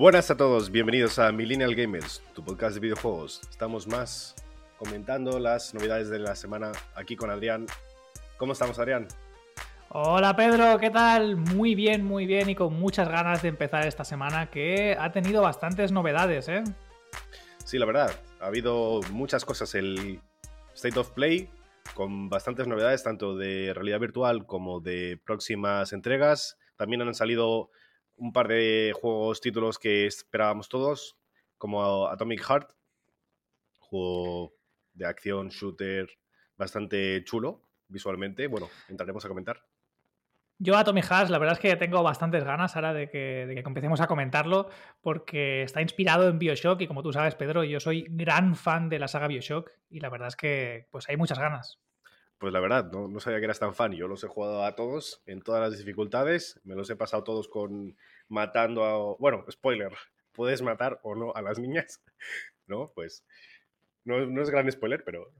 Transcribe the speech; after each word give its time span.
Buenas 0.00 0.30
a 0.30 0.36
todos, 0.38 0.70
bienvenidos 0.70 1.18
a 1.18 1.30
Millennial 1.30 1.74
Gamers, 1.74 2.22
tu 2.34 2.42
podcast 2.42 2.72
de 2.72 2.80
videojuegos. 2.80 3.42
Estamos 3.50 3.86
más 3.86 4.34
comentando 4.78 5.38
las 5.38 5.74
novedades 5.74 6.08
de 6.08 6.18
la 6.18 6.34
semana 6.34 6.72
aquí 6.94 7.16
con 7.16 7.28
Adrián. 7.28 7.66
¿Cómo 8.38 8.54
estamos, 8.54 8.78
Adrián? 8.78 9.08
Hola 9.90 10.34
Pedro, 10.34 10.78
¿qué 10.78 10.88
tal? 10.88 11.36
Muy 11.36 11.74
bien, 11.74 12.02
muy 12.02 12.24
bien 12.24 12.48
y 12.48 12.54
con 12.54 12.72
muchas 12.80 13.10
ganas 13.10 13.42
de 13.42 13.48
empezar 13.48 13.86
esta 13.86 14.02
semana 14.04 14.48
que 14.48 14.96
ha 14.98 15.12
tenido 15.12 15.42
bastantes 15.42 15.92
novedades, 15.92 16.48
¿eh? 16.48 16.64
Sí, 17.66 17.78
la 17.78 17.84
verdad, 17.84 18.10
ha 18.40 18.46
habido 18.46 19.02
muchas 19.10 19.44
cosas. 19.44 19.74
El 19.74 20.18
State 20.72 20.98
of 20.98 21.10
Play 21.10 21.50
con 21.92 22.30
bastantes 22.30 22.66
novedades, 22.66 23.02
tanto 23.02 23.36
de 23.36 23.74
realidad 23.74 24.00
virtual 24.00 24.46
como 24.46 24.80
de 24.80 25.20
próximas 25.26 25.92
entregas. 25.92 26.56
También 26.78 27.02
han 27.02 27.12
salido 27.12 27.68
un 28.20 28.32
par 28.32 28.48
de 28.48 28.92
juegos, 28.94 29.40
títulos 29.40 29.78
que 29.78 30.06
esperábamos 30.06 30.68
todos, 30.68 31.16
como 31.58 32.06
Atomic 32.06 32.42
Heart, 32.42 32.72
juego 33.78 34.54
de 34.92 35.06
acción, 35.06 35.48
shooter, 35.48 36.08
bastante 36.56 37.24
chulo 37.24 37.62
visualmente. 37.88 38.46
Bueno, 38.46 38.68
entraremos 38.88 39.24
a 39.24 39.28
comentar. 39.28 39.62
Yo 40.62 40.76
a 40.76 40.84
Tommy 40.84 41.00
Haas, 41.00 41.30
la 41.30 41.38
verdad 41.38 41.54
es 41.54 41.58
que 41.58 41.74
tengo 41.76 42.02
bastantes 42.02 42.44
ganas 42.44 42.76
ahora 42.76 42.92
de 42.92 43.08
que, 43.08 43.46
de 43.46 43.54
que, 43.54 44.02
a 44.02 44.06
comentarlo, 44.06 44.68
porque 45.00 45.62
está 45.62 45.80
inspirado 45.80 46.28
en 46.28 46.38
Bioshock 46.38 46.82
y 46.82 46.86
como 46.86 47.02
tú 47.02 47.14
sabes, 47.14 47.34
Pedro, 47.34 47.64
yo 47.64 47.80
soy 47.80 48.04
gran 48.10 48.54
fan 48.54 48.90
de 48.90 48.98
la 48.98 49.08
saga 49.08 49.26
Bioshock 49.26 49.70
y 49.88 50.00
la 50.00 50.10
verdad 50.10 50.28
es 50.28 50.36
que 50.36 50.86
pues 50.90 51.08
hay 51.08 51.16
muchas 51.16 51.38
ganas. 51.38 51.80
Pues 52.40 52.54
la 52.54 52.60
verdad, 52.60 52.90
no, 52.90 53.06
no 53.06 53.20
sabía 53.20 53.38
que 53.38 53.44
eras 53.44 53.60
tan 53.60 53.74
fan. 53.74 53.92
Yo 53.92 54.08
los 54.08 54.24
he 54.24 54.26
jugado 54.26 54.64
a 54.64 54.74
todos 54.74 55.22
en 55.26 55.42
todas 55.42 55.60
las 55.60 55.78
dificultades. 55.78 56.58
Me 56.64 56.74
los 56.74 56.88
he 56.88 56.96
pasado 56.96 57.22
todos 57.22 57.48
con 57.48 57.98
matando 58.28 58.82
a... 58.84 59.16
Bueno, 59.18 59.44
spoiler, 59.50 59.92
puedes 60.32 60.62
matar 60.62 61.00
o 61.02 61.14
no 61.14 61.34
a 61.34 61.42
las 61.42 61.58
niñas, 61.58 62.02
¿no? 62.66 62.92
Pues 62.94 63.26
no, 64.04 64.24
no 64.24 64.40
es 64.40 64.48
gran 64.48 64.72
spoiler, 64.72 65.04
pero 65.04 65.30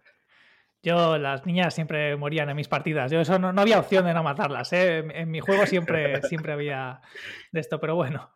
yo, 0.83 1.17
las 1.17 1.45
niñas 1.47 1.75
siempre 1.75 2.17
morían 2.17 2.51
en 2.51 2.57
mis 2.57 2.69
partidas. 2.69 3.11
Yo 3.11 3.21
eso 3.21 3.39
no, 3.39 3.51
no 3.51 3.63
había 3.63 3.79
opción 3.79 4.05
de 4.05 4.13
no 4.13 4.23
matarlas. 4.23 4.71
¿eh? 4.75 4.99
En, 4.99 5.31
mi 5.31 5.41
juego 5.41 5.67
siempre, 5.67 6.21
siempre 6.29 6.53
había 6.53 7.01
de 7.51 7.61
esto, 7.61 7.81
pero 7.81 7.95
bueno. 7.95 8.31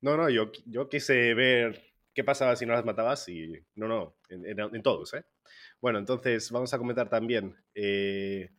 No, 0.00 0.16
no, 0.16 0.30
yo, 0.30 0.50
yo 0.64 0.88
quise 0.88 1.34
ver 1.34 1.82
qué 2.14 2.24
pasaba 2.24 2.56
si 2.56 2.64
no 2.64 2.72
las 2.72 2.84
matabas 2.84 3.28
y 3.28 3.52
no, 3.74 3.86
no, 3.86 4.16
en, 4.30 4.58
en, 4.58 4.82
todos, 4.82 5.14
¿eh? 5.14 5.24
Bueno, 5.80 5.98
entonces 5.98 6.50
vamos 6.50 6.74
a 6.74 6.78
comentar 6.78 7.08
también 7.08 7.56
eh, 7.74 8.50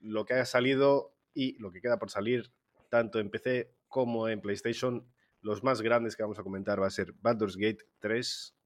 lo 0.00 0.24
que 0.24 0.34
ha 0.34 0.44
salido 0.44 1.14
y 1.34 1.58
lo 1.58 1.72
que 1.72 1.80
queda 1.80 1.98
por 1.98 2.10
salir, 2.10 2.52
tanto 2.88 3.18
en 3.18 3.30
PC 3.30 3.74
como 3.88 4.28
en 4.28 4.40
PlayStation. 4.40 5.06
Los 5.40 5.64
más 5.64 5.82
grandes 5.82 6.16
que 6.16 6.22
vamos 6.22 6.38
a 6.38 6.42
comentar 6.42 6.80
va 6.80 6.86
a 6.86 6.90
ser 6.90 7.12
Baldur's 7.20 7.56
Gate 7.56 7.84
3, 7.98 8.56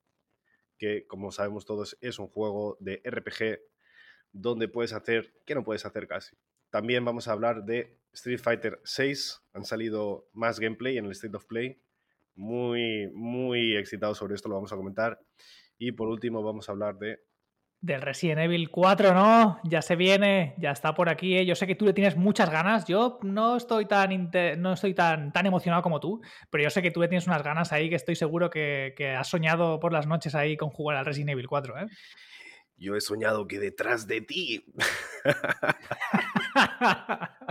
que 0.79 1.07
como 1.07 1.33
sabemos 1.33 1.65
todos 1.65 1.97
es 2.01 2.19
un 2.19 2.29
juego 2.29 2.77
de 2.81 3.03
RPG 3.05 3.61
donde 4.33 4.69
puedes 4.69 4.93
hacer 4.93 5.35
que 5.47 5.55
no 5.55 5.65
puedes 5.65 5.87
hacer 5.87 6.07
casi. 6.07 6.37
También 6.71 7.05
vamos 7.05 7.29
a 7.29 7.33
hablar 7.33 7.65
de 7.65 7.99
Street 8.13 8.41
Fighter 8.41 8.81
6. 8.85 9.43
Han 9.53 9.65
salido 9.65 10.29
más 10.33 10.59
gameplay 10.59 10.99
en 10.99 11.05
el 11.05 11.13
State 11.13 11.37
of 11.37 11.47
Play. 11.47 11.83
Muy, 12.35 13.11
muy 13.13 13.77
excitado 13.77 14.15
sobre 14.15 14.35
esto, 14.35 14.49
lo 14.49 14.55
vamos 14.55 14.73
a 14.73 14.77
comentar. 14.77 15.21
Y 15.77 15.93
por 15.93 16.09
último 16.09 16.43
vamos 16.43 16.69
a 16.69 16.73
hablar 16.73 16.99
de... 16.99 17.23
Del 17.83 18.01
Resident 18.01 18.41
Evil 18.41 18.71
4, 18.71 19.13
¿no? 19.13 19.61
Ya 19.65 19.83
se 19.83 19.97
viene, 19.97 20.55
ya 20.57 20.71
está 20.71 20.95
por 20.95 21.09
aquí. 21.09 21.37
¿eh? 21.37 21.45
Yo 21.45 21.55
sé 21.55 21.67
que 21.67 21.75
tú 21.75 21.85
le 21.85 21.93
tienes 21.93 22.17
muchas 22.17 22.49
ganas. 22.49 22.87
Yo 22.87 23.19
no 23.23 23.57
estoy 23.57 23.87
tan 23.87 24.31
no 24.59 24.73
estoy 24.73 24.95
tan, 24.95 25.33
tan 25.33 25.47
emocionado 25.47 25.83
como 25.83 26.01
tú, 26.01 26.23
pero 26.49 26.65
yo 26.65 26.71
sé 26.71 26.81
que 26.81 26.91
tú 26.91 27.01
le 27.01 27.09
tienes 27.09 27.27
unas 27.27 27.43
ganas 27.43 27.73
ahí 27.73 27.91
que 27.91 27.97
estoy 27.97 28.17
seguro 28.17 28.49
que, 28.49 28.95
que 28.97 29.11
has 29.11 29.29
soñado 29.29 29.81
por 29.81 29.93
las 29.93 30.07
noches 30.07 30.35
ahí 30.35 30.57
con 30.57 30.71
jugar 30.71 30.97
al 30.97 31.05
Resident 31.05 31.31
Evil 31.31 31.49
4, 31.49 31.79
¿eh? 31.81 31.87
Yo 32.79 32.97
he 32.97 33.01
soñado 33.01 33.47
que 33.47 33.61
detrás 33.61 34.07
de 34.07 34.23
ti. 34.23 34.65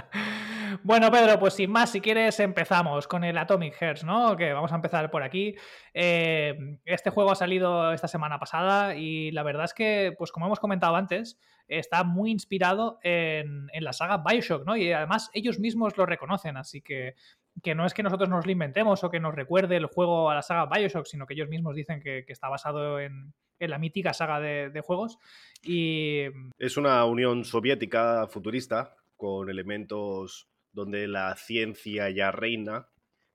bueno, 0.83 1.11
Pedro, 1.11 1.39
pues 1.39 1.53
sin 1.55 1.71
más, 1.71 1.91
si 1.91 2.01
quieres, 2.01 2.39
empezamos 2.39 3.07
con 3.07 3.23
el 3.23 3.37
Atomic 3.37 3.75
Hearts, 3.75 4.03
¿no? 4.03 4.35
Que 4.35 4.53
vamos 4.53 4.71
a 4.71 4.75
empezar 4.75 5.09
por 5.11 5.23
aquí. 5.23 5.55
Eh, 5.93 6.77
este 6.85 7.09
juego 7.09 7.31
ha 7.31 7.35
salido 7.35 7.91
esta 7.93 8.07
semana 8.07 8.39
pasada 8.39 8.95
y 8.95 9.31
la 9.31 9.43
verdad 9.43 9.65
es 9.65 9.73
que, 9.73 10.13
pues 10.17 10.31
como 10.31 10.45
hemos 10.45 10.59
comentado 10.59 10.95
antes, 10.95 11.37
está 11.67 12.03
muy 12.03 12.31
inspirado 12.31 12.99
en, 13.03 13.67
la 13.79 13.93
saga 13.93 14.23
Bioshock, 14.25 14.65
¿no? 14.65 14.75
Y 14.75 14.91
además 14.91 15.29
ellos 15.33 15.59
mismos 15.59 15.97
lo 15.97 16.05
reconocen, 16.05 16.57
así 16.57 16.81
que 16.81 17.15
que 17.61 17.75
no 17.75 17.85
es 17.85 17.93
que 17.93 18.01
nosotros 18.01 18.29
nos 18.29 18.45
lo 18.45 18.51
inventemos 18.51 19.03
o 19.03 19.11
que 19.11 19.19
nos 19.19 19.35
recuerde 19.35 19.75
el 19.75 19.85
juego 19.85 20.29
a 20.29 20.35
la 20.35 20.41
saga 20.41 20.67
Bioshock, 20.67 21.05
sino 21.05 21.25
que 21.25 21.33
ellos 21.33 21.49
mismos 21.49 21.75
dicen 21.75 22.01
que, 22.01 22.23
está 22.27 22.47
basado 22.47 22.97
en, 22.99 23.33
la 23.59 23.77
mítica 23.77 24.13
saga 24.13 24.39
de, 24.39 24.81
juegos. 24.81 25.19
Y... 25.61 26.23
Es 26.57 26.77
una 26.77 27.03
Unión 27.05 27.43
Soviética 27.43 28.27
futurista 28.27 28.95
con 29.17 29.49
elementos 29.49 30.47
donde 30.71 31.07
la 31.07 31.35
ciencia 31.35 32.09
ya 32.09 32.31
reina, 32.31 32.87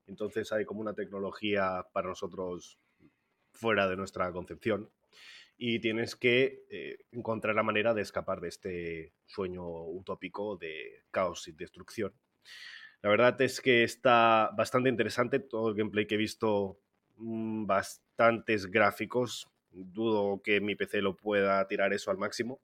entonces 0.07 0.53
hay 0.53 0.65
como 0.65 0.81
una 0.81 0.95
tecnología 0.95 1.87
para 1.93 2.09
nosotros 2.09 2.79
fuera 3.53 3.89
de 3.89 3.97
nuestra 3.97 4.31
concepción 4.33 4.91
y 5.59 5.79
tienes 5.81 6.17
que 6.17 6.65
eh, 6.71 6.99
encontrar 7.13 7.55
la 7.55 7.63
manera 7.63 7.95
de 7.95 8.03
escapar 8.03 8.41
de 8.41 8.49
este 8.49 9.15
sueño 9.25 9.65
utópico 9.65 10.57
de 10.57 11.05
caos 11.11 11.49
y 11.49 11.53
destrucción. 11.53 12.13
La 13.03 13.11
verdad 13.11 13.41
es 13.41 13.61
que 13.61 13.85
está 13.85 14.51
bastante 14.57 14.89
interesante 14.89 15.39
todo 15.39 15.71
el 15.71 15.75
gameplay 15.75 16.07
que 16.07 16.17
he 16.17 16.19
visto, 16.19 16.79
mm, 17.17 17.67
bastantes 17.67 18.67
gráficos, 18.67 19.49
dudo 19.71 20.43
que 20.43 20.61
mi 20.61 20.75
PC 20.75 21.03
lo 21.03 21.17
pueda 21.17 21.67
tirar 21.69 21.93
eso 21.93 22.11
al 22.11 22.19
máximo. 22.19 22.61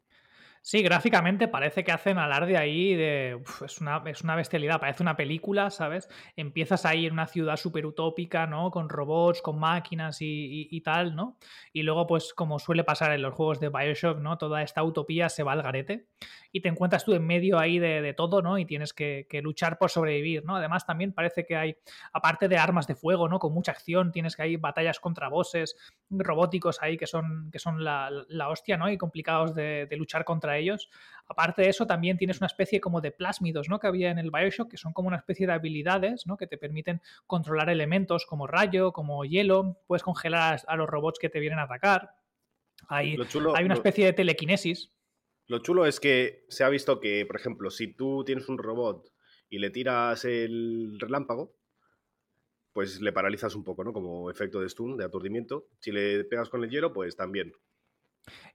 Sí, 0.64 0.80
gráficamente 0.80 1.48
parece 1.48 1.82
que 1.82 1.90
hacen 1.90 2.18
alarde 2.18 2.56
ahí 2.56 2.94
de. 2.94 3.42
es, 3.64 3.80
una, 3.80 4.00
es 4.06 4.22
una 4.22 4.36
bestialidad, 4.36 4.78
parece 4.78 5.02
una 5.02 5.16
película, 5.16 5.70
¿sabes? 5.70 6.08
Empiezas 6.36 6.86
ahí 6.86 7.04
en 7.04 7.14
una 7.14 7.26
ciudad 7.26 7.56
súper 7.56 7.84
utópica, 7.84 8.46
¿no? 8.46 8.70
Con 8.70 8.88
robots, 8.88 9.42
con 9.42 9.58
máquinas 9.58 10.18
y, 10.20 10.80
tal, 10.84 11.16
¿no? 11.16 11.36
Y 11.72 11.82
luego, 11.82 12.06
pues, 12.06 12.32
como 12.32 12.60
suele 12.60 12.84
pasar 12.84 13.10
en 13.12 13.22
los 13.22 13.34
juegos 13.34 13.58
de 13.58 13.70
Bioshock, 13.70 14.20
¿no? 14.20 14.38
Toda 14.38 14.62
esta 14.62 14.84
utopía 14.84 15.28
se 15.28 15.42
va 15.42 15.50
al 15.50 15.62
garete 15.62 16.06
y 16.52 16.60
te 16.60 16.68
encuentras 16.68 17.04
tú 17.04 17.12
en 17.14 17.26
medio 17.26 17.58
ahí 17.58 17.80
de, 17.80 18.14
todo, 18.14 18.40
¿no? 18.40 18.56
Y 18.56 18.64
tienes 18.64 18.92
que, 18.92 19.26
luchar 19.42 19.78
por 19.78 19.90
sobrevivir, 19.90 20.44
¿no? 20.44 20.54
Además, 20.54 20.86
también 20.86 21.12
parece 21.12 21.44
que 21.44 21.56
hay, 21.56 21.76
aparte 22.12 22.46
de 22.46 22.58
armas 22.58 22.86
de 22.86 22.94
fuego, 22.94 23.28
¿no? 23.28 23.40
Con 23.40 23.52
mucha 23.52 23.72
acción, 23.72 24.12
tienes 24.12 24.36
que 24.36 24.42
hay 24.42 24.56
batallas 24.56 25.00
contra 25.00 25.28
bosses 25.28 25.74
robóticos 26.08 26.80
ahí 26.82 26.96
que 26.96 27.08
son, 27.08 27.50
que 27.50 27.58
son 27.58 27.82
la, 27.82 28.08
hostia, 28.48 28.76
¿no? 28.76 28.88
Y 28.88 28.96
complicados 28.96 29.56
de 29.56 29.88
luchar 29.96 30.24
contra 30.24 30.51
ellos. 30.58 30.90
Aparte 31.26 31.62
de 31.62 31.68
eso, 31.68 31.86
también 31.86 32.18
tienes 32.18 32.38
una 32.38 32.46
especie 32.46 32.80
como 32.80 33.00
de 33.00 33.12
plásmidos, 33.12 33.68
¿no? 33.68 33.78
Que 33.78 33.86
había 33.86 34.10
en 34.10 34.18
el 34.18 34.30
Bioshock, 34.30 34.70
que 34.70 34.76
son 34.76 34.92
como 34.92 35.08
una 35.08 35.16
especie 35.16 35.46
de 35.46 35.52
habilidades, 35.52 36.26
¿no? 36.26 36.36
Que 36.36 36.46
te 36.46 36.58
permiten 36.58 37.00
controlar 37.26 37.70
elementos 37.70 38.26
como 38.26 38.46
rayo, 38.46 38.92
como 38.92 39.24
hielo, 39.24 39.78
puedes 39.86 40.02
congelar 40.02 40.60
a 40.66 40.76
los 40.76 40.88
robots 40.88 41.18
que 41.18 41.28
te 41.28 41.40
vienen 41.40 41.58
a 41.58 41.64
atacar. 41.64 42.16
Hay, 42.88 43.16
hay 43.54 43.64
una 43.64 43.74
especie 43.74 44.04
de 44.06 44.12
telequinesis. 44.12 44.92
Lo 45.46 45.58
chulo 45.58 45.86
es 45.86 46.00
que 46.00 46.44
se 46.48 46.64
ha 46.64 46.68
visto 46.68 47.00
que, 47.00 47.26
por 47.26 47.36
ejemplo, 47.36 47.70
si 47.70 47.94
tú 47.94 48.24
tienes 48.24 48.48
un 48.48 48.58
robot 48.58 49.12
y 49.48 49.58
le 49.58 49.70
tiras 49.70 50.24
el 50.24 50.98
relámpago, 50.98 51.54
pues 52.72 53.00
le 53.00 53.12
paralizas 53.12 53.54
un 53.54 53.64
poco, 53.64 53.84
¿no? 53.84 53.92
Como 53.92 54.30
efecto 54.30 54.60
de 54.60 54.68
stun, 54.68 54.96
de 54.96 55.04
aturdimiento. 55.04 55.68
Si 55.78 55.92
le 55.92 56.24
pegas 56.24 56.48
con 56.48 56.64
el 56.64 56.70
hielo, 56.70 56.92
pues 56.92 57.16
también. 57.16 57.52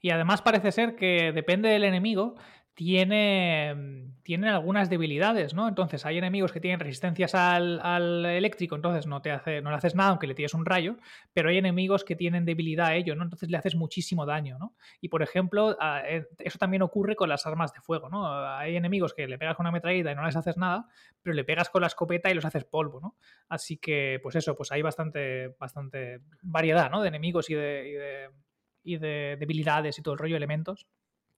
Y 0.01 0.11
además 0.11 0.41
parece 0.41 0.71
ser 0.71 0.95
que 0.95 1.31
depende 1.33 1.69
del 1.69 1.83
enemigo, 1.83 2.35
tiene, 2.77 3.75
tienen 4.21 4.51
algunas 4.51 4.87
debilidades, 4.87 5.55
¿no? 5.55 5.67
Entonces 5.67 6.05
hay 6.05 6.19
enemigos 6.19 6.51
que 6.51 6.59
tienen 6.59 6.79
resistencias 6.79 7.33
al, 7.33 8.23
eléctrico, 8.23 8.75
entonces 8.75 9.07
no, 9.07 9.19
te 9.19 9.31
hace, 9.31 9.63
no 9.63 9.71
le 9.71 9.77
haces 9.77 9.95
nada 9.95 10.11
aunque 10.11 10.27
le 10.27 10.35
tires 10.35 10.53
un 10.53 10.63
rayo, 10.63 10.95
pero 11.33 11.49
hay 11.49 11.57
enemigos 11.57 12.03
que 12.03 12.15
tienen 12.15 12.45
debilidad 12.45 12.89
a 12.89 12.95
ello, 12.95 13.15
¿no? 13.15 13.23
Entonces 13.23 13.49
le 13.49 13.57
haces 13.57 13.75
muchísimo 13.75 14.27
daño, 14.27 14.59
¿no? 14.59 14.75
Y 15.01 15.09
por 15.09 15.23
ejemplo, 15.23 15.75
eh, 16.05 16.27
eso 16.37 16.59
también 16.59 16.83
ocurre 16.83 17.15
con 17.15 17.29
las 17.29 17.47
armas 17.47 17.73
de 17.73 17.81
fuego, 17.81 18.09
¿no? 18.09 18.27
Hay 18.27 18.75
enemigos 18.75 19.15
que 19.15 19.25
le 19.27 19.39
pegas 19.39 19.55
con 19.55 19.63
una 19.63 19.71
metralleta 19.71 20.11
y 20.11 20.15
no 20.15 20.23
les 20.23 20.35
haces 20.35 20.55
nada, 20.55 20.85
pero 21.23 21.33
le 21.33 21.43
pegas 21.45 21.71
con 21.71 21.81
la 21.81 21.87
escopeta 21.87 22.29
y 22.29 22.35
los 22.35 22.45
haces 22.45 22.63
polvo, 22.63 23.01
¿no? 23.01 23.15
Así 23.49 23.77
que, 23.77 24.19
pues 24.21 24.35
eso, 24.35 24.55
pues 24.55 24.71
hay 24.71 24.83
bastante, 24.83 25.55
bastante 25.59 26.19
variedad, 26.43 26.91
¿no? 26.91 27.01
De 27.01 27.07
enemigos 27.07 27.49
y 27.49 27.55
de 27.55 28.29
debilidades 28.95 29.99
y 29.99 30.01
todo 30.01 30.13
el 30.13 30.19
rollo, 30.19 30.37
elementos. 30.37 30.87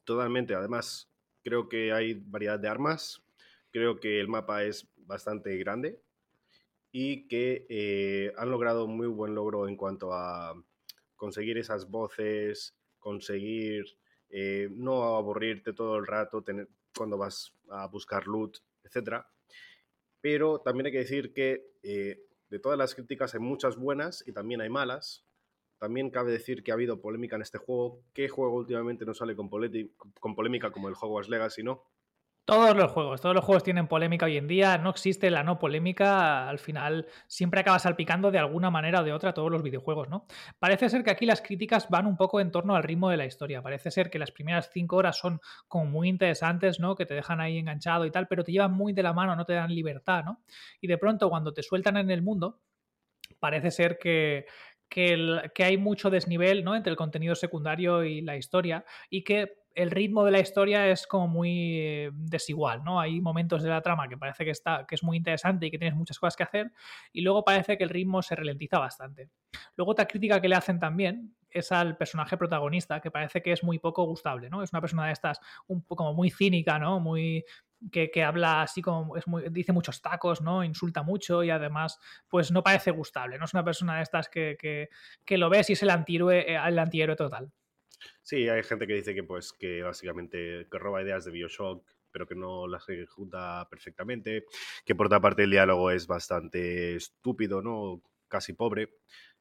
Totalmente, 0.06 0.54
además 0.54 1.10
creo 1.44 1.70
que 1.70 1.92
hay 1.92 2.14
variedad 2.14 2.60
de 2.60 2.68
armas, 2.68 3.24
creo 3.72 4.00
que 4.00 4.20
el 4.20 4.28
mapa 4.28 4.64
es 4.64 4.88
bastante 4.98 5.58
grande 5.58 6.02
y 6.92 7.28
que 7.28 7.66
eh, 7.70 8.34
han 8.38 8.50
logrado 8.50 8.88
muy 8.88 9.08
buen 9.08 9.36
logro 9.36 9.68
en 9.68 9.76
cuanto 9.76 10.14
a 10.14 10.54
conseguir 11.16 11.58
esas 11.58 11.90
voces, 11.90 12.76
conseguir 12.98 13.86
eh, 14.30 14.70
no 14.72 15.16
aburrirte 15.16 15.74
todo 15.74 15.98
el 15.98 16.08
rato 16.08 16.44
tener, 16.44 16.70
cuando 16.96 17.18
vas 17.18 17.54
a 17.70 17.88
buscar 17.88 18.28
loot, 18.28 18.58
etc. 18.84 19.24
Pero 20.22 20.60
también 20.60 20.88
hay 20.88 20.92
que 20.92 21.00
decir 21.00 21.34
que 21.34 21.74
eh, 21.84 22.22
de 22.50 22.60
todas 22.60 22.78
las 22.78 22.96
críticas 22.96 23.34
hay 23.34 23.40
muchas 23.40 23.78
buenas 23.78 24.24
y 24.28 24.34
también 24.34 24.62
hay 24.62 24.70
malas. 24.70 25.26
También 25.80 26.10
cabe 26.10 26.34
decir 26.34 26.62
que 26.62 26.72
ha 26.72 26.74
habido 26.74 27.00
polémica 27.00 27.38
en 27.38 27.42
este 27.42 27.58
juego. 27.58 28.02
¿Qué 28.14 28.28
juego 28.28 28.58
últimamente 28.58 29.06
no 29.06 29.14
sale 29.14 29.36
con, 29.36 29.50
polémica 29.50 30.72
como 30.72 30.90
el 30.90 30.96
Hogwarts 31.00 31.30
Legacy, 31.30 31.64
no? 31.64 31.86
Todos 32.44 32.76
los 32.76 32.92
juegos, 32.92 33.22
todos 33.22 33.36
los 33.36 33.46
juegos 33.46 33.64
tienen 33.64 33.88
polémica 33.88 34.26
hoy 34.26 34.36
en 34.36 34.48
día, 34.48 34.80
no 34.80 34.90
existe 34.90 35.30
la 35.30 35.44
no 35.44 35.60
polémica, 35.60 36.50
al 36.50 36.58
final 36.58 37.06
siempre 37.28 37.60
acaba 37.60 37.78
salpicando 37.78 38.32
de 38.32 38.40
alguna 38.40 38.72
manera 38.72 39.02
o 39.02 39.04
de 39.04 39.14
otra 39.14 39.36
todos 39.36 39.52
los 39.52 39.62
videojuegos, 39.62 40.10
¿no? 40.10 40.26
Parece 40.58 40.90
ser 40.90 41.04
que 41.04 41.12
aquí 41.12 41.28
las 41.28 41.44
críticas 41.44 41.90
van 41.90 42.08
un 42.08 42.18
poco 42.18 42.40
en 42.40 42.50
torno 42.50 42.76
al 42.76 42.82
ritmo 42.82 43.12
de 43.12 43.18
la 43.18 43.28
historia, 43.28 43.62
parece 43.62 43.92
ser 43.92 44.10
que 44.10 44.18
las 44.18 44.32
primeras 44.32 44.72
cinco 44.74 44.96
horas 44.96 45.16
son 45.16 45.40
como 45.68 45.86
muy 45.86 46.10
interesantes, 46.10 46.80
¿no? 46.80 46.96
Que 46.96 47.06
te 47.06 47.14
dejan 47.14 47.40
ahí 47.40 47.60
enganchado 47.60 48.08
y 48.08 48.12
tal, 48.12 48.28
pero 48.28 48.44
te 48.44 48.52
llevan 48.52 48.74
muy 48.74 48.94
de 48.94 49.04
la 49.04 49.14
mano, 49.14 49.36
no 49.36 49.46
te 49.46 49.54
dan 49.54 49.72
libertad, 49.72 50.24
¿no? 50.26 50.42
Y 50.82 50.88
de 50.88 50.98
pronto 50.98 51.30
cuando 51.30 51.54
te 51.54 51.62
sueltan 51.62 51.98
en 51.98 52.10
el 52.10 52.24
mundo, 52.24 52.62
parece 53.40 53.72
ser 53.72 53.98
que, 54.00 54.46
que, 54.90 55.64
hay 55.64 55.78
mucho 55.78 56.10
desnivel 56.10 56.64
¿no? 56.64 56.76
entre 56.76 56.92
el 56.92 56.98
contenido 56.98 57.36
secundario 57.36 58.04
y 58.04 58.22
la 58.22 58.36
historia 58.36 58.84
y 59.10 59.24
que 59.24 59.60
el 59.76 59.92
ritmo 59.92 60.26
de 60.26 60.32
la 60.32 60.40
historia 60.40 60.90
es 60.90 61.08
como 61.08 61.28
muy 61.28 61.78
eh, 61.80 62.10
desigual, 62.14 62.84
¿no? 62.84 63.00
Hay 63.00 63.22
momentos 63.22 63.64
de 63.64 63.70
la 63.70 63.82
trama 63.82 64.10
que 64.10 64.18
parece 64.18 64.44
que, 64.44 64.52
está, 64.52 64.86
que 64.86 64.96
es 64.96 65.04
muy 65.04 65.16
interesante 65.16 65.68
y 65.68 65.72
que 65.72 65.78
tienes 65.78 65.96
muchas 65.96 66.20
cosas 66.20 66.36
que 66.36 66.44
hacer, 66.44 66.74
y 67.14 67.22
luego 67.22 67.46
parece 67.46 67.78
que 67.78 67.86
el 67.86 67.90
ritmo 67.90 68.22
se 68.22 68.36
ralentiza 68.36 68.80
bastante. 68.80 69.30
Luego 69.78 69.92
otra 69.92 70.06
crítica 70.06 70.42
que 70.42 70.50
le 70.50 70.56
hacen 70.56 70.80
también 70.80 71.34
es 71.52 71.72
al 71.72 71.98
personaje 71.98 72.38
protagonista, 72.38 73.00
que 73.02 73.12
parece 73.12 73.42
que 73.42 73.52
es 73.52 73.64
muy 73.64 73.80
poco 73.80 74.04
gustable, 74.06 74.50
¿no? 74.50 74.64
Es 74.64 74.74
una 74.74 74.82
persona 74.82 75.08
de 75.08 75.14
estas 75.14 75.40
un 75.68 75.82
poco 75.84 76.04
como 76.04 76.14
muy 76.14 76.30
cínica, 76.30 76.80
¿no? 76.80 77.00
Muy 77.00 77.44
que, 77.92 78.24
habla 78.24 78.62
así 78.62 78.82
como 78.82 79.16
es 79.16 79.28
muy, 79.28 79.50
dice 79.50 79.72
muchos 79.72 80.02
tacos, 80.02 80.42
¿no? 80.42 80.64
Insulta 80.64 81.04
mucho 81.04 81.44
y 81.44 81.50
además, 81.50 81.98
pues 82.28 82.52
no 82.52 82.64
parece 82.64 82.92
gustable, 82.92 83.38
¿no? 83.38 83.46
Es 83.46 83.54
una 83.54 83.64
persona 83.64 83.98
de 83.98 84.04
estas 84.04 84.30
que, 84.30 84.58
que, 85.26 85.38
lo 85.38 85.50
ves 85.50 85.70
y 85.70 85.74
es 85.74 85.84
el 85.84 85.90
antihéroe, 85.90 86.40
eh, 86.40 86.60
el 86.68 86.80
antihéroe 86.80 87.16
total. 87.16 87.52
Sí, 88.22 88.48
hay 88.48 88.64
gente 88.64 88.88
que 88.88 88.94
dice 88.94 89.14
que 89.14 89.24
pues 89.24 89.54
que 89.54 89.82
básicamente 89.82 90.68
que 90.70 90.78
roba 90.78 91.02
ideas 91.02 91.26
de 91.26 91.32
Bioshock, 91.32 91.86
pero 92.12 92.28
que 92.28 92.36
no 92.36 92.68
las 92.68 92.88
ejecuta 92.90 93.68
perfectamente, 93.70 94.46
que 94.86 94.96
por 94.96 95.08
otra 95.08 95.22
parte 95.22 95.44
el 95.44 95.52
diálogo 95.52 95.92
es 95.92 96.08
bastante 96.08 96.96
estúpido, 96.96 97.62
¿no? 97.62 98.02
Casi 98.28 98.54
pobre. 98.54 98.90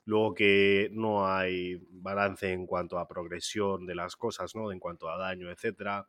Luego 0.09 0.35
que 0.35 0.89
no 0.93 1.27
hay 1.27 1.87
balance 1.91 2.51
en 2.51 2.67
cuanto 2.67 2.99
a 2.99 3.07
progresión 3.07 3.85
de 3.85 3.95
las 3.95 4.17
cosas, 4.17 4.55
¿no? 4.55 4.73
En 4.73 4.81
cuanto 4.81 5.11
a 5.11 5.19
daño, 5.19 5.51
etcétera. 5.51 6.09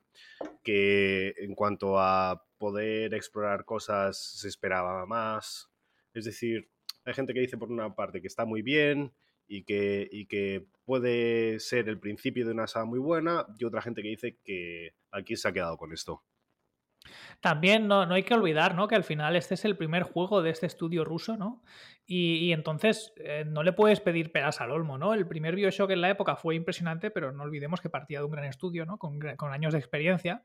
Que 0.63 1.35
en 1.37 1.53
cuanto 1.53 1.99
a 1.99 2.45
poder 2.57 3.13
explorar 3.13 3.65
cosas 3.65 4.17
se 4.17 4.47
esperaba 4.47 5.05
más. 5.05 5.69
Es 6.13 6.23
decir, 6.23 6.69
hay 7.03 7.13
gente 7.13 7.33
que 7.33 7.41
dice 7.41 7.57
por 7.57 7.69
una 7.69 7.93
parte 7.93 8.21
que 8.21 8.27
está 8.27 8.45
muy 8.45 8.61
bien, 8.61 9.11
y 9.49 9.63
que, 9.63 10.07
y 10.09 10.27
que 10.27 10.67
puede 10.85 11.59
ser 11.59 11.89
el 11.89 11.99
principio 11.99 12.45
de 12.45 12.53
una 12.53 12.67
saga 12.67 12.85
muy 12.85 12.99
buena 12.99 13.47
y 13.57 13.65
otra 13.65 13.81
gente 13.81 14.01
que 14.01 14.09
dice 14.09 14.37
que 14.45 14.93
aquí 15.11 15.35
se 15.35 15.47
ha 15.47 15.51
quedado 15.51 15.75
con 15.75 15.91
esto. 15.91 16.23
También 17.41 17.87
no, 17.87 18.05
no 18.05 18.15
hay 18.15 18.23
que 18.23 18.33
olvidar 18.33 18.75
¿no? 18.75 18.87
que 18.87 18.95
al 18.95 19.03
final 19.03 19.35
este 19.35 19.53
es 19.53 19.65
el 19.65 19.77
primer 19.77 20.03
juego 20.03 20.41
de 20.41 20.49
este 20.49 20.65
estudio 20.65 21.05
ruso, 21.05 21.37
¿no? 21.37 21.63
Y, 22.11 22.53
entonces 22.53 23.13
eh, 23.17 23.45
no 23.45 23.61
le 23.61 23.71
puedes 23.71 23.99
pedir 23.99 24.31
peras 24.31 24.61
al 24.61 24.71
olmo, 24.71 24.97
¿no? 24.97 25.13
El 25.13 25.27
primer 25.27 25.55
Bioshock 25.55 25.91
en 25.91 26.01
la 26.01 26.09
época 26.09 26.35
fue 26.35 26.55
impresionante, 26.55 27.11
pero 27.11 27.31
no 27.31 27.43
olvidemos 27.43 27.81
que 27.81 27.89
partía 27.89 28.17
de 28.17 28.25
un 28.25 28.31
gran 28.31 28.45
estudio, 28.45 28.83
¿no? 28.87 28.97
Con, 28.97 29.19
con 29.37 29.53
años 29.53 29.73
de 29.73 29.79
experiencia. 29.79 30.43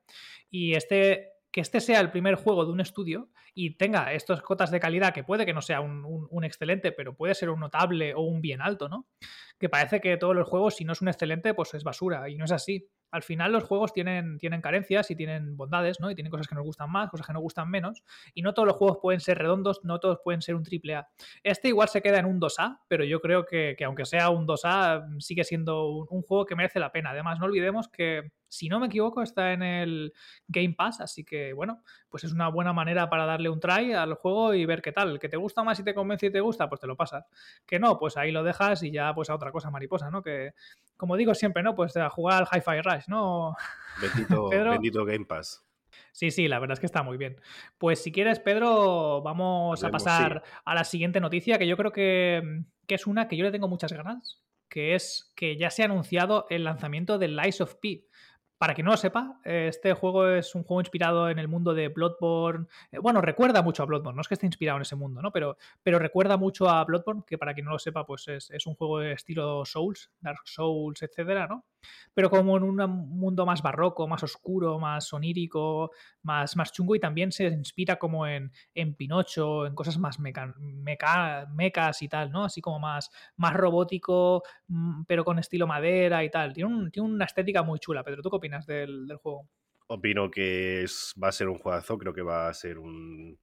Y 0.50 0.74
este 0.74 1.34
que 1.54 1.60
este 1.60 1.80
sea 1.80 2.00
el 2.00 2.10
primer 2.10 2.34
juego 2.34 2.64
de 2.64 2.72
un 2.72 2.80
estudio 2.80 3.30
y 3.54 3.76
tenga 3.76 4.12
estas 4.12 4.42
cotas 4.42 4.72
de 4.72 4.80
calidad, 4.80 5.14
que 5.14 5.22
puede 5.22 5.46
que 5.46 5.52
no 5.54 5.62
sea 5.62 5.80
un, 5.80 6.42
excelente, 6.42 6.90
pero 6.90 7.14
puede 7.14 7.36
ser 7.36 7.48
un 7.48 7.60
notable 7.60 8.12
o 8.12 8.22
un 8.22 8.40
bien 8.40 8.60
alto, 8.60 8.88
¿no? 8.88 9.06
Que 9.56 9.68
parece 9.68 10.00
que 10.00 10.16
todos 10.16 10.34
los 10.34 10.48
juegos, 10.48 10.74
si 10.74 10.84
no 10.84 10.94
es 10.94 11.00
un 11.00 11.06
excelente, 11.06 11.54
pues 11.54 11.72
es 11.74 11.84
basura, 11.84 12.28
y 12.28 12.36
no 12.36 12.44
es 12.44 12.50
así. 12.50 12.88
Al 13.14 13.22
final 13.22 13.52
los 13.52 13.62
juegos 13.62 13.92
tienen, 13.92 14.38
tienen 14.38 14.60
carencias 14.60 15.08
y 15.08 15.14
tienen 15.14 15.56
bondades, 15.56 16.00
¿no? 16.00 16.10
Y 16.10 16.16
tienen 16.16 16.32
cosas 16.32 16.48
que 16.48 16.56
nos 16.56 16.64
gustan 16.64 16.90
más, 16.90 17.10
cosas 17.10 17.24
que 17.26 17.32
nos 17.32 17.42
gustan 17.42 17.70
menos, 17.70 18.02
y 18.34 18.42
no 18.42 18.54
todos 18.54 18.66
los 18.66 18.76
juegos 18.76 18.98
pueden 19.00 19.20
ser 19.20 19.38
redondos, 19.38 19.84
no 19.84 20.00
todos 20.00 20.18
pueden 20.24 20.42
ser 20.42 20.56
un 20.56 20.64
triple 20.64 20.96
A. 20.96 21.08
Este 21.44 21.68
igual 21.68 21.88
se 21.88 22.02
queda 22.02 22.18
en 22.18 22.26
un 22.26 22.40
2A, 22.40 22.80
pero 22.88 23.04
yo 23.04 23.20
creo 23.20 23.46
que, 23.46 23.76
aunque 23.86 24.04
sea 24.04 24.30
un 24.30 24.48
2A, 24.48 25.20
sigue 25.20 25.44
siendo 25.44 25.86
un 25.86 26.22
juego 26.22 26.44
que 26.44 26.56
merece 26.56 26.80
la 26.80 26.90
pena. 26.90 27.10
Además, 27.10 27.38
no 27.38 27.46
olvidemos 27.46 27.88
que 27.88 28.32
si 28.54 28.68
no 28.68 28.78
me 28.78 28.86
equivoco, 28.86 29.22
está 29.22 29.52
en 29.52 29.62
el 29.62 30.12
Game 30.48 30.74
Pass, 30.76 31.00
así 31.00 31.24
que 31.24 31.52
bueno, 31.52 31.82
pues 32.08 32.24
es 32.24 32.32
una 32.32 32.48
buena 32.48 32.72
manera 32.72 33.10
para 33.10 33.26
darle 33.26 33.48
un 33.48 33.60
try 33.60 33.92
al 33.92 34.14
juego 34.14 34.54
y 34.54 34.64
ver 34.64 34.82
qué 34.82 34.92
tal. 34.92 35.18
Que 35.18 35.28
te 35.28 35.36
gusta 35.36 35.62
más 35.62 35.78
y 35.80 35.84
te 35.84 35.94
convence 35.94 36.26
y 36.26 36.30
te 36.30 36.40
gusta, 36.40 36.68
pues 36.68 36.80
te 36.80 36.86
lo 36.86 36.96
pasas. 36.96 37.26
Que 37.66 37.78
no, 37.78 37.98
pues 37.98 38.16
ahí 38.16 38.30
lo 38.30 38.42
dejas 38.42 38.82
y 38.82 38.90
ya 38.90 39.14
pues 39.14 39.30
a 39.30 39.34
otra 39.34 39.50
cosa 39.50 39.70
mariposa, 39.70 40.10
¿no? 40.10 40.22
Que 40.22 40.52
como 40.96 41.16
digo 41.16 41.34
siempre, 41.34 41.62
¿no? 41.62 41.74
Pues 41.74 41.96
a 41.96 42.08
jugar 42.08 42.42
al 42.42 42.48
Hi-Fi 42.58 42.80
Rush, 42.82 43.08
¿no? 43.08 43.56
Bendito, 44.00 44.48
bendito 44.48 45.04
Game 45.04 45.24
Pass. 45.24 45.64
Sí, 46.12 46.30
sí, 46.30 46.48
la 46.48 46.58
verdad 46.58 46.74
es 46.74 46.80
que 46.80 46.86
está 46.86 47.02
muy 47.02 47.16
bien. 47.16 47.40
Pues 47.78 48.02
si 48.02 48.12
quieres, 48.12 48.40
Pedro, 48.40 49.22
vamos 49.22 49.82
a 49.84 49.90
pasar 49.90 50.42
a 50.64 50.74
la 50.74 50.84
siguiente 50.84 51.20
noticia, 51.20 51.58
que 51.58 51.66
yo 51.66 51.76
creo 51.76 51.92
que, 51.92 52.62
que, 52.86 52.94
es 52.94 53.06
una 53.06 53.28
que 53.28 53.36
yo 53.36 53.44
le 53.44 53.52
tengo 53.52 53.68
muchas 53.68 53.92
ganas, 53.92 54.42
que 54.68 54.94
es 54.94 55.32
que 55.36 55.56
ya 55.56 55.70
se 55.70 55.82
ha 55.82 55.86
anunciado 55.86 56.46
el 56.50 56.64
lanzamiento 56.64 57.18
del 57.18 57.36
Lies 57.36 57.60
of 57.60 57.76
P. 57.76 58.06
Para 58.64 58.72
quien 58.72 58.86
no 58.86 58.92
lo 58.92 58.96
sepa, 58.96 59.38
este 59.44 59.92
juego 59.92 60.26
es 60.26 60.54
un 60.54 60.64
juego 60.64 60.80
inspirado 60.80 61.28
en 61.28 61.38
el 61.38 61.48
mundo 61.48 61.74
de 61.74 61.88
Bloodborne. 61.88 62.66
Eh, 62.90 62.98
bueno, 62.98 63.20
recuerda 63.20 63.60
mucho 63.60 63.82
a 63.82 63.86
Bloodborne, 63.86 64.16
no 64.16 64.22
es 64.22 64.28
que 64.28 64.32
esté 64.32 64.46
inspirado 64.46 64.78
en 64.78 64.82
ese 64.82 64.96
mundo, 64.96 65.20
¿no? 65.20 65.30
Pero, 65.32 65.58
pero 65.82 65.98
recuerda 65.98 66.38
mucho 66.38 66.70
a 66.70 66.82
Bloodborne, 66.82 67.24
que 67.26 67.36
para 67.36 67.52
quien 67.52 67.66
no 67.66 67.72
lo 67.72 67.78
sepa, 67.78 68.06
pues 68.06 68.26
es, 68.26 68.50
es 68.50 68.66
un 68.66 68.74
juego 68.74 69.00
de 69.00 69.12
estilo 69.12 69.66
Souls, 69.66 70.10
Dark 70.18 70.40
Souls, 70.46 71.02
etcétera, 71.02 71.46
¿no? 71.46 71.66
Pero 72.12 72.30
como 72.30 72.56
en 72.56 72.62
un 72.62 72.76
mundo 72.76 73.46
más 73.46 73.62
barroco, 73.62 74.06
más 74.06 74.22
oscuro, 74.22 74.78
más 74.78 75.12
onírico, 75.12 75.90
más, 76.22 76.56
más 76.56 76.72
chungo 76.72 76.94
y 76.94 77.00
también 77.00 77.32
se 77.32 77.46
inspira 77.46 77.96
como 77.96 78.26
en, 78.26 78.52
en 78.74 78.94
Pinocho, 78.94 79.66
en 79.66 79.74
cosas 79.74 79.98
más 79.98 80.18
meca, 80.18 80.54
mecas 80.58 82.02
y 82.02 82.08
tal, 82.08 82.30
¿no? 82.30 82.44
Así 82.44 82.60
como 82.60 82.78
más, 82.78 83.10
más 83.36 83.54
robótico, 83.54 84.42
mm, 84.68 85.04
pero 85.06 85.24
con 85.24 85.38
estilo 85.38 85.66
madera 85.66 86.24
y 86.24 86.30
tal. 86.30 86.52
Tiene, 86.52 86.90
una 86.96 87.24
estética 87.24 87.62
muy 87.62 87.78
chula, 87.78 88.04
Pedro. 88.04 88.22
¿Tú 88.22 88.30
qué 88.30 88.36
opinas 88.36 88.66
del, 88.66 89.06
del 89.06 89.16
juego? 89.18 89.48
Opino 89.86 90.30
que 90.30 90.86
va 91.22 91.28
a 91.28 91.32
ser 91.32 91.48
un 91.48 91.58
juegazo, 91.58 91.98
creo 91.98 92.14
que 92.14 92.22
va 92.22 92.48
a 92.48 92.54
ser 92.54 92.78
un... 92.78 93.38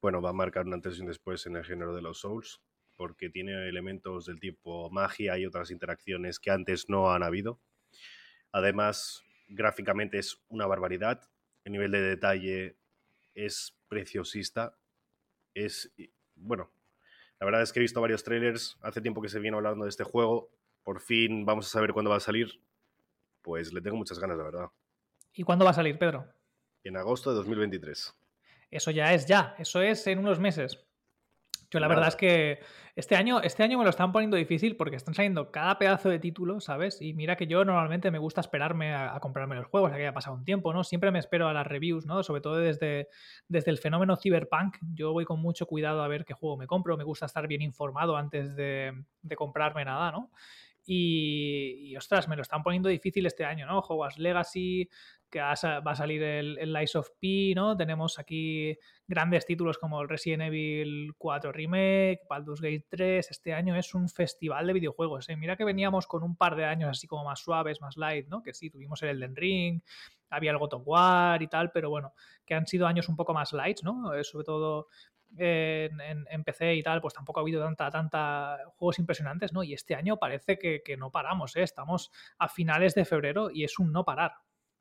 Bueno, 0.00 0.20
va 0.20 0.30
a 0.30 0.34
marcar 0.34 0.66
un 0.66 0.74
antes 0.74 0.98
y 0.98 1.00
un 1.00 1.06
después 1.08 1.46
en 1.46 1.56
el 1.56 1.64
género 1.64 1.94
de 1.94 2.02
los 2.02 2.20
Souls 2.20 2.60
porque 2.96 3.30
tiene 3.30 3.68
elementos 3.68 4.26
del 4.26 4.40
tipo 4.40 4.90
magia 4.90 5.38
y 5.38 5.46
otras 5.46 5.70
interacciones 5.70 6.38
que 6.38 6.50
antes 6.50 6.88
no 6.88 7.12
han 7.12 7.22
habido. 7.22 7.60
Además, 8.54 9.24
gráficamente 9.48 10.16
es 10.16 10.40
una 10.48 10.64
barbaridad. 10.68 11.28
El 11.64 11.72
nivel 11.72 11.90
de 11.90 12.00
detalle 12.00 12.76
es 13.34 13.76
preciosista. 13.88 14.78
Es, 15.54 15.92
bueno, 16.36 16.70
la 17.40 17.46
verdad 17.46 17.62
es 17.62 17.72
que 17.72 17.80
he 17.80 17.82
visto 17.82 18.00
varios 18.00 18.22
trailers. 18.22 18.78
Hace 18.80 19.00
tiempo 19.00 19.20
que 19.20 19.28
se 19.28 19.40
viene 19.40 19.56
hablando 19.56 19.86
de 19.86 19.90
este 19.90 20.04
juego. 20.04 20.52
Por 20.84 21.00
fin 21.00 21.44
vamos 21.44 21.66
a 21.66 21.70
saber 21.70 21.92
cuándo 21.92 22.12
va 22.12 22.18
a 22.18 22.20
salir. 22.20 22.62
Pues 23.42 23.72
le 23.72 23.80
tengo 23.80 23.96
muchas 23.96 24.20
ganas, 24.20 24.38
la 24.38 24.44
verdad. 24.44 24.66
¿Y 25.32 25.42
cuándo 25.42 25.64
va 25.64 25.72
a 25.72 25.74
salir, 25.74 25.98
Pedro? 25.98 26.24
En 26.84 26.96
agosto 26.96 27.30
de 27.30 27.36
2023. 27.36 28.14
Eso 28.70 28.92
ya 28.92 29.12
es 29.14 29.26
ya, 29.26 29.56
eso 29.58 29.82
es 29.82 30.06
en 30.06 30.20
unos 30.20 30.38
meses. 30.38 30.86
Yo 31.74 31.80
la 31.80 31.88
verdad 31.88 32.06
es 32.06 32.14
que 32.14 32.60
este 32.94 33.16
año, 33.16 33.40
este 33.40 33.64
año 33.64 33.78
me 33.78 33.82
lo 33.82 33.90
están 33.90 34.12
poniendo 34.12 34.36
difícil 34.36 34.76
porque 34.76 34.94
están 34.94 35.12
saliendo 35.12 35.50
cada 35.50 35.76
pedazo 35.76 36.08
de 36.08 36.20
título, 36.20 36.60
¿sabes? 36.60 37.02
Y 37.02 37.14
mira 37.14 37.34
que 37.34 37.48
yo 37.48 37.64
normalmente 37.64 38.12
me 38.12 38.20
gusta 38.20 38.40
esperarme 38.40 38.94
a, 38.94 39.18
comprarme 39.18 39.56
los 39.56 39.66
juegos, 39.66 39.90
a 39.90 39.96
que 39.96 40.02
haya 40.02 40.14
pasado 40.14 40.36
un 40.36 40.44
tiempo, 40.44 40.72
¿no? 40.72 40.84
Siempre 40.84 41.10
me 41.10 41.18
espero 41.18 41.48
a 41.48 41.52
las 41.52 41.66
reviews, 41.66 42.06
¿no? 42.06 42.22
Sobre 42.22 42.42
todo 42.42 42.58
desde, 42.58 43.08
desde 43.48 43.72
el 43.72 43.78
fenómeno 43.78 44.14
cyberpunk. 44.14 44.76
Yo 44.94 45.12
voy 45.12 45.24
con 45.24 45.40
mucho 45.40 45.66
cuidado 45.66 46.04
a 46.04 46.08
ver 46.08 46.24
qué 46.24 46.34
juego 46.34 46.56
me 46.56 46.68
compro. 46.68 46.96
Me 46.96 47.02
gusta 47.02 47.26
estar 47.26 47.48
bien 47.48 47.62
informado 47.62 48.16
antes 48.16 48.54
de, 48.54 48.92
de 49.22 49.36
comprarme 49.36 49.84
nada, 49.84 50.12
¿no? 50.12 50.30
Y, 50.86 51.96
ostras, 51.96 52.28
me 52.28 52.36
lo 52.36 52.42
están 52.42 52.62
poniendo 52.62 52.88
difícil 52.88 53.24
este 53.26 53.44
año, 53.44 53.66
¿no? 53.66 53.78
Hogwarts 53.78 54.18
Legacy, 54.18 54.88
que 55.30 55.40
va 55.40 55.52
a 55.52 55.94
salir 55.94 56.22
el, 56.22 56.58
el 56.58 56.72
Lies 56.72 56.94
of 56.96 57.08
P, 57.20 57.52
¿no? 57.54 57.76
Tenemos 57.76 58.18
aquí 58.18 58.76
grandes 59.06 59.44
títulos 59.46 59.78
como 59.78 60.00
el 60.00 60.08
Resident 60.08 60.44
Evil 60.44 61.14
4 61.18 61.52
Remake, 61.52 62.20
Baldur's 62.28 62.60
Gate 62.60 62.86
3. 62.88 63.30
Este 63.30 63.52
año 63.52 63.76
es 63.76 63.94
un 63.94 64.08
festival 64.08 64.66
de 64.66 64.72
videojuegos. 64.72 65.28
¿eh? 65.28 65.36
Mira 65.36 65.56
que 65.56 65.64
veníamos 65.64 66.06
con 66.06 66.22
un 66.22 66.36
par 66.36 66.56
de 66.56 66.64
años 66.64 66.90
así 66.90 67.06
como 67.06 67.24
más 67.24 67.40
suaves, 67.40 67.80
más 67.80 67.96
light, 67.96 68.28
¿no? 68.28 68.42
Que 68.42 68.54
sí, 68.54 68.70
tuvimos 68.70 69.02
el 69.02 69.10
Elden 69.10 69.36
Ring, 69.36 69.82
había 70.30 70.52
el 70.52 70.58
God 70.58 70.74
of 70.74 70.82
War 70.86 71.42
y 71.42 71.48
tal, 71.48 71.70
pero 71.72 71.90
bueno, 71.90 72.14
que 72.44 72.54
han 72.54 72.66
sido 72.66 72.86
años 72.86 73.08
un 73.08 73.16
poco 73.16 73.34
más 73.34 73.52
light, 73.52 73.80
¿no? 73.82 74.14
Eh, 74.14 74.24
sobre 74.24 74.44
todo 74.44 74.88
en, 75.36 76.44
PC 76.44 76.76
y 76.76 76.82
tal, 76.82 77.00
pues 77.00 77.14
tampoco 77.14 77.40
ha 77.40 77.42
habido 77.42 77.62
tanta, 77.62 77.90
tanta 77.90 78.58
juegos 78.76 78.98
impresionantes, 78.98 79.52
¿no? 79.52 79.62
Y 79.62 79.74
este 79.74 79.94
año 79.94 80.16
parece 80.16 80.58
que, 80.58 80.96
no 80.96 81.10
paramos, 81.10 81.56
¿eh? 81.56 81.62
Estamos 81.62 82.10
a 82.38 82.48
finales 82.48 82.94
de 82.94 83.04
febrero 83.04 83.50
y 83.50 83.64
es 83.64 83.78
un 83.78 83.92
no 83.92 84.04
parar. 84.04 84.32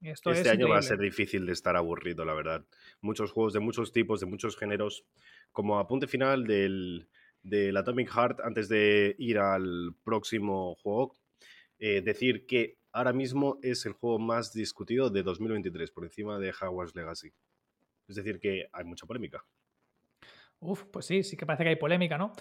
Este 0.04 0.50
año 0.50 0.70
va 0.70 0.80
a 0.80 0.82
ser 0.82 1.00
difícil 1.00 1.46
de 1.46 1.54
estar 1.54 1.76
aburrido, 1.76 2.26
la 2.26 2.34
verdad. 2.34 2.66
Muchos 3.02 3.32
juegos 3.32 3.54
de 3.54 3.60
muchos 3.60 3.92
tipos, 3.92 4.20
de 4.20 4.26
muchos 4.26 4.58
géneros. 4.58 5.06
Como 5.52 5.80
apunte 5.80 6.08
final 6.08 6.46
del, 6.46 7.08
del 7.42 7.78
Atomic 7.78 8.10
Heart 8.10 8.42
antes 8.42 8.70
de 8.70 9.16
ir 9.18 9.40
al 9.40 9.96
próximo 10.04 10.76
juego. 10.76 11.16
Eh, 11.80 12.02
decir 12.02 12.46
que 12.46 12.78
ahora 12.92 13.14
mismo 13.14 13.60
es 13.62 13.86
el 13.86 13.94
juego 13.94 14.20
más 14.20 14.54
discutido 14.54 15.10
de 15.10 15.24
2023, 15.24 15.92
por 15.92 16.04
encima 16.04 16.40
de 16.40 16.52
Hogwarts 16.52 16.96
Legacy. 16.96 17.32
Es 18.08 18.16
decir, 18.16 18.40
que 18.40 18.68
hay 18.72 18.84
mucha 18.84 19.06
polémica. 19.06 19.44
Uf, 20.60 20.86
pues 20.86 21.06
sí, 21.06 21.24
sí 21.24 21.36
que 21.36 21.46
parece 21.46 21.64
que 21.64 21.72
hay 21.72 21.76
polémica, 21.76 22.18
¿no? 22.18 22.32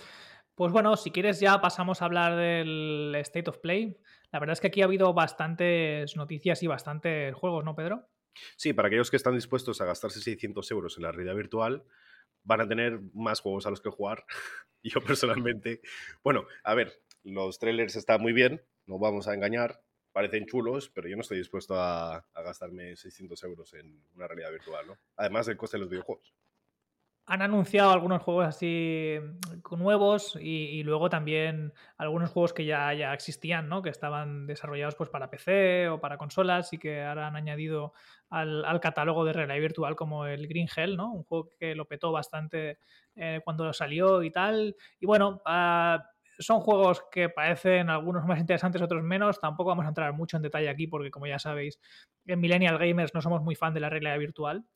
Pues 0.54 0.71
bueno, 0.71 0.97
si 0.97 1.11
quieres 1.11 1.40
ya 1.40 1.61
pasamos 1.61 2.02
a 2.02 2.04
hablar 2.04 2.37
del 2.37 3.14
State 3.21 3.49
of 3.49 3.59
Play. 3.59 3.97
La 4.30 4.38
verdad 4.38 4.52
es 4.52 4.61
que 4.61 4.66
aquí 4.66 4.82
ha 4.82 4.85
habido 4.85 5.12
bastantes 5.14 6.14
noticias 6.16 6.62
y 6.62 6.66
bastantes 6.66 7.35
juegos, 7.35 7.64
¿no, 7.64 7.75
Pedro? 7.75 8.09
Sí, 8.56 8.73
para 8.73 8.88
aquellos 8.88 9.11
que 9.11 9.16
están 9.16 9.35
dispuestos 9.35 9.80
a 9.80 9.87
gastarse 9.87 10.21
600 10.21 10.71
euros 10.71 10.97
en 10.97 11.04
la 11.04 11.12
realidad 11.12 11.35
virtual, 11.35 11.85
van 12.44 12.61
a 12.61 12.68
tener 12.68 13.00
más 13.14 13.40
juegos 13.40 13.66
a 13.66 13.71
los 13.71 13.80
que 13.80 13.90
jugar. 13.90 14.25
Yo 14.82 15.00
personalmente, 15.02 15.80
bueno, 16.23 16.47
a 16.64 16.75
ver, 16.75 17.02
los 17.23 17.59
trailers 17.59 17.97
están 17.97 18.21
muy 18.21 18.32
bien, 18.32 18.62
no 18.87 18.99
vamos 18.99 19.28
a 19.28 19.35
engañar, 19.35 19.80
parecen 20.12 20.44
chulos, 20.47 20.90
pero 20.90 21.09
yo 21.09 21.14
no 21.14 21.23
estoy 21.23 21.38
dispuesto 21.38 21.76
a, 21.76 22.26
gastarme 22.35 22.97
600 22.97 23.44
euros 23.44 23.73
en 23.75 24.02
una 24.16 24.26
realidad 24.26 24.50
virtual, 24.50 24.88
¿no? 24.88 24.99
Además 25.16 25.47
del 25.47 25.56
coste 25.56 25.76
de 25.76 25.82
los 25.82 25.88
videojuegos 25.88 26.35
han 27.32 27.40
anunciado 27.40 27.92
algunos 27.92 28.22
juegos 28.22 28.46
así 28.46 29.16
mm, 29.18 29.74
nuevos 29.78 30.36
y, 30.38 30.82
luego 30.82 31.08
también 31.08 31.72
algunos 31.96 32.28
juegos 32.30 32.52
que 32.52 32.66
ya, 32.66 32.92
ya 32.92 33.14
existían, 33.14 33.70
¿no? 33.70 33.80
Que 33.80 33.88
estaban 33.88 34.46
desarrollados 34.46 34.96
pues 34.96 35.08
para 35.08 35.30
PC 35.30 35.88
o 35.88 35.98
para 35.98 36.18
consolas 36.18 36.74
y 36.74 36.78
que 36.78 37.02
ahora 37.02 37.28
han 37.28 37.36
añadido 37.36 37.94
al, 38.28 38.80
catálogo 38.80 39.24
de 39.24 39.32
realidad 39.32 39.60
virtual 39.60 39.96
como 39.96 40.26
el 40.26 40.46
Green 40.46 40.68
Hell, 40.76 40.98
¿no? 40.98 41.10
Un 41.10 41.22
juego 41.22 41.48
que 41.58 41.74
lo 41.74 41.86
petó 41.86 42.12
bastante 42.12 42.80
eh, 43.16 43.40
cuando 43.42 43.72
salió 43.72 44.22
y 44.22 44.30
tal. 44.30 44.76
Y 45.00 45.06
bueno, 45.06 45.40
ah, 45.46 46.04
son 46.38 46.60
juegos 46.60 47.02
que 47.10 47.30
parecen 47.30 47.88
algunos 47.88 48.26
más 48.26 48.40
interesantes, 48.40 48.82
otros 48.82 49.02
menos. 49.02 49.40
Tampoco 49.40 49.70
vamos 49.70 49.86
a 49.86 49.88
entrar 49.88 50.12
mucho 50.12 50.36
en 50.36 50.42
detalle 50.42 50.68
aquí 50.68 50.86
porque 50.86 51.10
como 51.10 51.26
ya 51.26 51.38
sabéis, 51.38 51.80
en 52.26 52.40
Millennial 52.40 52.76
Gamers 52.76 53.14
no 53.14 53.22
somos 53.22 53.40
muy 53.42 53.54
fan 53.54 53.72
de 53.72 53.80
la 53.80 53.88
realidad 53.88 54.18
virtual. 54.18 54.66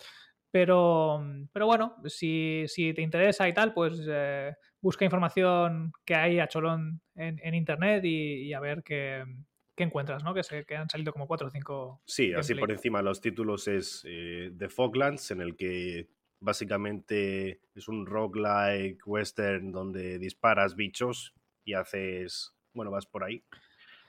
Pero, 0.59 1.23
pero 1.53 1.67
bueno, 1.67 1.97
si, 2.07 2.65
si 2.67 2.95
te 2.95 3.03
interesa 3.03 3.47
y 3.47 3.53
tal, 3.53 3.75
pues 3.75 4.01
eh, 4.09 4.55
busca 4.81 5.05
información 5.05 5.93
que 6.03 6.15
hay 6.15 6.41
a 6.41 6.49
cholón 6.49 7.03
en, 7.15 7.55
internet 7.55 8.03
y, 8.07 8.55
a 8.55 8.61
ver 8.61 8.83
qué, 8.83 9.23
qué 9.75 9.85
encuentras, 9.85 10.25
¿no? 10.25 10.33
Que, 10.33 10.43
se, 10.43 10.65
que 10.65 10.75
han 10.75 10.89
salido 10.89 11.13
como 11.13 11.27
cuatro 11.27 11.49
o 11.49 11.51
cinco. 11.51 12.01
Sí, 12.07 12.33
así 12.33 12.55
por 12.55 12.71
encima 12.71 13.03
los 13.03 13.21
títulos 13.21 13.69
es 13.69 14.03
eh, 14.07 14.51
The 14.57 14.71
Foglands, 14.71 15.31
en 15.31 15.43
el 15.43 15.57
que 15.57 16.09
básicamente 16.41 17.61
es 17.75 17.87
un 17.87 18.07
roguelike 18.07 19.03
western 19.05 19.73
donde 19.73 20.19
disparas 20.19 20.75
bichos 20.75 21.35
y 21.67 21.75
haces, 21.75 22.55
bueno, 22.73 22.91
vas 22.91 23.05
por 23.05 23.25
ahí. 23.25 23.45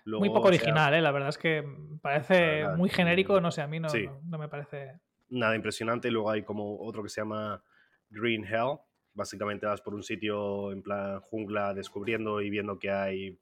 muy 0.06 0.30
poco 0.30 0.48
original, 0.48 0.94
¿eh? 0.94 1.02
La 1.02 1.12
verdad 1.12 1.28
es 1.28 1.38
que 1.38 1.66
parece 2.02 2.70
muy 2.78 2.88
genérico, 2.88 3.42
no 3.42 3.52
sé, 3.52 3.64
a 3.64 3.68
mí 3.68 3.82
no, 3.82 3.90
no 4.24 4.38
me 4.38 4.48
parece 4.48 5.02
nada 5.30 5.56
impresionante. 5.56 6.12
Luego 6.12 6.32
hay 6.32 6.44
como 6.44 6.80
otro 6.80 7.04
que 7.04 7.10
se 7.10 7.22
llama 7.22 7.64
Green 8.10 8.44
Hell. 8.44 8.78
Básicamente 9.14 9.66
vas 9.66 9.82
por 9.82 9.96
un 9.96 10.04
sitio 10.04 10.72
en 10.72 10.82
plan 10.82 11.20
jungla 11.22 11.74
descubriendo 11.74 12.42
y 12.42 12.50
viendo 12.50 12.78
que 12.78 12.92
hay 12.92 13.40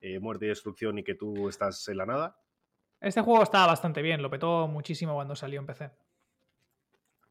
eh, 0.00 0.18
muerte 0.18 0.46
y 0.46 0.48
destrucción 0.48 0.98
y 0.98 1.04
que 1.04 1.14
tú 1.14 1.48
estás 1.48 1.86
en 1.88 1.96
la 1.96 2.06
nada. 2.06 2.36
Este 3.00 3.20
juego 3.20 3.42
está 3.42 3.66
bastante 3.66 4.02
bien, 4.02 4.22
lo 4.22 4.30
petó 4.30 4.68
muchísimo 4.68 5.14
cuando 5.14 5.34
salió 5.34 5.60
en 5.60 5.66
PC. 5.66 5.90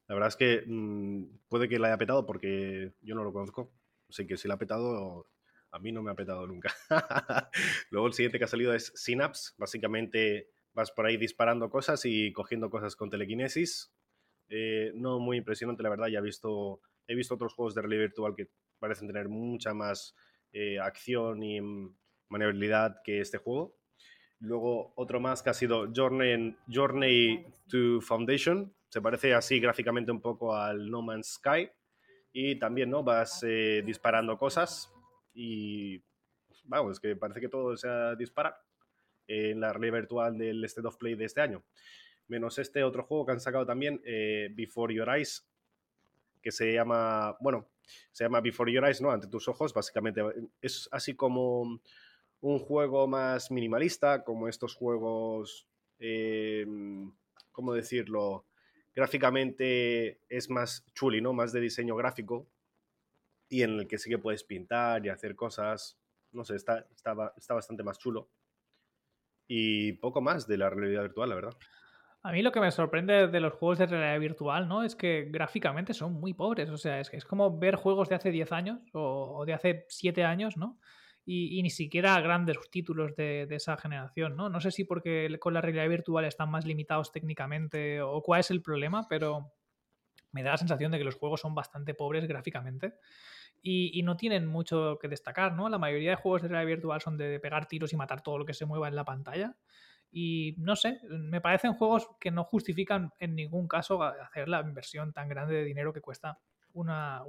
La 0.07 0.15
verdad 0.15 0.27
es 0.27 0.35
que 0.35 0.63
mm, 0.67 1.23
puede 1.47 1.69
que 1.69 1.79
la 1.79 1.87
haya 1.87 1.97
petado 1.97 2.25
porque 2.25 2.93
yo 3.01 3.15
no 3.15 3.23
lo 3.23 3.31
conozco. 3.31 3.71
Así 4.09 4.27
que 4.27 4.35
si 4.35 4.49
la 4.49 4.55
ha 4.55 4.59
petado, 4.59 5.27
a 5.71 5.79
mí 5.79 5.93
no 5.93 6.03
me 6.03 6.11
ha 6.11 6.15
petado 6.15 6.45
nunca. 6.45 6.73
Luego 7.91 8.07
el 8.07 8.13
siguiente 8.13 8.37
que 8.37 8.43
ha 8.43 8.49
salido 8.49 8.73
es 8.73 8.91
Synapse. 8.95 9.53
Básicamente 9.57 10.49
vas 10.73 10.91
por 10.91 11.05
ahí 11.05 11.17
disparando 11.17 11.69
cosas 11.69 12.05
y 12.05 12.31
cogiendo 12.31 12.69
cosas 12.69 12.95
con 12.95 13.09
telequinesis. 13.09 13.93
Eh, 14.49 14.91
no 14.95 15.19
muy 15.19 15.37
impresionante, 15.37 15.83
la 15.83 15.89
verdad. 15.89 16.07
Ya 16.07 16.19
he 16.19 16.21
visto, 16.21 16.81
he 17.07 17.15
visto 17.15 17.35
otros 17.35 17.53
juegos 17.53 17.75
de 17.75 17.81
realidad 17.81 18.01
virtual 18.01 18.35
que 18.35 18.49
parecen 18.79 19.07
tener 19.07 19.29
mucha 19.29 19.73
más 19.73 20.15
eh, 20.53 20.79
acción 20.79 21.43
y 21.43 21.59
maniobrabilidad 22.29 23.01
que 23.03 23.21
este 23.21 23.37
juego. 23.37 23.77
Luego 24.39 24.93
otro 24.95 25.19
más 25.19 25.43
que 25.43 25.51
ha 25.51 25.53
sido 25.53 25.91
Journey, 25.95 26.55
Journey 26.67 27.45
to 27.69 28.01
Foundation. 28.01 28.73
Se 28.89 29.01
parece 29.01 29.33
así 29.33 29.59
gráficamente 29.59 30.11
un 30.11 30.19
poco 30.19 30.55
al 30.55 30.89
No 30.89 31.01
Man's 31.01 31.33
Sky. 31.33 31.69
Y 32.33 32.57
también 32.57 32.89
¿no? 32.89 33.03
vas 33.03 33.43
eh, 33.43 33.83
disparando 33.85 34.37
cosas 34.37 34.91
y 35.33 36.01
vamos, 36.63 36.93
es 36.93 36.99
que 36.99 37.15
parece 37.15 37.41
que 37.41 37.49
todo 37.49 37.75
sea 37.75 38.15
disparar 38.15 38.55
en 39.27 39.59
la 39.59 39.73
realidad 39.73 39.99
virtual 39.99 40.37
del 40.37 40.63
State 40.65 40.87
of 40.87 40.97
Play 40.97 41.15
de 41.15 41.25
este 41.25 41.41
año. 41.41 41.63
Menos 42.27 42.57
este 42.59 42.83
otro 42.83 43.03
juego 43.03 43.25
que 43.25 43.31
han 43.33 43.39
sacado 43.39 43.65
también, 43.65 44.01
eh, 44.05 44.49
Before 44.53 44.93
Your 44.93 45.09
Eyes, 45.09 45.47
que 46.41 46.51
se 46.51 46.73
llama, 46.73 47.37
bueno, 47.39 47.69
se 48.11 48.23
llama 48.23 48.41
Before 48.41 48.71
Your 48.71 48.85
Eyes, 48.85 49.01
¿no? 49.01 49.11
Ante 49.11 49.27
tus 49.27 49.47
ojos, 49.47 49.73
básicamente 49.73 50.21
es 50.61 50.87
así 50.91 51.15
como 51.15 51.81
un 52.41 52.59
juego 52.59 53.07
más 53.07 53.51
minimalista, 53.51 54.23
como 54.23 54.47
estos 54.47 54.75
juegos, 54.75 55.67
eh, 55.99 56.65
¿cómo 57.51 57.73
decirlo? 57.73 58.45
Gráficamente 58.93 60.21
es 60.29 60.49
más 60.49 60.85
chuli, 60.93 61.21
¿no? 61.21 61.33
Más 61.33 61.51
de 61.51 61.61
diseño 61.61 61.95
gráfico 61.95 62.47
y 63.47 63.63
en 63.63 63.71
el 63.71 63.87
que 63.87 63.97
sí 63.97 64.09
que 64.09 64.17
puedes 64.17 64.43
pintar 64.43 65.05
y 65.05 65.09
hacer 65.09 65.35
cosas, 65.35 65.99
no 66.31 66.43
sé, 66.43 66.55
está, 66.55 66.87
está, 66.95 67.33
está 67.35 67.53
bastante 67.53 67.83
más 67.83 67.99
chulo 67.99 68.29
y 69.53 69.91
poco 69.91 70.21
más 70.21 70.47
de 70.47 70.57
la 70.57 70.69
realidad 70.69 71.01
virtual, 71.01 71.27
la 71.27 71.35
verdad. 71.35 71.57
A 72.23 72.31
mí 72.31 72.41
lo 72.41 72.53
que 72.53 72.61
me 72.61 72.71
sorprende 72.71 73.27
de 73.27 73.39
los 73.41 73.51
juegos 73.51 73.79
de 73.79 73.87
realidad 73.87 74.17
virtual, 74.17 74.69
¿no? 74.69 74.81
Es 74.81 74.95
que 74.95 75.27
gráficamente 75.29 75.93
son 75.93 76.13
muy 76.13 76.33
pobres. 76.33 76.69
O 76.69 76.77
sea, 76.77 77.01
es, 77.01 77.13
es 77.13 77.25
como 77.25 77.59
ver 77.59 77.75
juegos 77.75 78.07
de 78.07 78.15
hace 78.15 78.31
10 78.31 78.49
años 78.53 78.79
o, 78.93 79.43
de 79.45 79.53
hace 79.53 79.85
7 79.89 80.23
años, 80.23 80.55
¿no? 80.55 80.79
Y, 81.25 81.61
ni 81.61 81.69
siquiera 81.69 82.19
grandes 82.21 82.57
títulos 82.71 83.13
de, 83.17 83.45
de, 83.45 83.55
esa 83.55 83.75
generación, 83.75 84.37
¿no? 84.37 84.47
No 84.47 84.61
sé 84.61 84.71
si 84.71 84.85
porque 84.85 85.37
con 85.39 85.53
la 85.53 85.59
realidad 85.59 85.89
virtual 85.89 86.23
están 86.23 86.49
más 86.49 86.65
limitados 86.65 87.11
técnicamente 87.11 88.01
o 88.01 88.21
cuál 88.21 88.39
es 88.39 88.51
el 88.51 88.61
problema, 88.61 89.05
pero 89.09 89.51
me 90.31 90.43
da 90.43 90.51
la 90.51 90.57
sensación 90.57 90.93
de 90.93 90.97
que 90.97 91.03
los 91.03 91.15
juegos 91.15 91.41
son 91.41 91.53
bastante 91.53 91.93
pobres 91.93 92.25
gráficamente 92.25 92.93
y, 93.61 94.01
no 94.03 94.17
tienen 94.17 94.47
mucho 94.47 94.97
que 94.99 95.07
destacar, 95.07 95.53
¿no? 95.53 95.69
La 95.69 95.77
mayoría 95.77 96.11
de 96.11 96.15
juegos 96.15 96.41
de 96.41 96.47
realidad 96.47 96.75
virtual 96.75 97.01
son 97.01 97.17
de 97.17 97.39
pegar 97.39 97.67
tiros 97.67 97.93
y 97.93 97.95
matar 97.95 98.21
todo 98.21 98.37
lo 98.39 98.45
que 98.45 98.53
se 98.53 98.65
mueva 98.65 98.87
en 98.87 98.95
la 98.95 99.05
pantalla. 99.05 99.55
Y 100.11 100.55
no 100.57 100.75
sé, 100.75 100.99
me 101.09 101.41
parecen 101.41 101.73
juegos 101.73 102.09
que 102.19 102.31
no 102.31 102.43
justifican 102.43 103.11
en 103.19 103.35
ningún 103.35 103.67
caso 103.67 104.03
hacer 104.03 104.49
la 104.49 104.61
inversión 104.61 105.13
tan 105.13 105.29
grande 105.29 105.53
de 105.55 105.63
dinero 105.63 105.93
que 105.93 106.01
cuesta 106.01 106.39
una, 106.73 107.23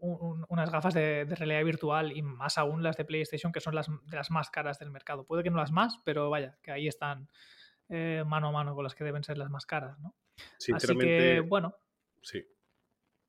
unas 0.00 0.70
gafas 0.70 0.94
de, 0.94 1.24
realidad 1.24 1.64
virtual 1.64 2.12
y 2.12 2.22
más 2.22 2.56
aún 2.56 2.82
las 2.82 2.96
de 2.96 3.04
PlayStation, 3.04 3.52
que 3.52 3.60
son 3.60 3.74
las, 3.74 3.88
de 3.88 4.16
las 4.16 4.30
más 4.30 4.50
caras 4.50 4.78
del 4.78 4.90
mercado. 4.90 5.24
Puede 5.24 5.42
que 5.42 5.50
no 5.50 5.56
las 5.56 5.72
más, 5.72 6.00
pero 6.04 6.30
vaya, 6.30 6.56
que 6.62 6.70
ahí 6.70 6.86
están 6.86 7.28
eh, 7.88 8.24
mano 8.26 8.48
a 8.48 8.52
mano 8.52 8.74
con 8.74 8.84
las 8.84 8.94
que 8.94 9.04
deben 9.04 9.24
ser 9.24 9.38
las 9.38 9.50
más 9.50 9.66
caras, 9.66 9.98
¿no? 9.98 10.14
Así 10.74 10.96
que, 10.96 11.40
bueno. 11.40 11.74
Sí, 12.22 12.44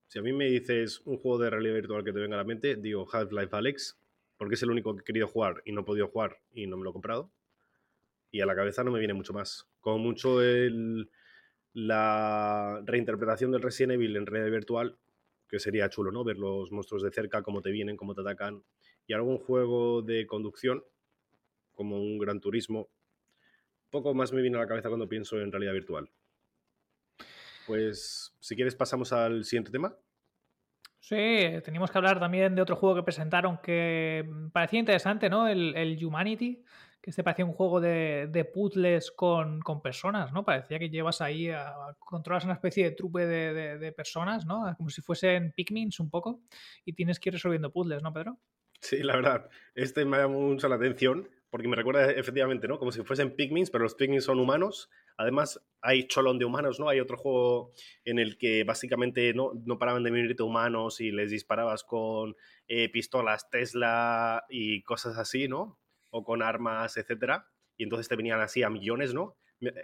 si 0.07 0.19
a 0.19 0.21
mí 0.21 0.31
me 0.31 0.45
dices 0.45 1.01
un 1.05 1.17
juego 1.17 1.37
de 1.37 1.49
realidad 1.49 1.75
virtual 1.75 2.03
que 2.03 2.13
te 2.13 2.19
venga 2.19 2.35
a 2.35 2.39
la 2.39 2.43
mente, 2.45 2.75
digo 2.75 3.07
Half-Life 3.11 3.55
Alex, 3.55 3.99
porque 4.37 4.55
es 4.55 4.63
el 4.63 4.71
único 4.71 4.95
que 4.95 5.01
he 5.01 5.03
querido 5.03 5.27
jugar 5.27 5.61
y 5.65 5.73
no 5.73 5.81
he 5.81 5.83
podido 5.83 6.07
jugar 6.07 6.39
y 6.53 6.67
no 6.67 6.77
me 6.77 6.83
lo 6.83 6.91
he 6.91 6.93
comprado. 6.93 7.31
Y 8.31 8.41
a 8.41 8.45
la 8.45 8.55
cabeza 8.55 8.83
no 8.83 8.91
me 8.91 8.99
viene 8.99 9.13
mucho 9.13 9.33
más. 9.33 9.67
Como 9.81 9.99
mucho 9.99 10.41
el, 10.41 11.09
la 11.73 12.81
reinterpretación 12.85 13.51
del 13.51 13.61
Resident 13.61 13.93
Evil 13.93 14.15
en 14.15 14.25
realidad 14.25 14.51
virtual, 14.51 14.97
que 15.49 15.59
sería 15.59 15.89
chulo, 15.89 16.11
¿no? 16.11 16.23
Ver 16.23 16.37
los 16.37 16.71
monstruos 16.71 17.03
de 17.03 17.11
cerca, 17.11 17.41
cómo 17.41 17.61
te 17.61 17.71
vienen, 17.71 17.97
cómo 17.97 18.15
te 18.15 18.21
atacan. 18.21 18.63
Y 19.07 19.13
algún 19.13 19.37
juego 19.37 20.01
de 20.01 20.25
conducción, 20.27 20.83
como 21.73 22.01
un 22.01 22.17
Gran 22.17 22.39
Turismo. 22.41 22.89
Poco 23.89 24.13
más 24.13 24.33
me 24.33 24.41
viene 24.41 24.57
a 24.57 24.61
la 24.61 24.67
cabeza 24.67 24.89
cuando 24.89 25.07
pienso 25.07 25.39
en 25.39 25.51
realidad 25.51 25.73
virtual. 25.73 26.09
Pues 27.67 28.33
si 28.39 28.55
quieres 28.55 28.75
pasamos 28.75 29.11
al 29.11 29.43
siguiente 29.43 29.71
tema. 29.71 29.93
Sí, 30.99 31.15
teníamos 31.63 31.91
que 31.91 31.97
hablar 31.97 32.19
también 32.19 32.55
de 32.55 32.61
otro 32.61 32.75
juego 32.75 32.95
que 32.95 33.03
presentaron 33.03 33.59
que 33.61 34.27
parecía 34.51 34.79
interesante, 34.79 35.29
¿no? 35.29 35.47
El, 35.47 35.99
Humanity, 36.03 36.63
que 37.01 37.09
este 37.11 37.23
parecía 37.23 37.45
un 37.45 37.53
juego 37.53 37.79
de, 37.79 38.51
puzzles 38.53 39.11
con, 39.11 39.61
personas, 39.83 40.33
¿no? 40.33 40.43
Parecía 40.43 40.79
que 40.79 40.89
llevas 40.89 41.21
ahí, 41.21 41.49
a, 41.49 41.95
controlas 41.99 42.45
una 42.45 42.53
especie 42.53 42.85
de 42.85 42.91
trupe 42.91 43.25
de, 43.25 43.91
personas, 43.91 44.45
¿no? 44.45 44.73
Como 44.75 44.89
si 44.89 45.01
fuesen 45.01 45.51
Pikmins 45.53 45.99
un 45.99 46.09
poco, 46.09 46.41
y 46.83 46.93
tienes 46.93 47.19
que 47.19 47.29
ir 47.29 47.33
resolviendo 47.33 47.71
puzzles, 47.71 48.01
¿no, 48.01 48.11
Pedro? 48.11 48.37
Sí, 48.79 48.97
la 49.03 49.15
verdad, 49.15 49.49
este 49.75 50.05
me 50.05 50.17
llamó 50.17 50.41
mucho 50.41 50.67
la 50.67 50.75
atención 50.75 51.29
porque 51.49 51.67
me 51.67 51.75
recuerda 51.75 52.11
efectivamente, 52.11 52.67
¿no? 52.67 52.77
Como 52.77 52.91
si 52.91 53.03
fuesen 53.03 53.35
pigmins, 53.35 53.69
pero 53.69 53.83
los 53.83 53.95
pigmins 53.95 54.25
son 54.25 54.39
humanos. 54.39 54.89
Además, 55.15 55.61
hay 55.81 56.07
cholón 56.07 56.39
de 56.39 56.45
humanos, 56.45 56.79
¿no? 56.79 56.89
Hay 56.89 56.99
otro 56.99 57.17
juego 57.17 57.71
en 58.03 58.19
el 58.19 58.37
que 58.37 58.63
básicamente 58.63 59.33
no, 59.33 59.51
no 59.65 59.79
paraban 59.79 60.03
de 60.03 60.11
venirte 60.11 60.43
humanos 60.43 60.99
y 60.99 61.11
les 61.11 61.31
disparabas 61.31 61.83
con 61.83 62.35
eh, 62.67 62.89
pistolas 62.89 63.49
Tesla 63.49 64.45
y 64.49 64.83
cosas 64.83 65.17
así, 65.17 65.47
¿no? 65.47 65.79
O 66.11 66.23
con 66.23 66.41
armas, 66.41 66.97
etcétera. 66.97 67.47
Y 67.77 67.83
entonces 67.83 68.09
te 68.09 68.15
venían 68.15 68.41
así 68.41 68.63
a 68.63 68.69
millones, 68.69 69.13
¿no? 69.13 69.37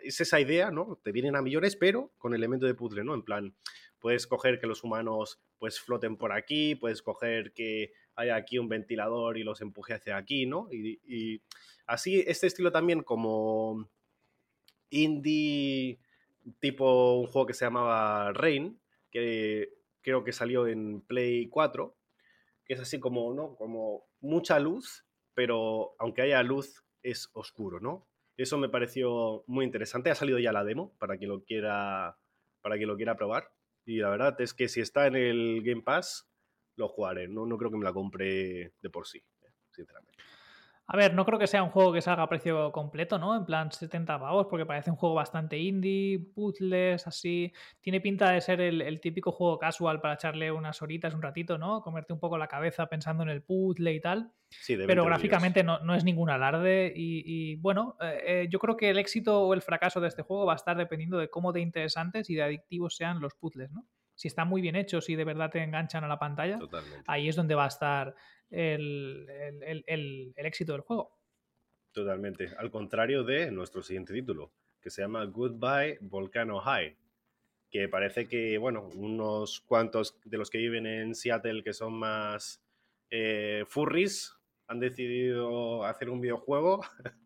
Es 0.03 0.19
esa 0.21 0.39
idea, 0.39 0.69
¿no? 0.69 0.99
Te 1.03 1.11
vienen 1.11 1.35
a 1.35 1.41
millones, 1.41 1.75
pero 1.75 2.13
con 2.17 2.33
elemento 2.33 2.65
de 2.65 2.75
puzzle, 2.75 3.03
¿no? 3.03 3.15
En 3.15 3.23
plan, 3.23 3.55
puedes 3.99 4.27
coger 4.27 4.59
que 4.59 4.67
los 4.67 4.83
humanos 4.83 5.41
pues 5.57 5.79
floten 5.79 6.17
por 6.17 6.33
aquí, 6.33 6.75
puedes 6.75 7.01
coger 7.01 7.53
que 7.53 7.93
haya 8.15 8.35
aquí 8.35 8.57
un 8.59 8.69
ventilador 8.69 9.37
y 9.37 9.43
los 9.43 9.61
empuje 9.61 9.93
hacia 9.93 10.17
aquí, 10.17 10.45
¿no? 10.45 10.67
Y, 10.71 11.41
así, 11.85 12.23
este 12.27 12.47
estilo 12.47 12.71
también 12.71 13.03
como 13.03 13.89
indie, 14.89 15.99
tipo 16.59 17.19
un 17.19 17.27
juego 17.27 17.47
que 17.47 17.53
se 17.53 17.65
llamaba 17.65 18.31
Rain, 18.33 18.79
que 19.11 19.73
creo 20.01 20.23
que 20.23 20.31
salió 20.31 20.67
en 20.67 21.01
Play 21.01 21.47
4, 21.47 21.95
que 22.65 22.73
es 22.73 22.79
así 22.79 22.99
como, 22.99 23.33
¿no? 23.33 23.55
Como 23.55 24.05
mucha 24.21 24.59
luz, 24.59 25.05
pero 25.33 25.95
aunque 25.99 26.21
haya 26.21 26.43
luz, 26.43 26.83
es 27.01 27.29
oscuro, 27.33 27.79
¿no? 27.79 28.07
Eso 28.37 28.57
me 28.57 28.69
pareció 28.69 29.43
muy 29.47 29.65
interesante. 29.65 30.09
Ha 30.09 30.15
salido 30.15 30.39
ya 30.39 30.51
la 30.51 30.63
demo 30.63 30.93
para 30.97 31.17
quien 31.17 31.29
lo 31.29 31.43
quiera, 31.43 32.17
para 32.61 32.77
quien 32.77 32.87
lo 32.87 32.95
quiera 32.95 33.15
probar. 33.15 33.51
Y 33.85 33.97
la 33.97 34.09
verdad 34.09 34.39
es 34.41 34.53
que 34.53 34.69
si 34.69 34.81
está 34.81 35.07
en 35.07 35.15
el 35.15 35.61
Game 35.63 35.81
Pass, 35.81 36.27
lo 36.75 36.87
jugaré. 36.87 37.27
No, 37.27 37.45
no 37.45 37.57
creo 37.57 37.71
que 37.71 37.77
me 37.77 37.85
la 37.85 37.93
compre 37.93 38.73
de 38.81 38.89
por 38.89 39.07
sí, 39.07 39.17
eh, 39.17 39.49
sinceramente. 39.71 40.23
A 40.85 40.97
ver, 40.97 41.13
no 41.13 41.25
creo 41.25 41.39
que 41.39 41.47
sea 41.47 41.63
un 41.63 41.69
juego 41.69 41.93
que 41.93 42.01
salga 42.01 42.23
a 42.23 42.29
precio 42.29 42.71
completo, 42.73 43.17
¿no? 43.17 43.37
En 43.37 43.45
plan 43.45 43.71
70 43.71 44.19
pavos, 44.19 44.47
porque 44.49 44.65
parece 44.65 44.91
un 44.91 44.97
juego 44.97 45.15
bastante 45.15 45.57
indie, 45.57 46.19
puzzles, 46.35 47.07
así. 47.07 47.53
Tiene 47.79 48.01
pinta 48.01 48.31
de 48.31 48.41
ser 48.41 48.59
el, 48.59 48.99
típico 48.99 49.31
juego 49.31 49.57
casual 49.57 50.01
para 50.01 50.15
echarle 50.15 50.51
unas 50.51 50.81
horitas, 50.81 51.13
un 51.13 51.21
ratito, 51.21 51.57
¿no? 51.57 51.81
Comerte 51.81 52.11
un 52.11 52.19
poco 52.19 52.37
la 52.37 52.49
cabeza 52.49 52.87
pensando 52.87 53.23
en 53.23 53.29
el 53.29 53.41
puzzle 53.41 53.93
y 53.93 54.01
tal. 54.01 54.33
Sí, 54.49 54.75
Pero 54.85 55.05
gráficamente 55.05 55.63
no, 55.63 55.79
no, 55.79 55.95
es 55.95 56.03
ningún 56.03 56.29
alarde. 56.29 56.91
Y, 56.93 57.55
bueno, 57.55 57.95
eh, 58.01 58.23
eh, 58.25 58.47
yo 58.51 58.59
creo 58.59 58.75
que 58.75 58.89
el 58.89 58.97
éxito 58.97 59.41
o 59.41 59.53
el 59.53 59.61
fracaso 59.61 60.01
de 60.01 60.09
este 60.09 60.21
juego 60.21 60.45
va 60.45 60.53
a 60.53 60.57
estar 60.57 60.75
dependiendo 60.75 61.17
de 61.17 61.29
cómo 61.29 61.53
de 61.53 61.61
interesantes 61.61 62.29
y 62.29 62.35
de 62.35 62.43
adictivos 62.43 62.97
sean 62.97 63.21
los 63.21 63.33
puzzles, 63.35 63.71
¿no? 63.71 63.85
Si 64.15 64.27
están 64.27 64.47
muy 64.47 64.61
bien 64.61 64.75
hechos 64.75 65.09
y 65.09 65.15
de 65.15 65.23
verdad 65.23 65.49
te 65.49 65.61
enganchan 65.63 66.03
a 66.03 66.07
la 66.07 66.19
pantalla, 66.19 66.59
ahí 67.07 67.27
es 67.27 67.35
donde 67.35 67.55
va 67.55 67.65
a 67.65 67.67
estar 67.67 68.15
el, 68.49 70.33
éxito 70.35 70.73
del 70.73 70.81
juego. 70.81 71.17
Totalmente. 71.91 72.49
Al 72.57 72.71
contrario 72.71 73.23
de 73.23 73.51
nuestro 73.51 73.81
siguiente 73.81 74.13
título, 74.13 74.51
que 74.81 74.89
se 74.89 75.01
llama 75.01 75.25
Goodbye 75.25 75.97
Volcano 76.01 76.59
High, 76.59 76.95
que 77.69 77.87
parece 77.87 78.27
que, 78.27 78.57
bueno, 78.57 78.89
unos 78.95 79.61
cuantos 79.61 80.19
de 80.23 80.37
los 80.37 80.49
que 80.49 80.59
viven 80.59 80.85
en 80.85 81.15
Seattle 81.15 81.63
que 81.63 81.73
son 81.73 81.93
más 81.93 82.61
eh, 83.09 83.63
furries 83.67 84.35
han 84.67 84.79
decidido 84.79 85.83
hacer 85.85 86.09
un 86.09 86.21
videojuego 86.21 86.81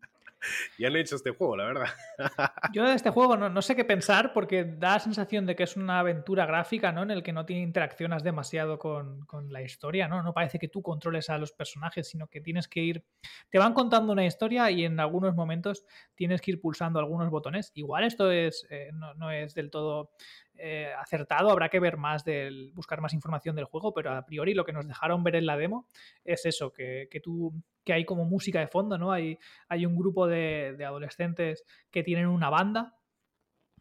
y 0.76 0.84
han 0.84 0.96
hecho 0.96 1.16
este 1.16 1.30
juego, 1.30 1.56
la 1.56 1.64
verdad. 1.64 1.86
Yo 2.72 2.84
de 2.84 2.94
este 2.94 3.10
juego 3.10 3.36
no, 3.36 3.62
sé 3.62 3.76
qué 3.76 3.84
pensar 3.84 4.32
porque 4.32 4.64
da 4.64 4.94
la 4.94 5.00
sensación 5.00 5.46
de 5.46 5.56
que 5.56 5.64
es 5.64 5.76
una 5.76 6.00
aventura 6.00 6.46
gráfica, 6.46 6.92
¿no? 6.92 7.02
En 7.02 7.10
el 7.10 7.22
que 7.22 7.32
no 7.32 7.46
tiene 7.46 7.62
interacciones 7.62 8.22
demasiado 8.22 8.78
con, 8.78 9.26
la 9.50 9.62
historia, 9.62 10.08
¿no? 10.08 10.22
No 10.22 10.32
parece 10.32 10.58
que 10.58 10.68
tú 10.68 10.82
controles 10.82 11.30
a 11.30 11.38
los 11.38 11.52
personajes, 11.52 12.08
sino 12.08 12.26
que 12.28 12.40
tienes 12.40 12.68
que 12.68 12.80
ir... 12.80 13.04
Te 13.50 13.58
van 13.58 13.72
contando 13.72 14.12
una 14.12 14.24
historia 14.24 14.70
y 14.70 14.84
en 14.84 15.00
algunos 15.00 15.34
momentos 15.34 15.84
tienes 16.14 16.40
que 16.40 16.52
ir 16.52 16.60
pulsando 16.60 16.98
algunos 16.98 17.30
botones. 17.30 17.72
Igual 17.74 18.04
esto 18.04 18.30
es, 18.30 18.66
eh, 18.70 18.90
no, 18.92 19.30
es 19.30 19.54
del 19.54 19.70
todo 19.70 20.10
eh, 20.58 20.92
acertado, 20.98 21.50
habrá 21.50 21.68
que 21.68 21.80
ver 21.80 21.96
más 21.96 22.24
del, 22.24 22.72
buscar 22.72 23.00
más 23.00 23.14
información 23.14 23.56
del 23.56 23.64
juego, 23.64 23.94
pero 23.94 24.12
a 24.12 24.26
priori 24.26 24.54
lo 24.54 24.64
que 24.64 24.72
nos 24.72 24.86
dejaron 24.86 25.22
ver 25.22 25.36
en 25.36 25.46
la 25.46 25.56
demo 25.56 25.88
es 26.24 26.44
eso, 26.46 26.72
que, 26.72 27.08
que 27.10 27.20
tú 27.20 27.52
que 27.88 27.94
hay 27.94 28.04
como 28.04 28.26
música 28.26 28.60
de 28.60 28.66
fondo, 28.66 28.98
¿no? 28.98 29.12
Hay, 29.12 29.38
hay 29.66 29.86
un 29.86 29.96
grupo 29.96 30.26
de, 30.26 30.76
adolescentes 30.86 31.64
que 31.90 32.02
tienen 32.02 32.26
una 32.26 32.50
banda 32.50 32.98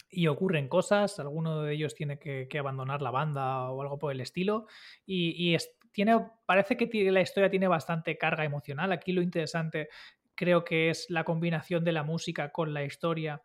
y 0.10 0.28
ocurren 0.28 0.70
cosas, 0.70 1.20
alguno 1.20 1.64
de 1.64 1.74
ellos 1.74 1.94
tiene 1.94 2.18
que, 2.18 2.48
abandonar 2.58 3.02
la 3.02 3.12
banda 3.12 3.70
o 3.70 3.82
algo 3.82 4.00
por 4.00 4.14
el 4.14 4.22
estilo, 4.22 4.68
y, 5.06 5.58
tiene, 5.92 6.26
parece 6.46 6.78
que 6.78 7.12
la 7.12 7.20
historia 7.20 7.50
tiene 7.50 7.68
bastante 7.68 8.18
carga 8.18 8.46
emocional. 8.46 8.94
Aquí 8.94 9.12
lo 9.12 9.22
interesante 9.22 9.90
creo 10.36 10.64
que 10.64 10.90
es 10.90 11.10
la 11.10 11.26
combinación 11.26 11.84
de 11.84 11.92
la 11.92 12.04
música 12.04 12.54
con 12.54 12.74
la 12.74 12.86
historia 12.86 13.42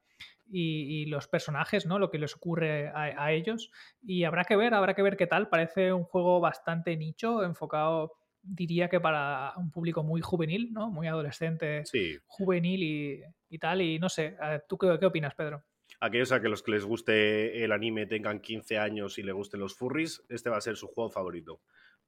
y, 0.52 1.06
los 1.06 1.28
personajes, 1.28 1.86
¿no? 1.86 1.98
Lo 1.98 2.10
que 2.10 2.18
les 2.18 2.34
ocurre 2.36 2.88
a, 2.88 3.24
a, 3.24 3.32
ellos. 3.32 3.70
Y 4.02 4.24
habrá 4.24 4.44
que 4.44 4.56
ver, 4.56 4.74
habrá 4.74 4.94
que 4.94 5.02
ver 5.02 5.16
qué 5.16 5.26
tal. 5.26 5.48
Parece 5.48 5.92
un 5.92 6.04
juego 6.04 6.40
bastante 6.40 6.96
nicho, 6.96 7.42
enfocado 7.42 8.12
diría 8.42 8.88
que 8.88 9.00
para 9.00 9.54
un 9.56 9.70
público 9.70 10.02
muy 10.02 10.20
juvenil, 10.20 10.72
¿no? 10.72 10.90
Muy 10.90 11.06
adolescente, 11.06 11.84
juvenil 12.26 13.24
y, 13.48 13.58
tal. 13.58 13.82
Y 13.82 13.98
no 13.98 14.08
sé, 14.08 14.36
¿tú 14.68 14.76
qué, 14.76 14.96
qué 14.98 15.06
opinas, 15.06 15.34
Pedro? 15.34 15.64
Aquellos 16.00 16.32
a 16.32 16.40
que 16.40 16.48
los 16.48 16.62
que 16.62 16.72
les 16.72 16.84
guste 16.84 17.64
el 17.64 17.70
anime 17.70 18.06
tengan 18.06 18.40
15 18.40 18.78
años 18.78 19.18
y 19.18 19.22
le 19.22 19.32
gusten 19.32 19.60
los 19.60 19.74
furries, 19.76 20.24
este 20.28 20.50
va 20.50 20.56
a 20.56 20.60
ser 20.60 20.76
su 20.76 20.88
juego 20.88 21.10
favorito. 21.10 21.60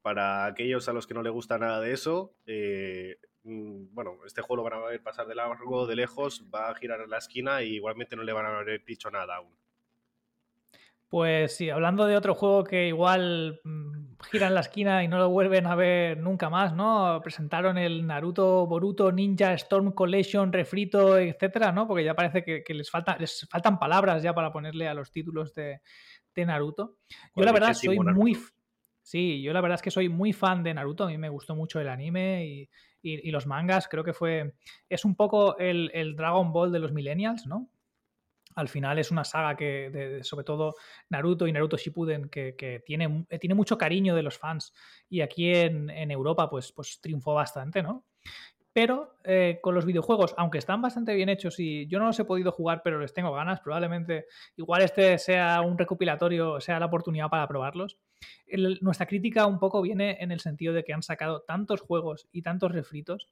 Para 0.02 0.46
aquellos 0.46 0.88
a 0.88 0.92
los 0.92 1.06
que 1.06 1.14
no 1.14 1.22
le 1.22 1.30
gusta 1.30 1.58
nada 1.58 1.80
de 1.80 1.92
eso, 1.92 2.36
eh, 2.46 3.18
bueno, 3.44 4.18
este 4.24 4.40
juego 4.40 4.56
lo 4.56 4.70
van 4.70 4.82
a 4.82 4.86
ver 4.86 5.02
pasar 5.02 5.26
de 5.26 5.34
largo, 5.34 5.86
de 5.86 5.96
lejos, 5.96 6.44
va 6.52 6.70
a 6.70 6.74
girar 6.74 7.00
en 7.00 7.10
la 7.10 7.18
esquina 7.18 7.62
y 7.62 7.74
igualmente 7.74 8.16
no 8.16 8.22
le 8.22 8.32
van 8.32 8.46
a 8.46 8.58
haber 8.58 8.84
dicho 8.84 9.10
nada 9.10 9.36
aún. 9.36 9.54
Pues 11.08 11.54
sí, 11.54 11.70
hablando 11.70 12.06
de 12.06 12.16
otro 12.16 12.34
juego 12.34 12.64
que 12.64 12.88
igual 12.88 13.60
mm, 13.62 14.16
gira 14.32 14.48
en 14.48 14.54
la 14.54 14.62
esquina 14.62 15.04
y 15.04 15.08
no 15.08 15.18
lo 15.18 15.28
vuelven 15.28 15.66
a 15.66 15.76
ver 15.76 16.18
nunca 16.18 16.50
más, 16.50 16.74
¿no? 16.74 17.20
Presentaron 17.22 17.78
el 17.78 18.04
Naruto 18.04 18.66
Boruto 18.66 19.12
Ninja 19.12 19.52
Storm 19.54 19.92
Collection 19.92 20.52
refrito, 20.52 21.16
etcétera, 21.16 21.70
¿no? 21.70 21.86
Porque 21.86 22.02
ya 22.02 22.14
parece 22.14 22.42
que, 22.42 22.74
les, 22.74 22.90
falta, 22.90 23.16
les 23.16 23.46
faltan 23.48 23.78
palabras 23.78 24.24
ya 24.24 24.34
para 24.34 24.50
ponerle 24.50 24.88
a 24.88 24.94
los 24.94 25.12
títulos 25.12 25.54
de, 25.54 25.80
Naruto. 26.34 26.96
Yo 27.36 27.44
la 27.44 27.52
verdad 27.52 27.74
soy 27.74 27.96
muy... 27.96 28.36
Sí, 29.04 29.42
yo 29.42 29.52
la 29.52 29.60
verdad 29.60 29.74
es 29.74 29.82
que 29.82 29.90
soy 29.90 30.08
muy 30.08 30.32
fan 30.32 30.62
de 30.62 30.72
Naruto, 30.72 31.04
a 31.04 31.08
mí 31.08 31.18
me 31.18 31.28
gustó 31.28 31.54
mucho 31.54 31.78
el 31.78 31.90
anime 31.90 32.46
y, 33.02 33.30
los 33.30 33.46
mangas, 33.46 33.86
creo 33.86 34.02
que 34.02 34.14
fue... 34.14 34.54
Es 34.88 35.04
un 35.04 35.14
poco 35.14 35.58
el, 35.58 36.16
Dragon 36.16 36.50
Ball 36.52 36.72
de 36.72 36.78
los 36.78 36.90
millennials, 36.90 37.46
¿no? 37.46 37.68
al 38.54 38.68
final 38.68 38.98
es 39.00 39.10
una 39.10 39.24
saga 39.24 39.56
que, 39.56 40.20
sobre 40.22 40.44
todo 40.44 40.76
Naruto 41.10 41.46
y 41.46 41.52
Naruto 41.52 41.76
Shippuden, 41.76 42.30
que, 42.30 42.82
tiene, 42.86 43.26
tiene, 43.38 43.54
mucho 43.54 43.76
cariño 43.76 44.14
de 44.14 44.22
los 44.22 44.38
fans. 44.38 44.72
Y 45.10 45.20
aquí 45.20 45.52
en, 45.52 45.90
Europa, 46.10 46.48
pues, 46.48 46.72
pues 46.72 46.98
triunfó 47.00 47.34
bastante, 47.34 47.82
¿no? 47.82 48.06
Pero 48.74 49.16
eh, 49.24 49.60
con 49.62 49.74
los 49.74 49.86
videojuegos, 49.86 50.34
aunque 50.36 50.58
están 50.58 50.82
bastante 50.82 51.14
bien 51.14 51.28
hechos 51.28 51.60
y 51.60 51.86
yo 51.86 52.00
no 52.00 52.06
los 52.06 52.18
he 52.18 52.24
podido 52.24 52.50
jugar, 52.52 52.82
pero 52.82 52.98
les 52.98 53.14
tengo 53.14 53.32
ganas, 53.32 53.60
probablemente 53.60 54.26
igual 54.56 54.82
este 54.82 55.16
sea 55.16 55.62
un 55.62 55.78
recopilatorio, 55.78 56.60
sea 56.60 56.80
la 56.80 56.86
oportunidad 56.86 57.30
para 57.30 57.46
probarlos. 57.46 57.98
nuestra 58.82 59.06
crítica 59.06 59.46
un 59.46 59.60
poco 59.60 59.80
viene 59.80 60.18
en 60.20 60.32
el 60.32 60.40
sentido 60.40 60.74
de 60.74 60.82
que 60.82 60.92
han 60.92 61.04
sacado 61.04 61.42
tantos 61.42 61.80
juegos 61.80 62.28
y 62.32 62.42
tantos 62.42 62.72
refritos 62.72 63.28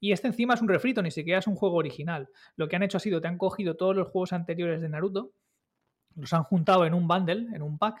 y 0.00 0.12
este 0.12 0.28
encima 0.28 0.54
es 0.54 0.62
un 0.62 0.68
refrito, 0.68 1.02
ni 1.02 1.10
siquiera 1.10 1.40
es 1.40 1.46
un 1.46 1.56
juego 1.56 1.76
original. 1.76 2.28
Lo 2.56 2.68
que 2.68 2.76
han 2.76 2.84
hecho 2.84 2.98
ha 2.98 3.00
sido, 3.00 3.20
te 3.20 3.28
han 3.28 3.38
cogido 3.38 3.76
todos 3.76 3.96
los 3.96 4.08
juegos 4.08 4.32
anteriores 4.32 4.80
de 4.80 4.88
Naruto, 4.88 5.32
los 6.16 6.32
han 6.32 6.44
juntado 6.44 6.86
en 6.86 6.94
un 6.94 7.08
bundle, 7.08 7.48
en 7.54 7.62
un 7.62 7.78
pack, 7.78 8.00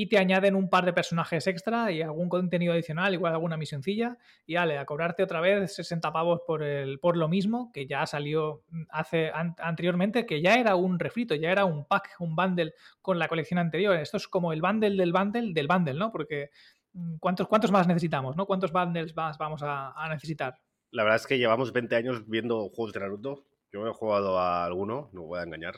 y 0.00 0.06
te 0.06 0.16
añaden 0.16 0.54
un 0.54 0.70
par 0.70 0.84
de 0.84 0.92
personajes 0.92 1.48
extra 1.48 1.90
y 1.90 2.02
algún 2.02 2.28
contenido 2.28 2.72
adicional, 2.72 3.14
igual 3.14 3.32
alguna 3.32 3.56
misioncilla, 3.56 4.16
y 4.46 4.54
ale, 4.54 4.78
a 4.78 4.86
cobrarte 4.86 5.24
otra 5.24 5.40
vez 5.40 5.74
60 5.74 6.12
pavos 6.12 6.42
por, 6.46 6.62
el, 6.62 7.00
por 7.00 7.16
lo 7.16 7.26
mismo 7.26 7.72
que 7.72 7.88
ya 7.88 8.06
salió 8.06 8.62
hace 8.90 9.32
anteriormente, 9.32 10.24
que 10.24 10.40
ya 10.40 10.54
era 10.54 10.76
un 10.76 11.00
refrito, 11.00 11.34
ya 11.34 11.50
era 11.50 11.64
un 11.64 11.84
pack, 11.84 12.14
un 12.20 12.36
bundle 12.36 12.74
con 13.02 13.18
la 13.18 13.26
colección 13.26 13.58
anterior. 13.58 13.96
Esto 13.96 14.18
es 14.18 14.28
como 14.28 14.52
el 14.52 14.62
bundle 14.62 14.96
del 14.96 15.12
bundle 15.12 15.52
del 15.52 15.66
bundle, 15.66 15.94
¿no? 15.94 16.12
Porque 16.12 16.50
mm, 16.92 17.16
¿cuántos, 17.16 17.48
cuántos 17.48 17.72
más 17.72 17.88
necesitamos, 17.88 18.36
¿no? 18.36 18.46
¿Cuántos 18.46 18.70
bundles 18.70 19.16
más 19.16 19.36
vamos 19.36 19.62
a 19.64 20.08
necesitar? 20.10 20.60
La 20.92 21.02
verdad 21.02 21.16
es 21.16 21.26
que 21.26 21.38
llevamos 21.38 21.72
20 21.72 21.96
años 21.96 22.28
viendo 22.28 22.68
juegos 22.68 22.92
de 22.92 23.00
Naruto. 23.00 23.46
Yo 23.72 23.84
he 23.84 23.92
jugado 23.92 24.38
a 24.38 24.64
alguno, 24.64 25.10
no 25.12 25.22
voy 25.22 25.40
a 25.40 25.42
engañar. 25.42 25.74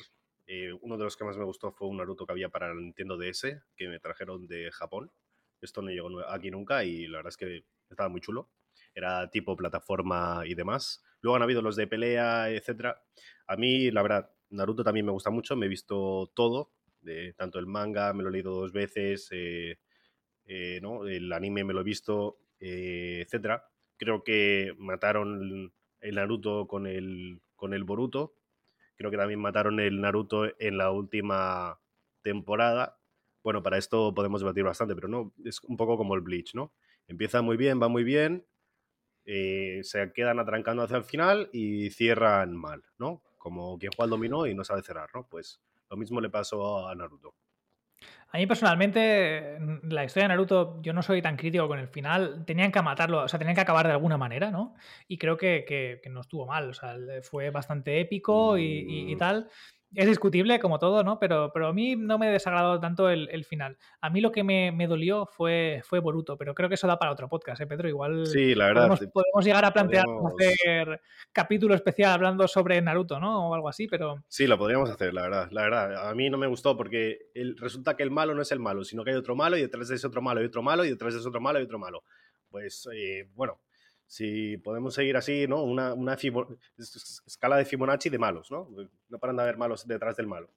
Eh, 0.53 0.73
uno 0.81 0.99
de 0.99 1.05
los 1.05 1.17
que 1.17 1.25
más 1.25 1.39
me 1.39 1.45
gustó 1.45 1.71
fue 1.71 1.87
un 1.87 1.99
Naruto 1.99 2.27
que 2.27 2.33
había 2.33 2.49
para 2.49 2.73
el 2.73 2.79
Nintendo 2.79 3.17
DS, 3.17 3.63
que 3.77 3.89
me 3.89 4.01
trajeron 4.01 4.49
de 4.49 4.73
Japón. 4.73 5.13
Esto 5.61 5.81
no 5.81 5.91
llegó 5.91 6.09
aquí 6.29 6.51
nunca 6.51 6.83
y 6.83 7.07
la 7.07 7.19
verdad 7.19 7.29
es 7.29 7.37
que 7.37 7.65
estaba 7.89 8.09
muy 8.09 8.21
chulo. 8.21 8.51
Era 8.93 9.31
tipo 9.31 9.55
plataforma 9.55 10.43
y 10.45 10.55
demás. 10.55 11.05
Luego 11.21 11.37
han 11.37 11.43
habido 11.43 11.63
los 11.63 11.77
de 11.77 11.87
pelea, 11.87 12.51
etcétera. 12.51 13.01
A 13.47 13.57
mí, 13.57 13.93
la 13.93 14.03
verdad, 14.03 14.31
Naruto 14.49 14.83
también 14.83 15.07
me 15.07 15.13
gusta 15.13 15.31
mucho. 15.31 15.55
Me 15.55 15.67
he 15.67 15.69
visto 15.69 16.33
todo, 16.35 16.73
tanto 17.37 17.61
el 17.61 17.67
manga, 17.67 18.13
me 18.13 18.25
lo 18.25 18.31
he 18.31 18.33
leído 18.33 18.53
dos 18.53 18.73
veces, 18.73 19.29
eh, 19.31 19.79
eh, 20.47 20.81
¿no? 20.83 21.07
el 21.07 21.33
anime 21.33 21.63
me 21.63 21.73
lo 21.73 21.83
he 21.83 21.85
visto, 21.85 22.39
etcétera 22.59 23.71
creo 24.01 24.25
que 24.25 24.75
mataron 24.79 25.73
el 26.01 26.15
Naruto 26.15 26.67
con 26.67 26.87
el, 26.87 27.43
con 27.55 27.75
el 27.75 27.85
Boruto. 27.85 28.35
Creo 29.01 29.11
que 29.11 29.17
también 29.17 29.41
mataron 29.41 29.81
el 29.81 29.99
Naruto 30.03 30.45
en 30.59 30.77
la 30.77 30.91
última 30.91 31.81
temporada. 32.21 32.99
Bueno, 33.43 33.63
para 33.63 33.79
esto 33.79 34.13
podemos 34.13 34.43
debatir 34.43 34.63
bastante, 34.63 34.95
pero 34.95 35.09
no, 35.09 35.33
es 35.43 35.63
un 35.63 35.79
poco 35.79 35.97
como 35.97 36.15
el 36.15 36.21
Bleach, 36.21 36.55
¿no? 36.55 36.75
Empieza 37.07 37.41
muy 37.41 37.57
bien, 37.57 37.81
va 37.81 37.89
muy 37.89 38.05
bien, 38.05 38.45
eh, 39.25 39.81
se 39.85 40.13
quedan 40.13 40.39
atrancando 40.39 40.83
hacia 40.83 40.99
el 40.99 41.05
final 41.05 41.49
y 41.51 41.89
cierran 41.89 42.55
mal, 42.55 42.83
¿no? 42.99 43.23
Como 43.39 43.79
quien 43.79 43.91
juega 43.97 44.05
al 44.05 44.11
dominó 44.11 44.47
y 44.47 44.55
no 44.55 44.65
sabe 44.65 44.83
cerrar, 44.83 45.09
¿no? 45.15 45.27
Pues 45.31 45.63
lo 45.89 45.97
mismo 45.97 46.21
le 46.21 46.29
pasó 46.29 46.87
a 46.87 46.95
Naruto. 46.95 47.35
A 48.33 48.39
mí 48.39 48.47
personalmente, 48.47 49.59
la 49.83 50.05
historia 50.05 50.25
de 50.25 50.29
Naruto, 50.29 50.81
yo 50.83 50.93
no 50.93 51.03
soy 51.03 51.21
tan 51.21 51.37
crítico 51.37 51.67
con 51.67 51.81
el 51.81 51.89
final. 51.89 52.45
Tenían 52.47 52.71
que 52.71 52.81
matarlo, 52.81 53.25
o 53.25 53.29
sea, 53.29 53.41
tenían 53.41 53.57
que 53.57 53.61
acabar 53.61 53.87
de 53.87 53.93
alguna 53.93 54.17
manera, 54.17 54.53
¿no? 54.53 54.77
Y 55.09 55.19
creo 55.19 55.37
que, 55.37 55.65
que, 55.67 56.09
no 56.11 56.21
estuvo 56.21 56.47
mal, 56.47 56.71
o 56.71 56.75
sea, 56.75 56.95
fue 57.23 57.51
bastante 57.51 58.01
épico 58.01 58.57
y, 58.57 59.11
y, 59.11 59.15
mm. 59.15 59.19
tal 59.19 59.49
es 59.95 60.07
discutible 60.07 60.61
como 60.61 60.79
todo, 60.79 61.03
¿no? 61.03 61.19
Pero, 61.19 61.51
pero 61.53 61.69
a 61.69 61.73
mí 61.73 61.97
no 61.97 62.19
me 62.19 62.31
desagradó 62.31 62.79
tanto 62.79 63.11
el, 63.11 63.45
final. 63.45 63.77
A 64.01 64.11
mí 64.11 64.21
lo 64.21 64.31
que 64.31 64.45
me, 64.45 64.87
dolió 64.87 65.27
fue, 65.27 65.83
fue 65.85 65.99
Boruto, 65.99 66.37
pero 66.37 66.55
creo 66.55 66.69
que 66.69 66.77
eso 66.77 66.87
da 66.87 66.99
para 66.99 67.13
otro 67.13 67.29
podcast, 67.29 67.61
¿eh, 67.61 67.67
Pedro? 67.67 67.89
Igual 67.89 68.27
sí, 68.27 68.55
la 68.55 68.67
verdad, 68.67 68.99
podemos, 69.13 69.45
llegar 69.45 69.65
a 69.65 69.73
plantear 69.73 70.05
hacer 70.27 71.01
capítulo 71.33 71.75
especial 71.75 72.13
hablando 72.13 72.47
sobre 72.47 72.81
Naruto, 72.81 73.19
¿no? 73.19 73.51
O 73.51 73.55
algo 73.55 73.69
así, 73.69 73.89
pero... 73.89 74.23
Sí, 74.29 74.47
lo 74.47 74.59
podríamos 74.59 74.91
hacer, 74.91 75.13
la 75.13 75.23
verdad. 75.23 75.49
La 75.51 75.63
verdad, 75.63 76.09
a 76.09 76.15
mí 76.15 76.31
no 76.31 76.39
me 76.39 76.47
gustó 76.47 76.77
porque 76.77 77.19
resulta 77.57 77.97
que 77.97 78.03
el 78.03 78.11
malo 78.11 78.35
no 78.35 78.43
es 78.43 78.53
el 78.53 78.61
malo, 78.61 78.85
sino 78.85 79.03
que 79.03 79.11
hay 79.11 79.17
otro 79.17 79.35
malo 79.35 79.57
y 79.57 79.63
detrás 79.63 79.89
de 79.89 79.97
ese 79.97 80.07
otro 80.07 80.23
malo 80.23 80.43
y 80.43 80.47
otro 80.47 80.63
malo 80.63 80.85
y 80.85 80.91
detrás 80.91 81.15
de 81.15 81.21
ese 81.21 81.29
otro 81.29 81.41
malo 81.41 81.61
y 81.61 81.65
otro 81.65 81.79
malo. 81.79 82.05
Pues, 82.49 82.89
eh, 82.93 83.29
bueno, 83.35 83.61
si 84.11 84.57
podemos 84.57 84.93
seguir 84.93 85.17
así, 85.17 85.47
¿no? 85.47 85.63
Una, 85.63 85.95
escala 86.17 87.57
de 87.57 87.65
Fibonacci 87.65 88.11
de 88.11 88.19
malos, 88.19 88.51
¿no? 88.51 88.69
No 89.09 89.19
paran 89.21 89.37
de 89.37 89.43
haber 89.43 89.57
malos 89.57 89.87
detrás 89.87 90.17
del 90.17 90.27
malo. 90.27 90.51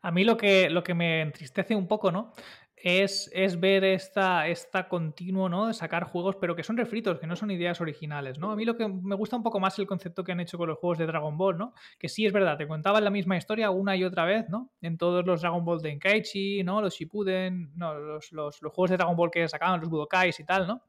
A 0.00 0.12
mí 0.12 0.22
lo 0.22 0.36
que, 0.36 0.70
me 0.94 1.22
entristece 1.22 1.74
un 1.74 1.88
poco, 1.88 2.12
¿no? 2.12 2.32
Es, 2.76 3.28
ver 3.58 3.82
esta, 3.82 4.46
esta 4.46 4.88
continuo, 4.88 5.48
¿no? 5.48 5.66
De 5.66 5.74
sacar 5.74 6.04
juegos, 6.04 6.36
pero 6.36 6.54
que 6.54 6.62
son 6.62 6.76
refritos, 6.76 7.18
que 7.18 7.26
no 7.26 7.34
son 7.34 7.50
ideas 7.50 7.80
originales, 7.80 8.38
¿no? 8.38 8.52
A 8.52 8.56
mí 8.56 8.64
lo 8.64 8.76
que 8.76 8.86
me 8.86 9.16
gusta 9.16 9.34
un 9.34 9.42
poco 9.42 9.58
más 9.58 9.76
el 9.80 9.88
concepto 9.88 10.22
que 10.22 10.30
han 10.30 10.38
hecho 10.38 10.56
con 10.56 10.68
los 10.68 10.78
juegos 10.78 10.98
de 10.98 11.06
Dragon 11.06 11.36
Ball, 11.36 11.58
¿no? 11.58 11.74
Que 11.98 12.08
sí 12.08 12.26
es 12.26 12.32
verdad, 12.32 12.56
te 12.56 12.68
contaban 12.68 13.02
la 13.02 13.10
misma 13.10 13.36
historia 13.36 13.72
una 13.72 13.96
y 13.96 14.04
otra 14.04 14.24
vez, 14.24 14.48
¿no? 14.48 14.70
En 14.82 14.98
todos 14.98 15.26
los 15.26 15.40
Dragon 15.40 15.64
Ball 15.64 15.82
de 15.82 15.90
Enkaichi, 15.90 16.62
¿no? 16.62 16.80
Los 16.80 16.94
Shippuden, 16.94 17.72
no, 17.74 17.94
los, 17.94 18.30
los, 18.30 18.62
los 18.62 18.72
juegos 18.72 18.90
de 18.90 18.98
Dragon 18.98 19.16
Ball 19.16 19.32
que 19.32 19.48
sacaban, 19.48 19.80
los 19.80 19.90
Budokais 19.90 20.38
y 20.38 20.44
tal, 20.44 20.68
¿no? 20.68 20.80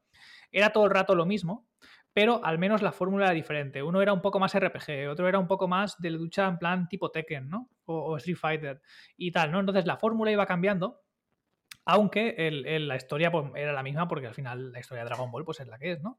Era 0.52 0.70
todo 0.70 0.84
el 0.84 0.90
rato 0.90 1.14
lo 1.14 1.26
mismo, 1.26 1.66
pero 2.12 2.42
al 2.44 2.58
menos 2.58 2.80
la 2.80 2.92
fórmula 2.92 3.26
era 3.26 3.34
diferente. 3.34 3.82
Uno 3.82 4.00
era 4.00 4.12
un 4.12 4.22
poco 4.22 4.38
más 4.38 4.54
RPG, 4.58 5.10
otro 5.10 5.28
era 5.28 5.38
un 5.38 5.46
poco 5.46 5.68
más 5.68 5.98
de 5.98 6.10
lucha 6.10 6.48
en 6.48 6.58
plan 6.58 6.88
tipo 6.88 7.10
Tekken, 7.10 7.48
¿no? 7.48 7.68
O, 7.84 8.16
Street 8.16 8.38
Fighter 8.38 8.80
y 9.16 9.30
tal, 9.32 9.52
¿no? 9.52 9.60
Entonces 9.60 9.84
la 9.86 9.98
fórmula 9.98 10.30
iba 10.30 10.46
cambiando, 10.46 11.02
aunque 11.86 12.34
la 12.80 12.96
historia 12.96 13.30
pues, 13.30 13.46
era 13.54 13.72
la 13.72 13.82
misma, 13.84 14.08
porque 14.08 14.26
al 14.26 14.34
final 14.34 14.72
la 14.72 14.80
historia 14.80 15.04
de 15.04 15.08
Dragon 15.08 15.30
Ball 15.30 15.44
pues, 15.44 15.60
es 15.60 15.68
la 15.68 15.78
que 15.78 15.92
es, 15.92 16.02
¿no? 16.02 16.18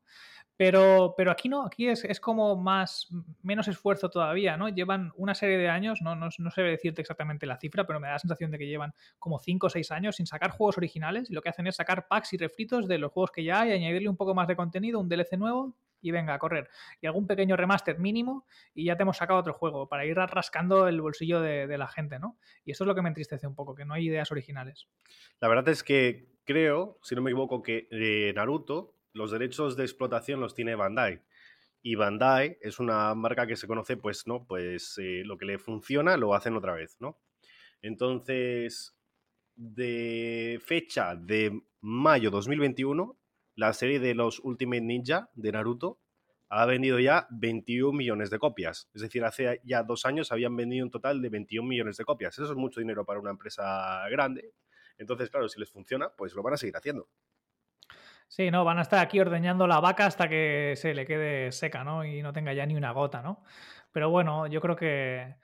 Pero, 0.56 1.14
pero 1.16 1.30
aquí 1.30 1.50
no, 1.50 1.66
aquí 1.66 1.88
es, 1.88 2.04
es, 2.06 2.20
como 2.20 2.56
más, 2.56 3.08
menos 3.44 3.68
esfuerzo 3.68 4.10
todavía, 4.10 4.58
¿no? 4.58 4.70
Llevan 4.70 5.12
una 5.16 5.36
serie 5.36 5.58
de 5.58 5.70
años, 5.70 6.02
no, 6.02 6.16
no, 6.16 6.30
no 6.36 6.52
sé 6.52 6.62
decirte 6.64 7.02
exactamente 7.02 7.46
la 7.46 7.58
cifra, 7.58 7.86
pero 7.86 8.00
me 8.00 8.08
da 8.08 8.14
la 8.14 8.20
sensación 8.20 8.50
de 8.50 8.58
que 8.58 8.66
llevan 8.66 8.94
como 9.20 9.38
5 9.38 9.68
o 9.68 9.70
6 9.70 9.92
años 9.92 10.16
sin 10.16 10.26
sacar 10.26 10.50
juegos 10.52 10.78
originales 10.78 11.30
y 11.30 11.34
lo 11.34 11.42
que 11.42 11.50
hacen 11.50 11.68
es 11.68 11.76
sacar 11.76 12.08
packs 12.08 12.34
y 12.34 12.38
refritos 12.38 12.88
de 12.88 12.98
los 12.98 13.12
juegos 13.12 13.32
que 13.32 13.44
ya 13.44 13.62
hay, 13.62 13.74
añadirle 13.74 14.10
un 14.10 14.18
poco 14.18 14.34
más 14.34 14.48
de 14.48 14.56
contenido, 14.56 15.00
un 15.00 15.10
DLC 15.10 15.38
nuevo 15.38 15.76
y 16.02 16.12
venga 16.12 16.34
a 16.34 16.40
correr. 16.40 16.70
Y 17.02 17.08
algún 17.08 17.28
pequeño 17.28 17.56
remaster 17.56 18.00
mínimo 18.00 18.46
y 18.74 18.86
ya 18.86 18.96
te 18.96 19.04
hemos 19.04 19.18
sacado 19.18 19.40
otro 19.40 19.54
juego 19.54 19.88
para 19.88 20.06
ir 20.06 20.16
rascando 20.18 20.88
el 20.88 21.02
bolsillo 21.02 21.42
de, 21.42 21.78
la 21.78 21.88
gente, 21.88 22.20
¿no? 22.20 22.38
Y 22.66 22.72
eso 22.72 22.84
es 22.84 22.88
lo 22.88 22.96
que 22.96 23.02
me 23.02 23.10
entristece 23.10 23.48
un 23.48 23.56
poco, 23.56 23.76
que 23.76 23.86
no 23.86 23.94
hay 23.94 24.08
ideas 24.08 24.32
originales. 24.32 24.88
La 25.40 25.48
verdad 25.48 25.68
es 25.70 25.84
que 25.84 26.28
creo, 26.44 26.98
si 27.04 27.16
no 27.16 27.22
me 27.22 27.32
equivoco, 27.32 27.62
que 27.62 27.88
eh, 27.92 28.34
Naruto 28.36 28.96
los 29.14 29.32
derechos 29.32 29.76
de 29.76 29.84
explotación 29.84 30.40
los 30.40 30.54
tiene 30.54 30.76
Bandai. 30.76 31.22
Y 31.82 31.96
Bandai 31.96 32.58
es 32.62 32.80
una 32.80 33.14
marca 33.16 33.48
que 33.48 33.56
se 33.56 33.68
conoce, 33.68 33.98
pues, 33.98 34.28
¿no? 34.28 34.46
Pues 34.46 34.98
eh, 34.98 35.24
lo 35.26 35.38
que 35.38 35.46
le 35.46 35.58
funciona 35.58 36.18
lo 36.18 36.34
hacen 36.34 36.56
otra 36.56 36.74
vez, 36.74 36.98
¿no? 37.00 37.20
Entonces, 37.82 38.96
de 39.56 40.60
fecha 40.64 41.16
de 41.16 41.62
mayo 41.82 42.30
2021, 42.32 43.18
la 43.58 43.74
serie 43.74 44.00
de 44.00 44.14
los 44.14 44.40
Ultimate 44.40 44.82
Ninja 44.82 45.30
de 45.34 45.52
Naruto 45.52 46.00
ha 46.48 46.66
vendido 46.66 47.00
ya 47.00 47.28
21 47.32 47.92
millones 47.92 48.30
de 48.30 48.40
copias. 48.40 48.88
Es 48.94 49.02
decir, 49.02 49.26
hace 49.26 49.60
ya 49.66 49.84
dos 49.84 50.06
años 50.06 50.32
habían 50.32 50.56
vendido 50.56 50.86
un 50.86 50.92
total 50.92 51.22
de 51.22 51.30
21 51.30 51.68
millones 51.68 51.98
de 51.98 52.06
copias. 52.06 52.38
Eso 52.38 52.52
es 52.52 52.56
mucho 52.56 52.80
dinero 52.80 53.04
para 53.04 53.20
una 53.20 53.32
empresa 53.32 54.08
grande. 54.10 54.54
Entonces, 54.98 55.30
claro, 55.30 55.50
si 55.50 55.60
les 55.60 55.72
funciona, 55.72 56.10
pues 56.16 56.36
lo 56.36 56.44
van 56.44 56.54
a 56.54 56.58
seguir 56.58 56.78
haciendo. 56.78 57.10
Sí, 58.28 58.52
no, 58.52 58.64
van 58.64 58.78
a 58.78 58.84
estar 58.84 59.00
aquí 59.00 59.20
ordeñando 59.20 59.66
la 59.66 59.80
vaca 59.80 60.06
hasta 60.06 60.30
que 60.30 60.74
se 60.76 60.94
le 60.94 61.06
quede 61.06 61.52
seca, 61.52 61.84
¿no? 61.84 62.06
Y 62.06 62.22
no 62.22 62.34
tenga 62.34 62.54
ya 62.54 62.66
ni 62.66 62.76
una 62.76 62.92
gota, 62.92 63.24
¿no? 63.24 63.44
Pero 63.92 64.12
bueno, 64.12 64.46
yo 64.46 64.62
creo 64.62 64.76
que. 64.76 65.36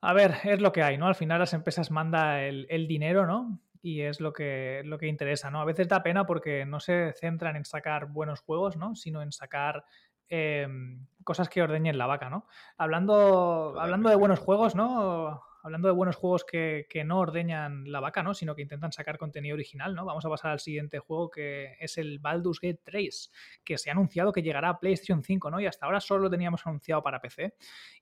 A 0.00 0.12
ver, 0.12 0.36
es 0.44 0.60
lo 0.60 0.72
que 0.72 0.82
hay, 0.82 0.96
¿no? 0.96 1.06
Al 1.06 1.16
final 1.16 1.40
las 1.40 1.54
empresas 1.54 1.90
manda 1.90 2.42
el, 2.44 2.86
dinero, 2.86 3.26
¿no? 3.26 3.60
Y 3.82 4.02
es 4.02 4.20
lo 4.20 4.32
que, 4.32 4.82
lo 4.84 4.98
que 4.98 5.06
interesa, 5.06 5.50
¿no? 5.50 5.60
A 5.60 5.64
veces 5.64 5.88
da 5.88 6.02
pena 6.02 6.26
porque 6.26 6.64
no 6.64 6.80
se 6.80 7.12
centran 7.12 7.56
en 7.56 7.64
sacar 7.64 8.06
buenos 8.06 8.40
juegos, 8.40 8.76
¿no? 8.76 8.94
Sino 8.94 9.22
en 9.22 9.32
sacar 9.32 9.84
em, 10.28 11.06
cosas 11.24 11.48
que 11.48 11.62
ordeñen 11.62 11.98
la 11.98 12.06
vaca, 12.06 12.30
¿no? 12.30 12.46
Hablando, 12.76 13.74
hablando 13.78 14.08
de 14.08 14.16
buenos 14.16 14.38
juegos, 14.38 14.74
¿no? 14.74 15.42
Hablando 15.66 15.88
de 15.88 15.94
buenos 15.94 16.14
juegos 16.14 16.44
que, 16.44 16.86
no 17.04 17.18
ordeñan 17.18 17.90
la 17.90 17.98
vaca, 17.98 18.22
¿no? 18.22 18.34
Sino 18.34 18.54
que 18.54 18.62
intentan 18.62 18.92
sacar 18.92 19.18
contenido 19.18 19.54
original, 19.54 19.96
¿no? 19.96 20.04
Vamos 20.04 20.24
a 20.24 20.28
pasar 20.28 20.52
al 20.52 20.60
siguiente 20.60 21.00
juego 21.00 21.28
que 21.28 21.74
es 21.80 21.98
el 21.98 22.20
Baldur's 22.20 22.60
Gate 22.60 22.82
3, 22.84 23.32
que 23.64 23.76
se 23.76 23.90
ha 23.90 23.92
anunciado 23.92 24.32
que 24.32 24.42
llegará 24.42 24.68
a 24.68 24.78
PlayStation 24.78 25.24
5, 25.24 25.50
¿no? 25.50 25.58
Y 25.58 25.66
hasta 25.66 25.86
ahora 25.86 26.00
solo 26.00 26.22
lo 26.22 26.30
teníamos 26.30 26.64
anunciado 26.64 27.02
para 27.02 27.20
PC. 27.20 27.54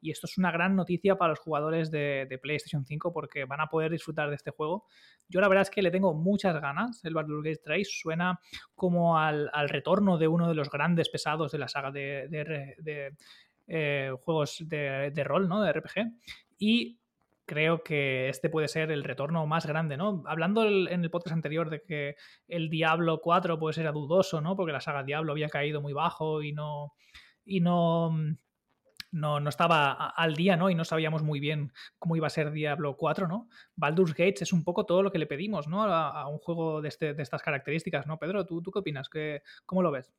Y 0.03 0.11
esto 0.11 0.27
es 0.27 0.37
una 0.37 0.51
gran 0.51 0.77
noticia 0.77 1.17
para 1.17 1.31
los 1.31 1.39
jugadores 1.39 1.91
de, 1.91 2.39
PlayStation 2.43 2.85
5 2.85 3.15
porque 3.15 3.47
van 3.47 3.63
a 3.63 3.69
poder 3.69 3.91
disfrutar 3.91 4.29
de 4.29 4.37
este 4.37 4.51
juego. 4.51 4.85
Yo 5.27 5.41
la 5.41 5.49
verdad 5.49 5.63
es 5.63 5.71
que 5.71 5.81
le 5.81 5.91
tengo 5.91 6.13
muchas 6.13 6.61
ganas. 6.61 7.03
El 7.03 7.15
Baldur's 7.15 7.45
Gate 7.45 7.63
3 7.65 7.89
suena 7.91 8.41
como 8.75 9.19
al, 9.19 9.51
retorno 9.71 10.19
de 10.19 10.29
uno 10.29 10.49
de 10.49 10.55
los 10.55 10.69
grandes 10.69 11.09
pesados 11.09 11.51
de 11.53 11.59
la 11.59 11.69
saga 11.69 11.91
de, 11.91 13.15
eh, 13.67 14.13
juegos 14.21 14.63
de, 14.69 15.11
de, 15.15 15.25
rol, 15.25 15.49
¿no? 15.49 15.63
De 15.63 15.73
RPG. 15.73 16.13
Y 16.59 17.01
creo 17.47 17.83
que 17.83 18.29
este 18.29 18.49
puede 18.49 18.69
ser 18.69 18.91
el 18.91 19.05
retorno 19.05 19.47
más 19.47 19.67
grande, 19.67 19.97
¿no? 19.97 20.23
Hablando 20.27 20.67
en 20.67 21.03
el 21.03 21.11
podcast 21.11 21.35
anterior 21.35 21.71
de 21.71 21.83
que 21.83 22.17
el 22.49 22.71
Diablo 22.71 23.21
4 23.21 23.59
pues 23.59 23.79
era 23.79 23.93
dudoso, 23.93 24.41
¿no? 24.41 24.57
Porque 24.57 24.73
la 24.73 24.81
saga 24.81 25.03
Diablo 25.03 25.33
había 25.33 25.49
caído 25.49 25.81
muy 25.81 25.93
bajo 25.93 26.43
y 26.43 26.53
no 26.53 26.93
y 27.45 27.61
no 27.61 28.11
no, 29.13 29.39
no 29.39 29.49
estaba 29.49 29.93
al 30.09 30.35
día, 30.35 30.57
¿no? 30.57 30.71
Y 30.71 30.75
no 30.75 30.85
sabíamos 30.85 31.23
muy 31.23 31.39
bien 31.39 31.73
cómo 32.01 32.17
iba 32.17 32.27
a 32.27 32.31
ser 32.31 32.51
Diablo 32.51 32.97
4, 32.97 33.29
¿no? 33.29 33.49
Baldur's 33.77 34.13
Gate 34.13 34.43
es 34.43 34.53
un 34.53 34.65
poco 34.65 34.87
todo 34.87 35.05
lo 35.05 35.13
que 35.13 35.19
le 35.19 35.27
pedimos, 35.27 35.69
¿no? 35.69 35.85
A, 35.85 36.27
un 36.29 36.39
juego 36.39 36.83
de, 36.83 36.89
este, 36.89 37.15
de, 37.15 37.23
estas 37.23 37.41
características, 37.41 38.09
¿no? 38.09 38.19
Pedro, 38.19 38.45
¿tú, 38.45 38.61
tú 38.61 38.73
qué 38.73 38.81
opinas? 38.81 39.09
¿Qué, 39.09 39.43
¿Cómo 39.67 39.83
lo 39.83 39.93
ves? 39.93 40.13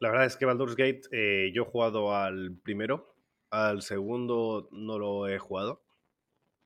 La 0.00 0.10
verdad 0.10 0.26
es 0.26 0.36
que 0.36 0.46
Baldur's 0.46 0.74
Gate, 0.74 1.02
eh, 1.12 1.52
yo 1.54 1.62
he 1.62 1.66
jugado 1.66 2.16
al 2.16 2.56
primero, 2.64 3.14
al 3.50 3.82
segundo 3.82 4.68
no 4.72 4.98
lo 4.98 5.28
he 5.28 5.38
jugado 5.38 5.84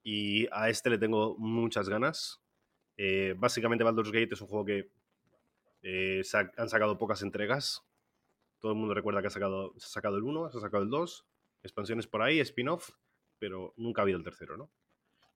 y 0.05 0.47
a 0.53 0.69
este 0.69 0.91
le 0.91 0.99
tengo 0.99 1.37
muchas 1.39 1.89
ganas. 1.89 2.41
Eh, 2.97 3.35
básicamente 3.37 3.83
Baldur's 3.83 4.13
Gate 4.13 4.35
es 4.35 4.41
un 4.41 4.47
juego 4.47 4.65
que 4.67 4.91
eh, 5.83 6.23
han 6.57 6.69
sacado 6.69 6.99
pocas 6.99 7.23
entregas. 7.23 7.83
Todo 8.61 8.73
el 8.73 8.79
mundo 8.79 8.95
recuerda 8.95 9.23
que 9.23 9.29
ha 9.29 9.31
sacado, 9.31 9.73
se 9.79 9.87
ha 9.87 9.89
sacado 9.89 10.17
el 10.19 10.23
1, 10.23 10.53
se 10.53 10.59
ha 10.59 10.61
sacado 10.61 10.83
el 10.83 10.91
2, 10.91 11.27
expansiones 11.63 12.07
por 12.07 12.23
ahí, 12.23 12.39
spin-off, 12.41 12.91
pero 13.39 13.75
nunca 13.77 14.03
ha 14.03 14.05
habido 14.05 14.19
el 14.19 14.25
tercero, 14.25 14.57
¿no? 14.57 14.71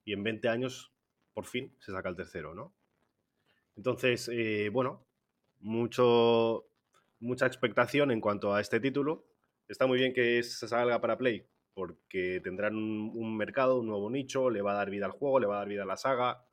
Y 0.04 0.12
en 0.12 0.22
20 0.22 0.48
años, 0.48 0.92
por 1.35 1.46
fin, 1.46 1.74
se 1.81 1.92
saca 1.92 2.09
el 2.09 2.16
tercero, 2.16 2.54
¿no? 2.54 2.72
Entonces, 3.76 4.28
eh, 4.33 4.70
bueno, 4.70 5.07
mucho, 5.61 6.66
mucha 7.20 7.46
expectación 7.46 8.11
en 8.11 8.20
cuanto 8.20 8.54
a 8.54 8.61
este 8.61 8.81
título. 8.81 9.26
Está 9.66 9.87
muy 9.87 9.98
bien 9.98 10.12
que 10.12 10.42
se 10.42 10.68
salga 10.68 11.00
para 11.00 11.18
Play, 11.18 11.46
porque 11.79 12.41
tendrán 12.43 12.75
un, 12.75 13.37
mercado, 13.37 13.79
un 13.79 13.87
nuevo 13.87 14.11
nicho, 14.11 14.51
le 14.51 14.62
va 14.62 14.73
a 14.73 14.79
dar 14.79 14.91
vida 14.91 15.07
al 15.07 15.12
juego, 15.12 15.38
le 15.38 15.47
va 15.47 15.55
a 15.55 15.59
dar 15.59 15.69
vida 15.69 15.85
a 15.85 15.87
la 15.87 15.97
saga. 15.97 16.45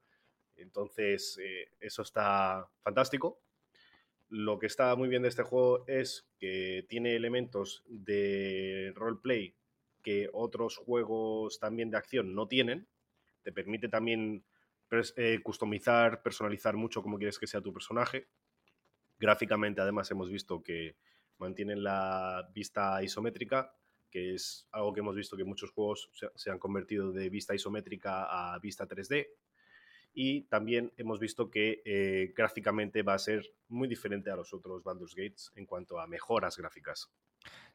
Entonces, 0.55 1.39
eh, 1.41 1.71
eso 1.79 2.03
está 2.03 2.69
fantástico. 2.83 3.41
Lo 4.29 4.59
que 4.59 4.67
está 4.67 4.95
muy 4.95 5.09
bien 5.09 5.23
de 5.23 5.29
este 5.29 5.41
juego 5.41 5.83
es 5.87 6.29
que 6.37 6.85
tiene 6.87 7.15
elementos 7.15 7.83
de 7.87 8.93
roleplay 8.93 9.55
que 10.03 10.29
otros 10.31 10.77
juegos 10.77 11.57
también 11.59 11.89
de 11.89 11.97
acción 11.97 12.35
no 12.35 12.47
tienen. 12.47 12.87
Te 13.41 13.51
permite 13.51 13.89
también 13.89 14.45
eh, 15.15 15.39
customizar, 15.41 16.21
personalizar 16.21 16.75
mucho 16.75 17.01
como 17.01 17.17
quieres 17.17 17.39
que 17.39 17.47
sea 17.47 17.61
tu 17.61 17.73
personaje. 17.73 18.27
Gráficamente, 19.17 19.81
además, 19.81 20.11
hemos 20.11 20.29
visto 20.29 20.61
que 20.61 20.97
mantienen 21.39 21.83
la 21.83 22.47
vista 22.53 23.01
isométrica, 23.01 23.75
que 24.15 24.33
es 24.33 24.65
algo 24.71 24.93
que 24.93 25.01
hemos 25.01 25.13
visto 25.13 25.35
que 25.35 25.43
muchos 25.43 25.71
juegos 25.71 26.09
se, 26.35 26.49
han 26.49 26.57
convertido 26.57 27.11
de 27.11 27.29
vista 27.29 27.53
isométrica 27.53 28.53
a 28.53 28.57
vista 28.59 28.87
3D. 28.87 29.27
Y 30.13 30.43
también 30.43 30.93
hemos 30.95 31.19
visto 31.19 31.51
que 31.51 31.81
eh, 31.83 32.31
gráficamente 32.33 33.03
va 33.03 33.15
a 33.15 33.19
ser 33.19 33.45
muy 33.67 33.89
diferente 33.89 34.31
a 34.31 34.37
los 34.37 34.53
otros 34.53 34.85
Baldur's 34.85 35.15
Gates 35.15 35.51
en 35.55 35.65
cuanto 35.65 35.99
a 35.99 36.07
mejoras 36.07 36.55
gráficas. 36.55 37.11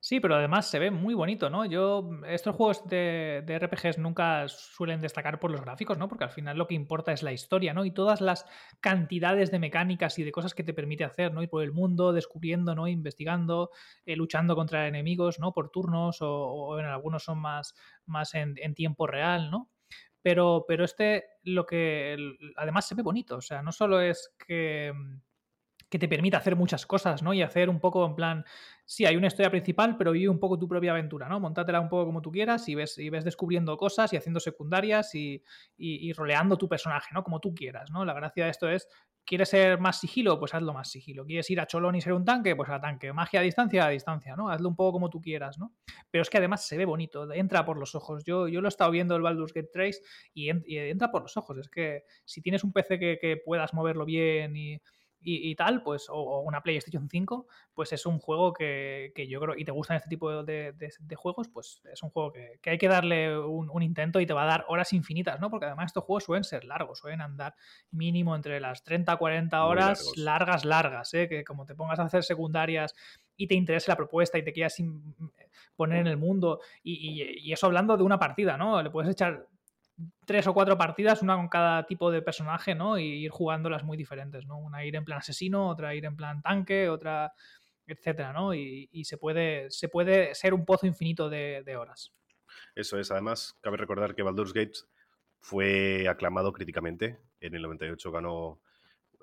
Sí, 0.02 0.18
pero 0.18 0.34
además 0.34 0.66
se 0.70 0.78
ve 0.78 0.90
muy 0.90 1.12
bonito, 1.12 1.50
¿no? 1.50 1.66
Yo, 1.66 2.08
estos 2.26 2.56
juegos 2.56 2.88
de, 2.88 3.44
RPGs 3.46 3.98
nunca 3.98 4.48
suelen 4.48 5.02
destacar 5.02 5.38
por 5.38 5.50
los 5.50 5.60
gráficos, 5.60 5.98
¿no? 5.98 6.08
Porque 6.08 6.24
al 6.24 6.30
final 6.30 6.56
lo 6.56 6.66
que 6.66 6.74
importa 6.74 7.12
es 7.12 7.22
la 7.22 7.32
historia, 7.32 7.74
¿no? 7.74 7.84
Y 7.84 7.90
todas 7.90 8.22
las 8.22 8.46
cantidades 8.80 9.50
de 9.50 9.58
mecánicas 9.58 10.18
y 10.18 10.24
de 10.24 10.32
cosas 10.32 10.54
que 10.54 10.64
te 10.64 10.72
permite 10.72 11.04
hacer, 11.04 11.34
¿no? 11.34 11.42
Ir 11.42 11.50
por 11.50 11.62
el 11.62 11.72
mundo, 11.72 12.14
descubriendo, 12.14 12.74
¿no? 12.74 12.88
Investigando, 12.88 13.72
eh, 14.06 14.16
luchando 14.16 14.56
contra 14.56 14.88
enemigos, 14.88 15.38
¿no? 15.38 15.52
Por 15.52 15.68
turnos 15.70 16.18
o, 16.22 16.78
en 16.78 16.86
algunos 16.86 17.24
son 17.24 17.38
más, 17.38 17.74
más 18.06 18.34
en, 18.34 18.54
tiempo 18.74 19.06
real, 19.06 19.50
¿no? 19.50 19.68
Pero, 20.22 20.64
pero 20.66 20.84
este, 20.84 21.24
lo 21.42 21.66
que 21.66 22.16
además 22.56 22.88
se 22.88 22.94
ve 22.94 23.02
bonito, 23.02 23.36
o 23.36 23.42
sea, 23.42 23.62
no 23.62 23.72
solo 23.72 24.00
es 24.00 24.34
que 24.46 24.94
que 25.90 25.98
te 25.98 26.08
permite 26.08 26.36
hacer 26.36 26.54
muchas 26.54 26.86
cosas, 26.86 27.22
¿no? 27.22 27.34
Y 27.34 27.42
hacer 27.42 27.68
un 27.68 27.80
poco 27.80 28.06
en 28.06 28.14
plan, 28.14 28.44
sí, 28.86 29.04
hay 29.04 29.16
una 29.16 29.26
historia 29.26 29.50
principal, 29.50 29.96
pero 29.96 30.12
vive 30.12 30.28
un 30.28 30.38
poco 30.38 30.56
tu 30.56 30.68
propia 30.68 30.92
aventura, 30.92 31.28
¿no? 31.28 31.40
Montátela 31.40 31.80
un 31.80 31.88
poco 31.88 32.06
como 32.06 32.22
tú 32.22 32.30
quieras 32.30 32.68
y 32.68 32.76
ves, 32.76 32.96
y 32.96 33.10
ves 33.10 33.24
descubriendo 33.24 33.76
cosas 33.76 34.12
y 34.12 34.16
haciendo 34.16 34.38
secundarias 34.38 35.14
y, 35.16 35.42
y, 35.76 36.12
roleando 36.12 36.56
tu 36.56 36.68
personaje, 36.68 37.10
¿no? 37.12 37.24
Como 37.24 37.40
tú 37.40 37.52
quieras, 37.54 37.90
¿no? 37.90 38.04
La 38.04 38.14
gracia 38.14 38.44
de 38.44 38.50
esto 38.50 38.68
es, 38.68 38.86
¿quieres 39.24 39.48
ser 39.48 39.80
más 39.80 39.98
sigilo? 39.98 40.38
Pues 40.38 40.54
hazlo 40.54 40.72
más 40.72 40.88
sigilo. 40.88 41.26
¿Quieres 41.26 41.50
ir 41.50 41.60
a 41.60 41.66
cholón 41.66 41.96
y 41.96 42.00
ser 42.00 42.12
un 42.12 42.24
tanque? 42.24 42.54
Pues 42.54 42.70
a 42.70 42.80
tanque. 42.80 43.12
Magia 43.12 43.40
a 43.40 43.42
distancia, 43.42 43.84
a 43.84 43.88
distancia, 43.88 44.36
¿no? 44.36 44.48
Hazlo 44.48 44.68
un 44.68 44.76
poco 44.76 44.92
como 44.92 45.10
tú 45.10 45.20
quieras, 45.20 45.58
¿no? 45.58 45.74
Pero 46.08 46.22
es 46.22 46.30
que 46.30 46.38
además 46.38 46.64
se 46.64 46.78
ve 46.78 46.84
bonito, 46.84 47.32
entra 47.32 47.64
por 47.64 47.78
los 47.78 47.96
ojos. 47.96 48.22
Yo, 48.24 48.46
yo 48.46 48.60
lo 48.60 48.68
he 48.68 48.70
estado 48.70 48.92
viendo 48.92 49.16
el 49.16 49.22
Baldur's 49.22 49.52
Gate 49.52 49.70
3 49.72 50.02
y, 50.34 50.50
entra 50.50 51.10
por 51.10 51.22
los 51.22 51.36
ojos. 51.36 51.58
Es 51.58 51.68
que 51.68 52.04
si 52.24 52.40
tienes 52.42 52.62
un 52.62 52.72
PC 52.72 53.00
que, 53.00 53.18
que 53.20 53.36
puedas 53.44 53.74
moverlo 53.74 54.04
bien 54.04 54.56
y 54.56 54.80
y, 55.22 55.54
tal, 55.54 55.82
pues, 55.82 56.06
o, 56.08 56.40
una 56.40 56.62
PlayStation 56.62 57.08
5, 57.08 57.46
pues 57.74 57.92
es 57.92 58.06
un 58.06 58.18
juego 58.18 58.52
que, 58.54 59.12
que, 59.14 59.28
yo 59.28 59.38
creo, 59.40 59.54
y 59.56 59.64
te 59.64 59.72
gustan 59.72 59.98
este 59.98 60.08
tipo 60.08 60.42
de, 60.42 60.72
de, 60.72 61.16
juegos, 61.16 61.48
pues 61.48 61.82
es 61.92 62.02
un 62.02 62.10
juego 62.10 62.32
que, 62.32 62.58
que 62.62 62.70
hay 62.70 62.78
que 62.78 62.88
darle 62.88 63.38
un, 63.38 63.82
intento 63.82 64.20
y 64.20 64.26
te 64.26 64.32
va 64.32 64.44
a 64.44 64.46
dar 64.46 64.64
horas 64.68 64.92
infinitas, 64.92 65.38
¿no? 65.38 65.50
Porque 65.50 65.66
además 65.66 65.86
estos 65.86 66.04
juegos 66.04 66.24
suelen 66.24 66.44
ser 66.44 66.64
largos, 66.64 66.98
suelen 66.98 67.20
andar 67.20 67.54
mínimo 67.90 68.34
entre 68.34 68.60
las 68.60 68.82
30 68.82 69.16
40 69.16 69.64
horas 69.64 70.12
largas, 70.16 70.64
largas, 70.64 71.12
¿eh? 71.14 71.28
Que 71.28 71.44
como 71.44 71.66
te 71.66 71.74
pongas 71.74 71.98
a 71.98 72.04
hacer 72.04 72.22
secundarias 72.22 72.94
y 73.36 73.46
te 73.46 73.54
interese 73.54 73.90
la 73.90 73.96
propuesta 73.96 74.38
y 74.38 74.44
te 74.44 74.52
quieras 74.52 74.76
poner 75.76 75.98
en 75.98 76.06
el 76.06 76.16
mundo, 76.16 76.60
y, 76.82 77.22
y, 77.22 77.48
y 77.48 77.52
eso 77.52 77.66
hablando 77.66 77.96
de 77.96 78.02
una 78.02 78.18
partida, 78.18 78.56
¿no? 78.56 78.82
Le 78.82 78.90
puedes 78.90 79.10
echar 79.10 79.46
tres 80.24 80.46
o 80.46 80.54
cuatro 80.54 80.76
partidas, 80.78 81.22
una 81.22 81.36
con 81.36 81.48
cada 81.48 81.86
tipo 81.86 82.10
de 82.10 82.22
personaje, 82.22 82.74
¿no? 82.74 82.98
Y 82.98 83.24
ir 83.24 83.30
jugándolas 83.30 83.84
muy 83.84 83.96
diferentes, 83.96 84.46
¿no? 84.46 84.58
Una 84.58 84.84
ir 84.84 84.96
en 84.96 85.04
plan 85.04 85.18
asesino, 85.18 85.68
otra 85.68 85.94
ir 85.94 86.04
en 86.04 86.16
plan 86.16 86.42
tanque, 86.42 86.88
otra, 86.88 87.32
etcétera, 87.86 88.32
¿no? 88.32 88.54
Y, 88.54 89.04
se, 89.04 89.18
puede, 89.18 89.70
se 89.70 89.88
puede 89.88 90.34
ser 90.34 90.54
un 90.54 90.64
pozo 90.64 90.86
infinito 90.86 91.28
de, 91.28 91.76
horas. 91.76 92.12
Eso 92.74 92.98
es, 92.98 93.10
además, 93.10 93.56
cabe 93.60 93.76
recordar 93.76 94.14
que 94.14 94.22
Baldur's 94.22 94.52
Gate 94.52 94.78
fue 95.38 96.08
aclamado 96.08 96.52
críticamente. 96.52 97.18
En 97.40 97.54
el 97.54 97.62
98 97.62 98.12
ganó 98.12 98.60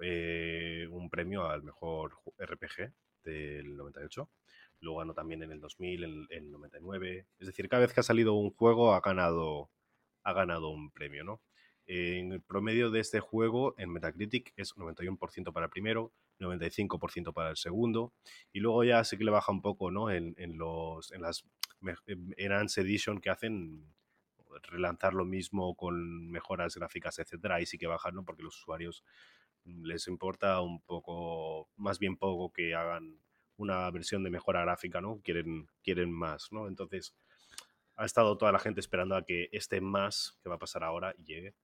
eh, 0.02 0.88
un 0.92 1.10
premio 1.10 1.46
al 1.50 1.64
mejor 1.64 2.18
RPG 2.38 2.94
del 3.24 3.76
98. 3.78 4.30
Luego 4.82 5.00
ganó 5.00 5.14
también 5.14 5.44
en 5.44 5.52
el 5.52 5.60
2000, 5.60 6.04
en 6.04 6.28
el 6.30 6.52
99. 6.52 7.28
Es 7.40 7.48
decir, 7.48 7.68
cada 7.68 7.82
vez 7.82 7.94
que 7.94 8.00
ha 8.00 8.04
salido 8.04 8.34
un 8.34 8.52
juego 8.52 8.94
ha 8.94 9.02
ganado 9.02 9.70
ha 10.28 10.34
ganado 10.34 10.70
un 10.70 10.92
premio, 10.92 11.24
¿no? 11.24 11.42
En 11.86 12.34
el 12.34 12.42
promedio 12.42 12.92
de 12.92 13.00
este 13.00 13.22
juego 13.22 13.74
en 13.78 13.90
Metacritic 13.90 14.52
es 14.58 14.76
91% 14.76 15.54
para 15.54 15.68
el 15.68 15.70
primero, 15.70 16.12
95% 16.42 17.34
para 17.34 17.52
el 17.52 17.56
segundo, 17.56 18.14
y 18.52 18.60
luego 18.60 18.84
ya 18.84 19.02
sí 19.06 19.18
que 19.18 19.24
le 19.24 19.32
baja 19.32 19.54
un 19.54 19.62
poco, 19.62 19.90
¿no? 19.90 20.12
En, 20.12 20.36
los, 20.58 21.14
en 21.14 21.22
las 21.22 21.46
Enhanced 22.36 22.84
Edition 22.84 23.22
que 23.22 23.30
hacen 23.30 23.96
relanzar 24.64 25.14
lo 25.14 25.24
mismo 25.24 25.76
con 25.76 26.30
mejoras 26.30 26.76
gráficas, 26.76 27.20
etcétera, 27.20 27.56
ahí 27.56 27.66
sí 27.66 27.78
que 27.78 27.88
bajan, 27.88 28.16
¿no? 28.16 28.26
Porque 28.26 28.44
los 28.44 28.58
usuarios 28.58 29.06
les 29.64 30.10
importa 30.10 30.60
un 30.60 30.82
poco, 30.82 31.70
más 31.78 32.00
bien 32.00 32.18
poco 32.18 32.52
que 32.52 32.76
hagan 32.76 33.18
una 33.56 33.90
versión 33.92 34.24
de 34.24 34.30
mejora 34.30 34.62
gráfica, 34.64 35.00
¿no? 35.00 35.22
Quieren, 35.24 35.70
quieren 35.82 36.12
más, 36.12 36.52
¿no? 36.52 36.68
Entonces, 36.68 37.16
ha 37.98 38.06
estado 38.06 38.38
toda 38.38 38.52
la 38.52 38.60
gente 38.60 38.80
esperando 38.80 39.16
a 39.16 39.26
que 39.26 39.50
este 39.52 39.82
más 39.82 40.40
que 40.42 40.50
va 40.50 40.56
a 40.56 40.60
pasar 40.60 40.84
ahora 40.84 41.14
llegue. 41.16 41.56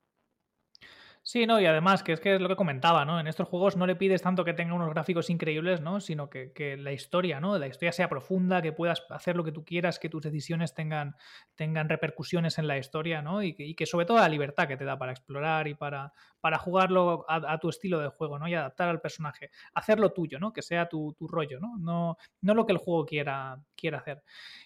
Sí, 1.25 1.45
no, 1.45 1.61
y 1.61 1.65
además, 1.65 2.03
que 2.03 2.11
es 2.11 2.19
que 2.19 2.35
es 2.35 2.41
lo 2.41 2.49
que 2.49 2.57
comentaba, 2.57 3.05
¿no? 3.05 3.17
En 3.17 3.27
estos 3.27 3.47
juegos 3.47 3.77
no 3.77 3.87
le 3.87 3.95
pides 3.95 4.21
tanto 4.21 4.43
que 4.43 4.53
tenga 4.53 4.73
unos 4.73 4.89
gráficos 4.89 5.29
increíbles, 5.29 5.79
¿no? 5.79 6.01
Sino 6.01 6.29
que, 6.29 6.75
la 6.77 6.91
historia, 6.91 7.39
¿no? 7.39 7.57
La 7.57 7.67
historia 7.67 7.93
sea 7.93 8.09
profunda, 8.09 8.61
que 8.61 8.73
puedas 8.73 9.05
hacer 9.09 9.37
lo 9.37 9.45
que 9.45 9.53
tú 9.53 9.63
quieras, 9.63 9.99
que 9.99 10.09
tus 10.09 10.21
decisiones 10.21 10.73
tengan, 10.73 11.15
tengan 11.55 11.87
repercusiones 11.87 12.57
en 12.57 12.67
la 12.67 12.77
historia, 12.77 13.21
¿no? 13.21 13.41
Y 13.41 13.53
que, 13.53 13.85
sobre 13.85 14.05
todo 14.05 14.17
la 14.17 14.27
libertad 14.27 14.67
que 14.67 14.75
te 14.75 14.83
da 14.83 14.97
para 14.97 15.13
explorar 15.13 15.69
y 15.69 15.75
para, 15.75 16.11
para 16.41 16.57
jugarlo 16.57 17.25
a, 17.29 17.57
tu 17.57 17.69
estilo 17.69 18.01
de 18.01 18.09
juego, 18.09 18.37
¿no? 18.37 18.49
Y 18.49 18.55
adaptar 18.55 18.89
al 18.89 18.99
personaje. 18.99 19.49
Hacerlo 19.73 20.11
tuyo, 20.11 20.39
¿no? 20.39 20.51
Que 20.51 20.61
sea 20.61 20.89
tu, 20.89 21.15
rollo, 21.21 21.57
¿no? 21.61 21.77
¿no? 21.77 22.17
No 22.41 22.53
lo 22.53 22.65
que 22.65 22.73
el 22.73 22.79
juego 22.79 23.05
quiera, 23.05 23.63
quiera 23.77 23.99
hacer. 23.99 24.21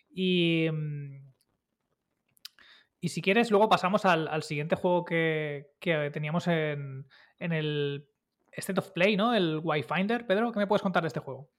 Y 0.10 0.68
mm, 0.72 1.37
y 3.00 3.10
si 3.10 3.22
quieres, 3.22 3.52
luego 3.52 3.70
pasamos 3.70 4.06
al, 4.06 4.42
siguiente 4.44 4.76
juego 4.76 5.06
que, 5.06 5.72
teníamos 6.12 6.48
en, 6.48 7.06
el 7.40 8.08
State 8.52 8.80
of 8.80 8.92
Play, 8.92 9.16
¿no? 9.16 9.36
El 9.36 9.62
Wi-Finder. 9.64 10.26
Pedro, 10.26 10.52
¿qué 10.52 10.60
me 10.60 10.68
puedes 10.68 10.82
contar 10.82 11.04
de 11.04 11.08
este 11.08 11.20
juego? 11.20 11.50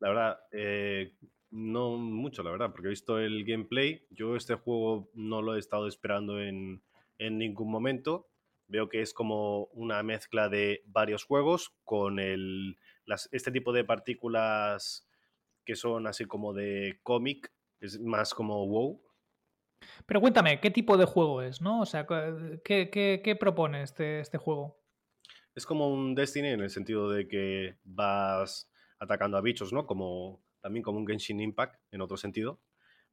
La 0.00 0.08
verdad, 0.08 0.40
eh, 0.52 1.12
no 1.50 1.96
mucho, 1.96 2.42
la 2.42 2.50
verdad, 2.50 2.72
porque 2.72 2.88
he 2.88 2.90
visto 2.90 3.18
el 3.18 3.44
gameplay. 3.44 4.06
Yo 4.10 4.36
este 4.36 4.54
juego 4.54 5.10
no 5.14 5.42
lo 5.42 5.54
he 5.54 5.58
estado 5.58 5.86
esperando 5.86 6.40
en, 6.40 6.82
ningún 7.18 7.70
momento. 7.70 8.28
Veo 8.66 8.88
que 8.88 9.02
es 9.02 9.12
como 9.12 9.66
una 9.66 10.02
mezcla 10.02 10.48
de 10.48 10.82
varios 10.86 11.24
juegos 11.24 11.74
con 11.84 12.18
el, 12.18 12.78
este 13.32 13.50
tipo 13.50 13.72
de 13.72 13.84
partículas 13.84 15.06
que 15.64 15.76
son 15.76 16.06
así 16.06 16.24
como 16.24 16.54
de 16.54 17.00
cómic. 17.02 17.52
Es 17.80 18.00
más 18.00 18.34
como 18.34 18.66
WoW, 18.66 19.02
pero 20.06 20.20
cuéntame, 20.20 20.60
¿qué 20.60 20.70
tipo 20.70 20.96
de 20.96 21.04
juego 21.04 21.42
es, 21.42 21.60
no? 21.60 21.80
O 21.80 21.86
sea, 21.86 22.06
¿qué, 22.64 23.36
propone 23.38 23.82
este, 23.82 24.20
este 24.20 24.38
juego? 24.38 24.80
Es 25.54 25.66
como 25.66 25.88
un 25.88 26.14
Destiny 26.14 26.48
en 26.48 26.60
el 26.60 26.70
sentido 26.70 27.10
de 27.10 27.28
que 27.28 27.76
vas 27.84 28.70
atacando 28.98 29.36
a 29.36 29.40
bichos, 29.40 29.72
¿no? 29.72 29.86
Como, 29.86 30.42
también 30.60 30.82
como 30.82 30.98
un 30.98 31.06
Genshin 31.06 31.40
Impact 31.40 31.80
en 31.92 32.00
otro 32.00 32.16
sentido. 32.16 32.60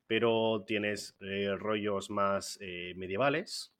Pero 0.07 0.63
tienes 0.65 1.15
eh, 1.21 1.55
rollos 1.57 2.09
más 2.09 2.57
eh, 2.61 2.93
medievales, 2.95 3.73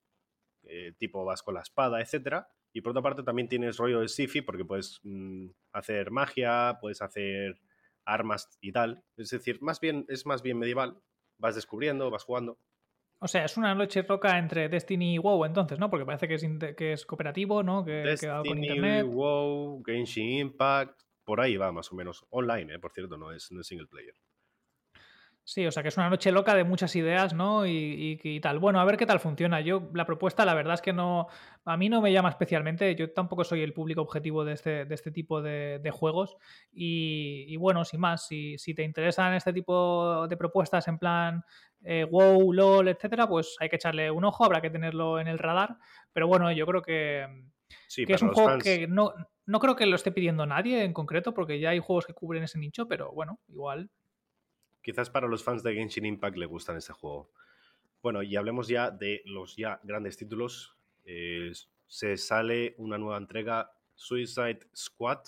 eh, 0.63 0.93
tipo 0.97 1.25
vas 1.25 1.43
con 1.43 1.55
la 1.55 1.61
espada, 1.61 1.99
etc. 2.01 2.45
Y 2.71 2.81
por 2.81 2.91
otra 2.91 3.01
parte 3.01 3.23
también 3.23 3.49
tienes 3.49 3.77
rollo 3.77 3.99
de 3.99 4.07
sci 4.07 4.41
porque 4.41 4.63
puedes 4.63 4.99
mm, 5.03 5.47
hacer 5.73 6.11
magia, 6.11 6.77
puedes 6.79 7.01
hacer 7.01 7.59
armas 8.05 8.57
y 8.61 8.71
tal. 8.71 9.03
Es 9.17 9.29
decir, 9.31 9.61
más 9.61 9.79
bien, 9.79 10.05
es 10.07 10.25
más 10.25 10.41
bien 10.41 10.59
medieval. 10.59 11.01
Vas 11.37 11.55
descubriendo, 11.55 12.09
vas 12.11 12.23
jugando. 12.23 12.59
O 13.23 13.27
sea, 13.27 13.45
es 13.45 13.55
una 13.55 13.75
noche 13.75 14.01
roca 14.01 14.39
entre 14.39 14.67
Destiny 14.67 15.13
y 15.13 15.17
WoW 15.19 15.45
entonces, 15.45 15.77
¿no? 15.77 15.91
Porque 15.91 16.05
parece 16.05 16.27
que 16.27 16.33
es, 16.33 16.45
que 16.75 16.93
es 16.93 17.05
cooperativo, 17.05 17.61
¿no? 17.61 17.85
Que, 17.85 17.91
Destiny, 17.91 18.47
con 18.47 18.63
internet. 18.63 19.05
WoW, 19.05 19.83
Genshin 19.85 20.39
Impact, 20.39 21.03
por 21.23 21.39
ahí 21.39 21.55
va 21.55 21.71
más 21.71 21.91
o 21.91 21.95
menos. 21.95 22.25
Online, 22.31 22.73
¿eh? 22.73 22.79
por 22.79 22.91
cierto, 22.91 23.17
no 23.17 23.31
es, 23.31 23.51
no 23.51 23.61
es 23.61 23.67
single 23.67 23.85
player. 23.85 24.15
Sí, 25.51 25.67
o 25.67 25.71
sea 25.71 25.83
que 25.83 25.89
es 25.89 25.97
una 25.97 26.09
noche 26.09 26.31
loca 26.31 26.55
de 26.55 26.63
muchas 26.63 26.95
ideas, 26.95 27.33
¿no? 27.33 27.65
Y, 27.67 28.39
tal. 28.41 28.59
Bueno, 28.59 28.79
a 28.79 28.85
ver 28.85 28.95
qué 28.95 29.05
tal 29.05 29.19
funciona. 29.19 29.59
Yo, 29.59 29.89
la 29.93 30.05
propuesta, 30.05 30.45
la 30.45 30.53
verdad 30.53 30.75
es 30.75 30.81
que 30.81 30.93
no. 30.93 31.27
A 31.65 31.75
mí 31.75 31.89
no 31.89 31.99
me 32.01 32.13
llama 32.13 32.29
especialmente. 32.29 32.95
Yo 32.95 33.11
tampoco 33.11 33.43
soy 33.43 33.61
el 33.61 33.73
público 33.73 33.99
objetivo 33.99 34.45
de 34.45 34.53
este, 34.53 34.85
de 34.85 34.95
este 34.95 35.11
tipo 35.11 35.41
de, 35.41 35.91
juegos. 35.91 36.37
Y, 36.71 37.53
bueno, 37.57 37.83
sin 37.83 37.99
más, 37.99 38.27
si, 38.27 38.57
si, 38.57 38.73
te 38.73 38.83
interesan 38.83 39.33
este 39.33 39.51
tipo 39.51 40.25
de 40.25 40.37
propuestas 40.37 40.87
en 40.87 40.97
plan 40.97 41.43
eh, 41.83 42.05
WoW, 42.09 42.53
LOL, 42.53 42.87
etcétera, 42.87 43.27
pues 43.27 43.57
hay 43.59 43.67
que 43.67 43.75
echarle 43.75 44.09
un 44.09 44.23
ojo, 44.23 44.45
habrá 44.45 44.61
que 44.61 44.69
tenerlo 44.69 45.19
en 45.19 45.27
el 45.27 45.37
radar. 45.37 45.75
Pero 46.13 46.29
bueno, 46.29 46.49
yo 46.53 46.65
creo 46.65 46.81
que, 46.81 47.27
es 47.97 48.21
un 48.21 48.31
juego 48.31 48.57
que 48.57 48.87
no, 48.87 49.13
no 49.45 49.59
creo 49.59 49.75
que 49.75 49.85
lo 49.85 49.97
esté 49.97 50.13
pidiendo 50.13 50.45
nadie 50.45 50.85
en 50.85 50.93
concreto, 50.93 51.33
porque 51.33 51.59
ya 51.59 51.71
hay 51.71 51.79
juegos 51.79 52.05
que 52.05 52.13
cubren 52.13 52.43
ese 52.43 52.57
nicho, 52.57 52.87
pero 52.87 53.11
bueno, 53.11 53.41
igual 53.49 53.89
Quizás 54.81 55.09
para 55.09 55.27
los 55.27 55.43
fans 55.43 55.63
de 55.63 55.73
Genshin 55.75 56.05
Impact 56.05 56.37
le 56.37 56.45
gustan 56.45 56.77
este 56.77 56.93
juego. 56.93 57.31
Bueno, 58.01 58.23
y 58.23 58.35
hablemos 58.35 58.67
ya 58.67 58.89
de 58.89 59.21
los 59.25 59.55
ya 59.55 59.79
grandes 59.83 60.17
títulos. 60.17 60.75
Eh, 61.05 61.51
se 61.87 62.17
sale 62.17 62.73
una 62.77 62.97
nueva 62.97 63.17
entrega, 63.17 63.71
Suicide 63.95 64.67
Squad. 64.75 65.19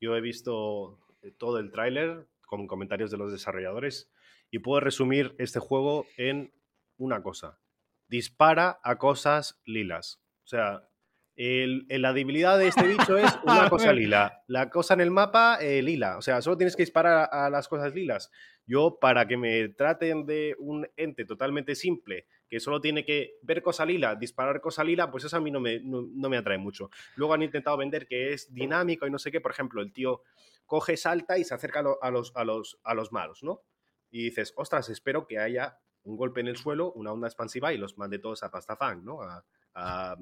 Yo 0.00 0.16
he 0.16 0.20
visto 0.20 0.98
eh, 1.22 1.30
todo 1.36 1.58
el 1.58 1.70
tráiler 1.70 2.26
con 2.46 2.66
comentarios 2.66 3.10
de 3.10 3.18
los 3.18 3.30
desarrolladores 3.30 4.10
y 4.50 4.58
puedo 4.58 4.80
resumir 4.80 5.34
este 5.38 5.60
juego 5.60 6.06
en 6.16 6.52
una 6.96 7.22
cosa. 7.22 7.60
Dispara 8.08 8.80
a 8.82 8.98
cosas 8.98 9.60
lilas. 9.64 10.20
O 10.44 10.48
sea, 10.48 10.88
la 11.36 12.12
debilidad 12.12 12.58
de 12.58 12.68
este 12.68 12.86
bicho 12.86 13.16
es 13.16 13.32
una 13.44 13.70
cosa 13.70 13.92
lila. 13.92 14.42
La 14.46 14.68
cosa 14.68 14.94
en 14.94 15.00
el 15.00 15.10
mapa, 15.10 15.58
eh, 15.60 15.82
lila. 15.82 16.18
O 16.18 16.22
sea, 16.22 16.42
solo 16.42 16.56
tienes 16.56 16.76
que 16.76 16.82
disparar 16.82 17.28
a, 17.32 17.50
las 17.50 17.68
cosas 17.68 17.94
lilas. 17.94 18.30
Yo, 18.66 18.98
para 19.00 19.26
que 19.26 19.36
me 19.36 19.68
traten 19.70 20.26
de 20.26 20.54
un 20.58 20.86
ente 20.96 21.24
totalmente 21.24 21.74
simple, 21.74 22.26
que 22.48 22.60
solo 22.60 22.80
tiene 22.80 23.04
que 23.04 23.34
ver 23.42 23.62
cosa 23.62 23.84
lila, 23.84 24.14
disparar 24.16 24.60
cosa 24.60 24.84
lila, 24.84 25.10
pues 25.10 25.24
eso 25.24 25.36
a 25.36 25.40
mí 25.40 25.50
no 25.50 25.60
me, 25.60 25.80
no, 25.80 26.28
me 26.28 26.36
atrae 26.36 26.58
mucho. 26.58 26.90
Luego 27.16 27.34
han 27.34 27.42
intentado 27.42 27.76
vender 27.76 28.06
que 28.06 28.32
es 28.32 28.52
dinámico 28.52 29.06
y 29.06 29.10
no 29.10 29.18
sé 29.18 29.30
qué. 29.32 29.40
Por 29.40 29.52
ejemplo, 29.52 29.82
el 29.82 29.92
tío 29.92 30.22
coge, 30.66 30.96
salta 30.96 31.38
y 31.38 31.44
se 31.44 31.54
acerca 31.54 31.80
a 32.00 32.10
los, 32.10 32.32
a 32.34 32.44
los, 32.44 32.78
a 32.84 32.94
los 32.94 33.12
malos, 33.12 33.42
¿no? 33.42 33.62
Y 34.10 34.24
dices, 34.24 34.52
ostras, 34.56 34.88
espero 34.88 35.26
que 35.26 35.38
haya 35.38 35.78
un 36.02 36.16
golpe 36.16 36.40
en 36.40 36.48
el 36.48 36.56
suelo, 36.56 36.92
una 36.92 37.12
onda 37.12 37.28
expansiva 37.28 37.72
y 37.72 37.78
los 37.78 37.98
mande 37.98 38.18
todos 38.18 38.42
a 38.42 38.50
pastafán, 38.50 39.04
¿no? 39.04 39.22
a 39.22 39.44
a 39.74 40.16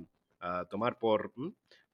tomar 0.70 0.98
por... 0.98 1.33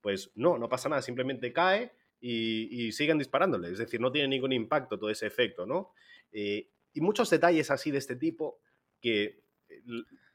Pues 0.01 0.31
no, 0.35 0.59
no 0.59 0.69
pasa 0.69 0.89
nada, 0.89 1.01
simplemente 1.01 1.53
cae 1.53 1.93
y, 2.21 2.93
siguen 2.93 3.19
disparándole. 3.19 3.71
Es 3.71 3.79
decir, 3.79 4.01
no 4.01 4.13
tiene 4.13 4.29
ningún 4.29 4.53
impacto 4.53 4.99
todo 4.99 5.11
ese 5.11 5.27
efecto, 5.27 5.67
¿no? 5.67 5.93
Eh, 6.33 6.71
y 6.93 7.01
muchos 7.01 7.29
detalles 7.31 7.71
así 7.71 7.91
de 7.91 7.99
este 7.99 8.17
tipo 8.17 8.61
que 9.01 9.43
eh, 9.69 9.83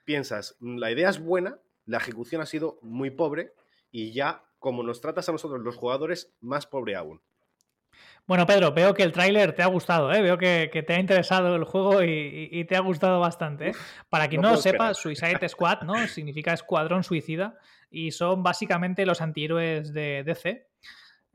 piensas, 0.05 0.55
mm, 0.59 0.77
la 0.77 0.91
idea 0.91 1.09
es 1.09 1.19
buena, 1.19 1.59
la 1.85 1.97
ejecución 1.97 2.41
ha 2.41 2.45
sido 2.45 2.79
muy 2.81 3.09
pobre 3.09 3.53
y 3.91 4.11
ya 4.11 4.45
como 4.59 4.83
nos 4.83 5.01
tratas 5.01 5.29
a 5.29 5.31
nosotros 5.31 5.61
los 5.61 5.77
jugadores, 5.77 6.35
más 6.41 6.67
pobre 6.67 6.95
aún. 6.95 7.21
Bueno, 8.29 8.45
Pedro, 8.45 8.71
veo 8.71 8.93
que 8.93 9.01
el 9.01 9.11
tráiler 9.11 9.53
te 9.53 9.63
ha 9.63 9.65
gustado, 9.65 10.13
¿eh? 10.13 10.21
veo 10.21 10.37
que, 10.37 10.69
te 10.85 10.93
ha 10.93 10.99
interesado 10.99 11.55
el 11.55 11.63
juego 11.63 12.03
y, 12.03 12.63
te 12.65 12.75
ha 12.75 12.79
gustado 12.79 13.19
bastante. 13.19 13.69
¿eh? 13.69 13.73
Para 14.07 14.27
quien 14.27 14.43
no, 14.43 14.51
lo 14.51 14.57
sepa, 14.57 14.93
Suicide 14.93 15.49
Squad 15.49 15.81
¿no? 15.81 16.07
significa 16.07 16.53
escuadrón 16.53 17.03
suicida 17.03 17.57
y 17.89 18.11
son 18.11 18.43
básicamente 18.43 19.07
los 19.07 19.21
antihéroes 19.21 19.93
de 19.93 20.21
DC. 20.23 20.67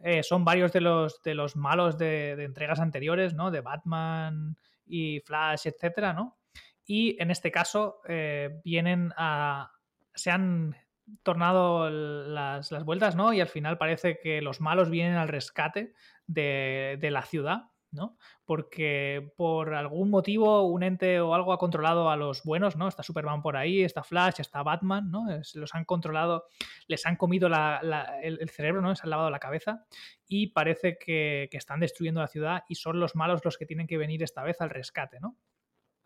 Eh, 0.04 0.22
son 0.22 0.44
varios 0.44 0.72
de 0.72 0.82
los, 0.82 1.20
de 1.24 1.34
los 1.34 1.56
malos 1.56 1.98
de, 1.98 2.40
entregas 2.44 2.78
anteriores, 2.78 3.34
¿no? 3.34 3.50
De 3.50 3.60
Batman 3.60 4.56
y 4.86 5.18
Flash, 5.18 5.66
etcétera, 5.66 6.12
¿no? 6.12 6.38
Y 6.86 7.20
en 7.20 7.32
este 7.32 7.50
caso 7.50 8.02
eh, 8.06 8.60
vienen 8.62 9.12
a. 9.16 9.72
se 10.14 10.30
han 10.30 10.76
tornado 11.22 11.90
las, 11.90 12.70
vueltas, 12.84 13.16
¿no? 13.16 13.32
Y 13.32 13.40
al 13.40 13.48
final 13.48 13.78
parece 13.78 14.18
que 14.18 14.40
los 14.40 14.60
malos 14.60 14.90
vienen 14.90 15.16
al 15.16 15.28
rescate 15.28 15.92
de, 16.26 16.98
de 17.00 17.10
la 17.10 17.22
ciudad 17.22 17.70
¿no? 17.94 18.16
Porque 18.44 19.32
por 19.36 19.74
algún 19.74 20.10
motivo 20.10 20.62
un 20.62 20.82
ente 20.82 21.20
o 21.20 21.34
algo 21.34 21.52
ha 21.52 21.58
controlado 21.58 22.10
a 22.10 22.16
los 22.16 22.42
buenos, 22.42 22.76
¿no? 22.76 22.88
Está 22.88 23.02
Superman 23.02 23.40
por 23.40 23.56
ahí, 23.56 23.82
está 23.82 24.02
Flash, 24.02 24.40
está 24.40 24.62
Batman, 24.62 25.10
¿no? 25.10 25.26
los 25.54 25.74
han 25.74 25.84
controlado, 25.84 26.46
les 26.86 27.06
han 27.06 27.16
comido 27.16 27.48
el, 27.48 28.50
cerebro, 28.50 28.82
¿no? 28.82 28.90
Les 28.90 29.02
han 29.02 29.10
lavado 29.10 29.30
la 29.30 29.38
cabeza 29.38 29.86
y 30.26 30.48
parece 30.48 30.98
que, 30.98 31.48
están 31.52 31.80
destruyendo 31.80 32.20
la 32.20 32.26
ciudad 32.26 32.64
y 32.68 32.74
son 32.74 32.98
los 32.98 33.14
malos 33.14 33.44
los 33.44 33.56
que 33.56 33.64
tienen 33.64 33.86
que 33.86 33.96
venir 33.96 34.22
esta 34.24 34.42
vez 34.42 34.60
al 34.60 34.70
rescate, 34.70 35.20
¿no? 35.20 35.36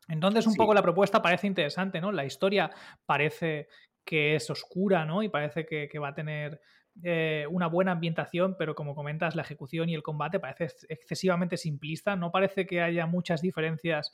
Entonces, 0.08 0.46
un 0.46 0.54
poco 0.54 0.72
la 0.72 0.82
propuesta 0.82 1.20
parece 1.20 1.46
interesante, 1.46 2.00
¿no? 2.00 2.12
La 2.12 2.24
historia 2.24 2.70
parece 3.04 3.68
que 4.04 4.36
es 4.36 4.48
oscura, 4.48 5.04
¿no? 5.04 5.22
Y 5.22 5.28
parece 5.28 5.66
que 5.66 5.98
va 5.98 6.08
a 6.08 6.14
tener 6.14 6.60
eh, 7.02 7.46
una 7.50 7.68
buena 7.68 7.92
ambientación, 7.92 8.56
pero 8.58 8.74
como 8.74 8.94
comentas, 8.94 9.36
la 9.36 9.42
ejecución 9.42 9.88
y 9.88 9.94
el 9.94 10.02
combate 10.02 10.40
parece 10.40 10.68
excesivamente 10.88 11.56
simplista. 11.56 12.16
No 12.16 12.30
parece 12.30 12.66
que 12.66 12.82
haya 12.82 13.06
muchas 13.06 13.40
diferencias 13.40 14.12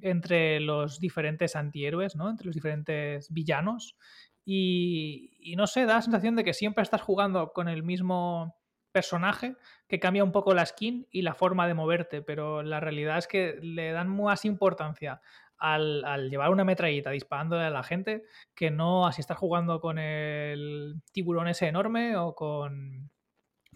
entre 0.00 0.60
los 0.60 1.00
diferentes 1.00 1.56
antihéroes, 1.56 2.16
¿no? 2.16 2.30
Entre 2.30 2.46
los 2.46 2.54
diferentes 2.54 3.32
villanos. 3.32 3.96
Y, 4.44 5.54
no 5.56 5.66
sé, 5.66 5.86
da 5.86 5.94
la 5.94 6.02
sensación 6.02 6.36
de 6.36 6.44
que 6.44 6.54
siempre 6.54 6.82
estás 6.82 7.02
jugando 7.02 7.52
con 7.52 7.68
el 7.68 7.82
mismo 7.82 8.56
personaje 8.92 9.56
que 9.88 9.98
cambia 9.98 10.22
un 10.22 10.32
poco 10.32 10.54
la 10.54 10.64
skin 10.64 11.08
y 11.10 11.22
la 11.22 11.34
forma 11.34 11.66
de 11.66 11.74
moverte, 11.74 12.22
pero 12.22 12.62
la 12.62 12.78
realidad 12.78 13.18
es 13.18 13.26
que 13.26 13.58
le 13.60 13.90
dan 13.90 14.08
más 14.08 14.44
importancia 14.44 15.20
al, 15.58 16.30
llevar 16.30 16.50
una 16.50 16.64
metralleta 16.64 17.10
disparándole 17.10 17.64
a 17.64 17.70
la 17.70 17.82
gente 17.82 18.24
que 18.54 18.70
no 18.70 19.06
así 19.06 19.20
estar 19.20 19.36
jugando 19.36 19.80
con 19.80 19.98
el 19.98 21.00
tiburón 21.12 21.48
ese 21.48 21.66
enorme 21.68 22.16
o 22.16 22.34
con 22.34 23.10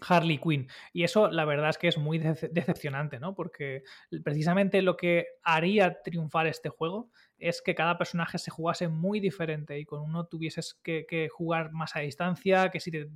Harley 0.07 0.37
Quinn. 0.37 0.67
Y 0.93 1.03
eso 1.03 1.29
la 1.29 1.45
verdad 1.45 1.69
es 1.69 1.77
que 1.77 1.87
es 1.87 1.97
muy 1.97 2.17
decepcionante, 2.19 3.19
¿no? 3.19 3.35
Porque 3.35 3.83
precisamente 4.23 4.81
lo 4.81 4.97
que 4.97 5.27
haría 5.43 6.01
triunfar 6.01 6.47
este 6.47 6.69
juego 6.69 7.09
es 7.37 7.61
que 7.61 7.75
cada 7.75 7.97
personaje 7.97 8.37
se 8.37 8.51
jugase 8.51 8.87
muy 8.87 9.19
diferente 9.19 9.79
y 9.79 9.85
con 9.85 10.01
uno 10.01 10.25
tuvieses 10.25 10.79
que, 10.83 11.29
jugar 11.31 11.71
más 11.71 11.95
a 11.95 11.99
distancia, 11.99 12.69
que 12.69 12.79
si 12.79 12.91
te, 12.91 13.07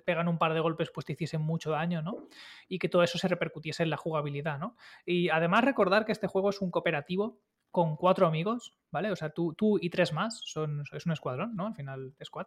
pegan 0.00 0.28
un 0.28 0.38
par 0.38 0.54
de 0.54 0.60
golpes 0.60 0.90
pues 0.92 1.04
te 1.04 1.14
hiciesen 1.14 1.42
mucho 1.42 1.70
daño, 1.70 2.02
¿no? 2.02 2.28
Y 2.68 2.78
que 2.78 2.88
todo 2.88 3.02
eso 3.02 3.18
se 3.18 3.28
repercutiese 3.28 3.82
en 3.82 3.90
la 3.90 3.96
jugabilidad, 3.96 4.58
¿no? 4.58 4.76
Y 5.04 5.28
además 5.30 5.64
recordar 5.64 6.04
que 6.04 6.12
este 6.12 6.26
juego 6.26 6.50
es 6.50 6.60
un 6.60 6.70
cooperativo 6.70 7.40
con 7.72 7.96
cuatro 7.96 8.26
amigos, 8.26 8.78
¿vale? 8.92 9.10
O 9.10 9.16
sea, 9.16 9.30
tú, 9.30 9.54
tú 9.54 9.78
y 9.80 9.90
tres 9.90 10.12
más, 10.12 10.40
son, 10.44 10.84
es 10.92 11.06
un 11.06 11.12
escuadrón, 11.12 11.56
¿no? 11.56 11.66
Al 11.66 11.74
final, 11.74 12.14
squad. 12.22 12.46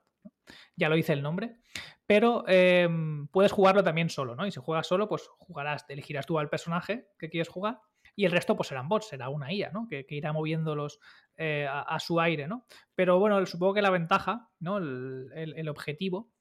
Ya 0.75 0.87
lo 0.87 0.95
hice 0.95 1.11
el 1.11 1.23
nombre. 1.23 1.57
Pero 2.05 2.47
em, 2.47 3.27
puedes 3.27 3.51
jugarlo 3.51 3.83
también 3.83 4.09
solo, 4.09 4.35
¿no? 4.35 4.45
Y 4.45 4.51
si 4.51 4.61
juegas 4.61 4.87
solo, 4.87 5.09
pues 5.09 5.27
jugarás, 5.39 5.83
elegirás 5.89 6.27
tú 6.27 6.37
al 6.37 6.49
personaje 6.49 7.07
que 7.17 7.29
quieres 7.29 7.49
jugar 7.49 7.79
y 8.15 8.25
el 8.25 8.31
resto 8.31 8.55
pues 8.55 8.69
serán 8.69 8.87
bots, 8.87 9.09
será 9.09 9.29
una 9.29 9.51
IA, 9.51 9.71
¿no? 9.71 9.87
Que, 9.89 10.05
irá 10.09 10.31
moviéndolos 10.31 10.99
eh, 11.35 11.67
a, 11.67 11.99
su 11.99 12.19
aire, 12.19 12.47
¿no? 12.47 12.65
Pero 12.93 13.19
bueno, 13.19 13.43
supongo 13.45 13.73
que 13.73 13.81
la 13.81 13.89
ventaja, 13.89 14.49
¿no? 14.59 14.77
El, 14.77 15.67
objetivo 15.67 16.31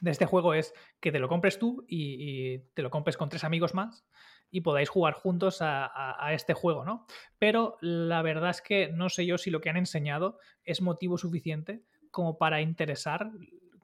de 0.00 0.10
este 0.10 0.26
juego 0.26 0.54
es 0.54 0.74
que 1.00 1.12
te 1.12 1.18
lo 1.18 1.28
compres 1.28 1.58
tú 1.58 1.84
y, 1.88 2.58
te 2.74 2.82
lo 2.82 2.90
compres 2.90 3.16
con 3.16 3.28
tres 3.28 3.44
amigos 3.44 3.74
más 3.74 4.04
y 4.50 4.62
podáis 4.62 4.88
jugar 4.88 5.14
juntos 5.14 5.58
a, 5.60 6.32
este 6.32 6.54
juego, 6.54 6.84
¿no? 6.84 7.06
Pero 7.38 7.76
la 7.80 8.22
verdad 8.22 8.50
es 8.50 8.62
que 8.62 8.88
no 8.88 9.08
sé 9.08 9.26
yo 9.26 9.38
si 9.38 9.50
lo 9.50 9.60
que 9.60 9.70
han 9.70 9.76
enseñado 9.76 10.38
es 10.64 10.80
motivo 10.80 11.18
suficiente 11.18 11.82
como 12.10 12.38
para 12.38 12.60
interesar, 12.60 13.30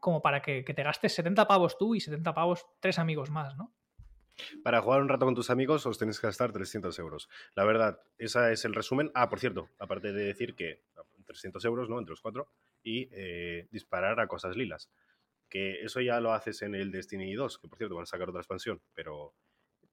como 0.01 0.23
para 0.23 0.41
que, 0.41 0.63
te 0.63 0.83
gastes 0.83 1.15
70 1.15 1.47
pavos 1.47 1.77
tú 1.79 1.95
y 1.95 2.01
70 2.01 2.35
pavos 2.35 2.67
tres 2.81 2.99
amigos 2.99 3.31
más, 3.31 3.57
¿no? 3.57 3.75
Para 4.65 4.83
jugar 4.83 5.01
un 5.01 5.09
rato 5.09 5.27
con 5.27 5.35
tus 5.35 5.51
amigos 5.51 5.87
os 5.87 5.99
tenéis 5.99 6.19
que 6.19 6.27
gastar 6.27 6.51
300 6.51 6.99
euros. 6.99 7.29
La 7.55 7.65
verdad, 7.65 8.01
ese 8.19 8.53
es 8.53 8.65
el 8.65 8.75
resumen. 8.75 9.13
Ah, 9.15 9.29
por 9.29 9.39
cierto, 9.39 9.69
aparte 9.79 10.13
de 10.13 10.25
decir 10.25 10.57
que 10.57 10.83
300 11.25 11.65
euros, 11.65 11.89
¿no? 11.89 11.99
Entre 11.99 12.11
los 12.13 12.21
cuatro. 12.21 12.49
Y 12.83 13.09
eh, 13.13 13.69
disparar 13.71 14.21
a 14.21 14.27
cosas 14.27 14.57
lilas. 14.57 14.91
Que 15.49 15.83
eso 15.83 16.01
ya 16.01 16.21
lo 16.21 16.33
haces 16.33 16.63
en 16.63 16.75
el 16.75 16.91
Destiny 16.91 17.33
2, 17.35 17.59
que 17.59 17.69
por 17.69 17.79
cierto 17.79 17.95
van 17.95 18.03
a 18.03 18.07
sacar 18.07 18.29
otra 18.29 18.41
expansión, 18.41 18.81
pero 18.93 19.35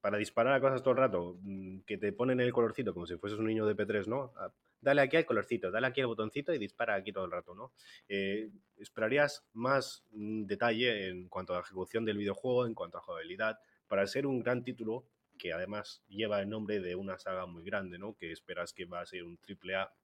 para 0.02 0.18
disparar 0.18 0.52
a 0.52 0.60
cosas 0.60 0.82
todo 0.82 0.90
el 0.90 0.98
rato, 0.98 1.38
mm, 1.42 1.82
que 1.86 1.96
te 1.96 2.12
ponen 2.12 2.40
el 2.40 2.52
colorcito 2.52 2.92
como 2.92 3.06
si 3.06 3.16
fueses 3.16 3.38
un 3.38 3.46
niño 3.46 3.64
de 3.66 3.76
P3, 3.76 4.08
¿no? 4.08 4.32
Ah, 4.36 4.52
dale 4.80 5.00
aquí 5.00 5.16
al 5.16 5.24
colorcito, 5.24 5.70
dale 5.70 5.86
aquí 5.86 6.00
al 6.00 6.08
botoncito 6.08 6.52
y 6.52 6.58
dispara 6.58 6.96
aquí 6.96 7.12
todo 7.12 7.24
el 7.24 7.30
rato, 7.30 7.54
¿no? 7.54 7.72
Eh, 8.08 8.50
esperarías 8.78 9.46
más 9.52 10.04
mm, 10.10 10.46
detalle 10.46 11.08
en 11.08 11.28
cuanto 11.28 11.52
a 11.52 11.58
la 11.58 11.62
ejecución 11.62 12.04
del 12.04 12.18
videojuego, 12.18 12.66
en 12.66 12.74
cuanto 12.74 12.98
a 12.98 13.00
jugabilidad, 13.00 13.60
para 13.86 14.04
ser 14.08 14.26
un 14.26 14.40
gran 14.40 14.64
título 14.64 15.06
que 15.38 15.52
además 15.52 16.02
lleva 16.08 16.40
el 16.40 16.48
nombre 16.48 16.80
de 16.80 16.96
una 16.96 17.16
saga 17.16 17.46
muy 17.46 17.62
grande, 17.62 17.96
¿no? 17.96 18.16
Que 18.16 18.32
esperas 18.32 18.72
que 18.72 18.86
va 18.86 19.02
a 19.02 19.06
ser 19.06 19.22
un 19.22 19.38
triple 19.38 19.76
A, 19.76 19.94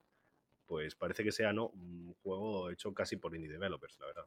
pues 0.64 0.94
parece 0.94 1.24
que 1.24 1.32
sea, 1.32 1.52
¿no? 1.52 1.70
Un 1.70 2.14
juego 2.22 2.70
hecho 2.70 2.94
casi 2.94 3.16
por 3.16 3.34
indie 3.34 3.50
developers, 3.50 3.98
la 3.98 4.06
verdad. 4.06 4.26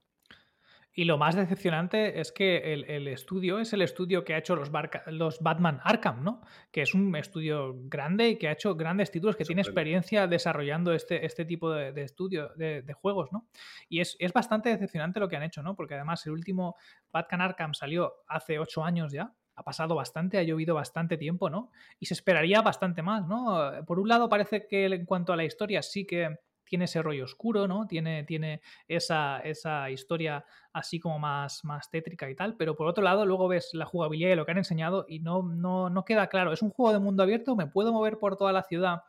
Y 0.93 1.05
lo 1.05 1.17
más 1.17 1.35
decepcionante 1.35 2.19
es 2.19 2.33
que 2.33 2.73
el, 2.73 3.07
estudio 3.07 3.59
es 3.59 3.71
el 3.71 3.81
estudio 3.81 4.25
que 4.25 4.33
ha 4.33 4.37
hecho 4.37 4.57
los, 4.57 4.69
los, 5.07 5.39
Batman 5.39 5.79
Arkham, 5.83 6.21
¿no? 6.21 6.41
Que 6.69 6.81
es 6.81 6.93
un 6.93 7.15
estudio 7.15 7.75
grande 7.85 8.29
y 8.29 8.37
que 8.37 8.49
ha 8.49 8.51
hecho 8.51 8.75
grandes 8.75 9.09
títulos, 9.09 9.37
que 9.37 9.45
tiene 9.45 9.61
experiencia 9.61 10.27
desarrollando 10.27 10.91
este, 10.93 11.25
este 11.25 11.45
tipo 11.45 11.71
de, 11.71 11.93
de 11.93 12.03
estudio, 12.03 12.49
de, 12.55 12.93
juegos, 12.93 13.31
¿no? 13.31 13.47
Y 13.87 14.01
es, 14.01 14.17
es, 14.19 14.33
bastante 14.33 14.69
decepcionante 14.69 15.21
lo 15.21 15.29
que 15.29 15.37
han 15.37 15.43
hecho, 15.43 15.63
¿no? 15.63 15.75
Porque 15.75 15.95
además 15.95 16.25
el 16.25 16.33
último 16.33 16.75
Batman 17.11 17.41
Arkham 17.41 17.73
salió 17.73 18.15
hace 18.27 18.59
ocho 18.59 18.83
años 18.83 19.13
ya. 19.13 19.33
Ha 19.55 19.63
pasado 19.63 19.95
bastante, 19.95 20.39
ha 20.39 20.43
llovido 20.43 20.75
bastante 20.75 21.17
tiempo, 21.17 21.49
¿no? 21.49 21.71
Y 21.99 22.07
se 22.07 22.15
esperaría 22.15 22.61
bastante 22.61 23.01
más, 23.01 23.25
¿no? 23.27 23.85
Por 23.85 23.99
un 23.99 24.09
lado, 24.09 24.27
parece 24.27 24.67
que 24.67 24.85
en 24.85 25.05
cuanto 25.05 25.31
a 25.31 25.37
la 25.37 25.45
historia 25.45 25.81
sí 25.81 26.05
que 26.05 26.37
tiene 26.71 26.85
ese 26.85 27.01
rollo 27.01 27.25
oscuro, 27.25 27.67
¿no? 27.67 27.85
Tiene, 27.85 28.23
tiene 28.23 28.61
esa, 28.87 29.41
esa, 29.41 29.91
historia 29.91 30.45
así 30.71 31.01
como 31.01 31.19
más, 31.19 31.65
más 31.65 31.89
tétrica 31.89 32.29
y 32.29 32.35
tal, 32.35 32.55
pero 32.55 32.77
por 32.77 32.87
otro 32.87 33.03
lado 33.03 33.25
luego 33.25 33.49
ves 33.49 33.71
la 33.73 33.85
jugabilidad 33.85 34.31
y 34.31 34.35
lo 34.35 34.45
que 34.45 34.53
han 34.53 34.59
enseñado 34.59 35.03
y 35.05 35.19
no, 35.19 35.43
no, 35.43 35.89
no 35.89 36.05
queda 36.05 36.27
claro. 36.27 36.53
¿Es 36.53 36.61
un 36.61 36.69
juego 36.69 36.93
de 36.93 36.99
mundo 36.99 37.23
abierto? 37.23 37.57
¿Me 37.57 37.67
puedo 37.67 37.91
mover 37.91 38.19
por 38.19 38.37
toda 38.37 38.53
la 38.53 38.63
ciudad? 38.63 39.01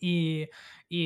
y, 0.00 0.48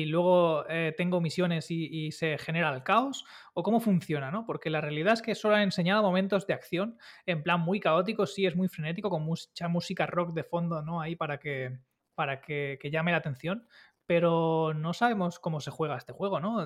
luego 0.05 0.65
eh, 0.69 0.93
tengo 0.95 1.19
misiones 1.19 1.71
y, 1.71 2.11
se 2.11 2.37
genera 2.37 2.71
el 2.75 2.83
caos? 2.83 3.25
¿O 3.55 3.63
cómo 3.63 3.79
funciona? 3.79 4.29
¿no? 4.29 4.45
Porque 4.45 4.69
la 4.69 4.79
realidad 4.79 5.13
es 5.13 5.23
que 5.23 5.33
solo 5.33 5.55
han 5.55 5.63
enseñado 5.63 6.03
momentos 6.03 6.45
de 6.45 6.53
acción 6.53 6.99
en 7.25 7.41
plan 7.41 7.61
muy 7.61 7.79
caótico, 7.79 8.27
sí 8.27 8.45
es 8.45 8.55
muy 8.55 8.67
frenético, 8.67 9.09
con 9.09 9.23
mucha 9.23 9.67
música 9.67 10.05
rock 10.05 10.33
de 10.33 10.43
fondo 10.43 10.83
¿no? 10.83 11.01
ahí 11.01 11.15
para 11.15 11.39
que, 11.39 11.79
para 12.13 12.41
que, 12.41 12.77
que 12.79 12.91
llame 12.91 13.11
la 13.11 13.17
atención, 13.17 13.67
pero 14.05 14.73
no 14.73 14.93
sabemos 14.93 15.39
cómo 15.39 15.59
se 15.59 15.71
juega 15.71 15.97
este 15.97 16.13
juego, 16.13 16.39
¿no? 16.39 16.65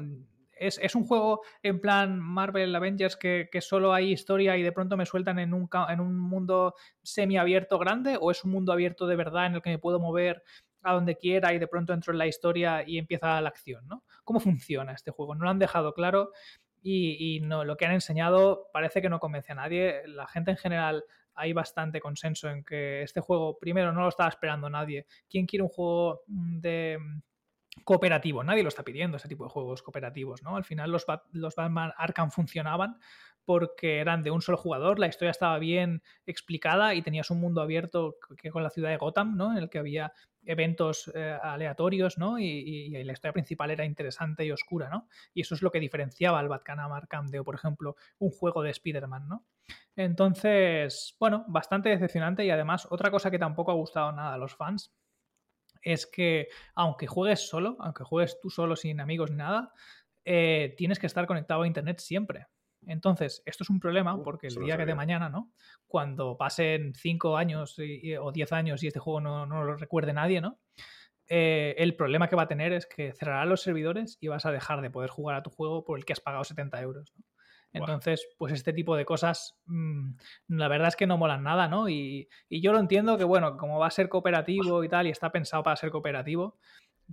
Es, 0.59 0.95
un 0.95 1.05
juego 1.05 1.41
en 1.61 1.79
plan 1.79 2.19
Marvel 2.19 2.75
Avengers 2.75 3.15
que, 3.15 3.47
solo 3.61 3.93
hay 3.93 4.11
historia 4.11 4.57
y 4.57 4.63
de 4.63 4.71
pronto 4.71 4.97
me 4.97 5.05
sueltan 5.05 5.37
en 5.37 5.53
un, 5.53 5.69
en 5.89 5.99
un 5.99 6.17
mundo 6.17 6.73
semiabierto 7.03 7.77
grande 7.77 8.17
o 8.19 8.31
es 8.31 8.43
un 8.43 8.51
mundo 8.51 8.73
abierto 8.73 9.05
de 9.05 9.15
verdad 9.15 9.45
en 9.45 9.55
el 9.55 9.61
que 9.61 9.69
me 9.69 9.77
puedo 9.77 9.99
mover 9.99 10.43
a 10.81 10.93
donde 10.93 11.15
quiera 11.15 11.53
y 11.53 11.59
de 11.59 11.67
pronto 11.67 11.93
entro 11.93 12.11
en 12.11 12.17
la 12.17 12.27
historia 12.27 12.83
y 12.87 12.97
empieza 12.97 13.39
la 13.41 13.49
acción, 13.49 13.87
¿no? 13.87 14.03
¿Cómo 14.23 14.39
funciona 14.39 14.93
este 14.93 15.11
juego? 15.11 15.35
No 15.35 15.43
lo 15.43 15.49
han 15.51 15.59
dejado 15.59 15.93
claro 15.93 16.31
y, 16.81 17.41
no, 17.41 17.65
lo 17.65 17.75
que 17.75 17.85
han 17.85 17.93
enseñado 17.93 18.69
parece 18.71 19.01
que 19.01 19.09
no 19.09 19.19
convence 19.19 19.51
a 19.51 19.55
nadie. 19.55 20.07
La 20.07 20.27
gente 20.27 20.51
en 20.51 20.57
general 20.57 21.03
hay 21.33 21.51
bastante 21.51 21.99
consenso 21.99 22.49
en 22.49 22.63
que 22.63 23.01
este 23.01 23.19
juego, 23.19 23.57
primero, 23.59 23.91
no 23.91 24.01
lo 24.01 24.09
estaba 24.09 24.29
esperando 24.29 24.69
nadie. 24.69 25.05
¿Quién 25.29 25.45
quiere 25.45 25.63
un 25.63 25.69
juego 25.69 26.21
de 26.27 26.97
cooperativo. 27.83 28.43
Nadie 28.43 28.63
lo 28.63 28.69
está 28.69 28.83
pidiendo, 28.83 29.17
ese 29.17 29.27
tipo 29.27 29.43
de 29.43 29.49
juegos 29.49 29.81
cooperativos, 29.83 30.43
¿no? 30.43 30.55
Al 30.55 30.65
final 30.65 30.91
los, 30.91 31.05
los 31.31 31.55
Batman 31.55 31.93
Arkham 31.97 32.31
funcionaban 32.31 32.99
porque 33.47 33.99
eran 33.99 34.23
de 34.23 34.31
un 34.31 34.41
solo 34.41 34.57
jugador, 34.57 34.99
la 34.99 35.07
historia 35.07 35.31
estaba 35.31 35.57
bien 35.57 36.03
explicada 36.25 36.93
y 36.95 37.01
tenías 37.01 37.31
un 37.31 37.39
mundo 37.39 37.61
abierto 37.61 38.17
que 38.37 38.51
con 38.51 38.61
la 38.61 38.69
ciudad 38.69 38.89
de 38.89 38.97
Gotham, 38.97 39.37
¿no? 39.37 39.53
En 39.53 39.59
el 39.59 39.69
que 39.69 39.79
había 39.79 40.11
eventos 40.43 41.09
eh, 41.15 41.37
aleatorios, 41.41 42.17
¿no? 42.17 42.39
Y, 42.39 42.89
la 43.05 43.13
historia 43.13 43.31
principal 43.31 43.71
era 43.71 43.85
interesante 43.85 44.45
y 44.45 44.51
oscura, 44.51 44.89
¿no? 44.89 45.07
Y 45.33 45.41
eso 45.41 45.55
es 45.55 45.61
lo 45.61 45.71
que 45.71 45.79
diferenciaba 45.79 46.39
al 46.39 46.49
Batman 46.49 46.91
Arkham 46.91 47.27
de, 47.27 47.41
por 47.41 47.55
ejemplo, 47.55 47.95
un 48.19 48.31
juego 48.31 48.63
de 48.63 48.71
Spider-Man, 48.71 49.29
¿no? 49.29 49.45
Entonces, 49.95 51.15
bueno, 51.17 51.45
bastante 51.47 51.87
decepcionante 51.87 52.45
y 52.45 52.49
además 52.49 52.85
otra 52.91 53.09
cosa 53.11 53.31
que 53.31 53.39
tampoco 53.39 53.71
ha 53.71 53.75
gustado 53.75 54.11
nada 54.11 54.33
a 54.33 54.37
los 54.37 54.55
fans 54.55 54.93
es 55.93 56.05
que 56.05 56.49
aunque 56.75 57.07
juegues 57.07 57.47
solo, 57.47 57.77
aunque 57.79 58.03
juegues 58.03 58.39
tú 58.41 58.49
solo 58.49 58.75
sin 58.75 58.99
amigos 58.99 59.31
ni 59.31 59.37
nada, 59.37 59.71
eh, 60.25 60.73
tienes 60.77 60.99
que 60.99 61.07
estar 61.07 61.25
conectado 61.25 61.61
a 61.61 61.67
Internet 61.67 61.99
siempre. 61.99 62.47
Entonces, 62.85 63.41
esto 63.45 63.63
es 63.63 63.69
un 63.69 63.79
problema 63.79 64.21
porque 64.21 64.47
el 64.47 64.55
día 64.55 64.77
que 64.77 64.85
de 64.85 64.95
mañana, 64.95 65.29
¿no? 65.29 65.51
Cuando 65.87 66.37
pasen 66.37 66.93
5 66.93 67.37
años 67.37 67.77
o 68.21 68.31
10 68.31 68.51
años 68.51 68.83
y 68.83 68.87
este 68.87 68.99
juego 68.99 69.21
no, 69.21 69.45
lo 69.45 69.75
recuerde 69.75 70.13
nadie, 70.13 70.41
¿no? 70.41 70.59
Eh, 71.29 71.75
el 71.77 71.95
problema 71.95 72.27
que 72.27 72.35
va 72.35 72.43
a 72.43 72.47
tener 72.47 72.73
es 72.73 72.85
que 72.85 73.13
cerrará 73.13 73.45
los 73.45 73.61
servidores 73.61 74.17
y 74.21 74.27
vas 74.27 74.45
a 74.45 74.51
dejar 74.51 74.81
de 74.81 74.89
poder 74.89 75.09
jugar 75.09 75.35
a 75.35 75.43
tu 75.43 75.49
juego 75.49 75.83
por 75.83 75.97
el 75.97 76.05
que 76.05 76.13
has 76.13 76.21
pagado 76.21 76.43
70 76.43 76.81
euros. 76.81 77.13
¿no? 77.15 77.23
Entonces, 77.73 78.27
pues 78.37 78.53
este 78.53 78.73
tipo 78.73 78.95
de 78.95 79.05
cosas, 79.05 79.59
mm, 79.65 80.11
la 80.49 80.67
verdad 80.67 80.89
es 80.89 80.95
que 80.95 81.07
no 81.07 81.17
molan 81.17 81.43
nada, 81.43 81.67
¿no? 81.67 81.89
Y, 81.89 82.27
yo 82.49 82.71
lo 82.73 82.79
entiendo 82.79 83.17
que, 83.17 83.23
bueno, 83.23 83.57
como 83.57 83.79
va 83.79 83.87
a 83.87 83.91
ser 83.91 84.09
cooperativo 84.09 84.83
y 84.83 84.89
tal, 84.89 85.07
y 85.07 85.11
está 85.11 85.31
pensado 85.31 85.63
para 85.63 85.75
ser 85.75 85.91
cooperativo, 85.91 86.57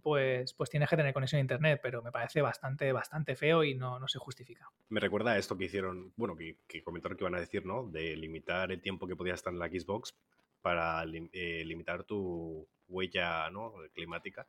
pues, 0.02 0.54
pues 0.54 0.70
tienes 0.70 0.88
que 0.88 0.96
tener 0.96 1.12
conexión 1.12 1.38
a 1.38 1.42
internet, 1.42 1.80
pero 1.82 2.02
me 2.02 2.10
parece 2.10 2.40
bastante, 2.40 2.92
bastante 2.92 3.36
feo 3.36 3.62
y 3.62 3.74
no, 3.74 3.98
no 3.98 4.08
se 4.08 4.18
justifica. 4.18 4.68
Me 4.88 5.00
recuerda 5.00 5.32
a 5.32 5.38
esto 5.38 5.56
que 5.56 5.64
hicieron, 5.64 6.12
bueno, 6.16 6.36
que, 6.36 6.82
comentaron 6.82 7.16
que 7.16 7.24
iban 7.24 7.34
a 7.34 7.40
decir, 7.40 7.64
¿no? 7.64 7.88
De 7.88 8.16
limitar 8.16 8.72
el 8.72 8.80
tiempo 8.80 9.06
que 9.06 9.16
podías 9.16 9.36
estar 9.36 9.52
en 9.52 9.58
la 9.58 9.68
Xbox 9.68 10.16
para 10.60 11.04
eh, 11.04 11.62
limitar 11.64 12.04
tu 12.04 12.66
huella 12.88 13.50
¿no? 13.50 13.74
climática. 13.92 14.46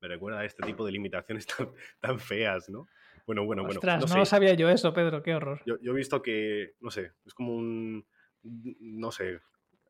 Me 0.00 0.08
recuerda 0.08 0.40
a 0.40 0.44
este 0.44 0.64
tipo 0.64 0.84
de 0.84 0.92
limitaciones 0.92 1.46
tan 2.00 2.18
feas, 2.18 2.68
¿no? 2.68 2.88
Bueno, 3.28 3.44
bueno, 3.44 3.62
bueno. 3.62 3.78
Ostras, 3.78 4.16
no, 4.16 4.24
sabía 4.24 4.54
yo 4.54 4.70
eso, 4.70 4.94
Pedro, 4.94 5.22
qué 5.22 5.34
horror. 5.34 5.60
Yo, 5.66 5.76
he 5.82 5.92
visto 5.92 6.22
que, 6.22 6.76
no 6.80 6.90
sé, 6.90 7.12
es 7.26 7.34
como 7.34 7.54
un. 7.54 8.06
No 8.42 9.12
sé. 9.12 9.40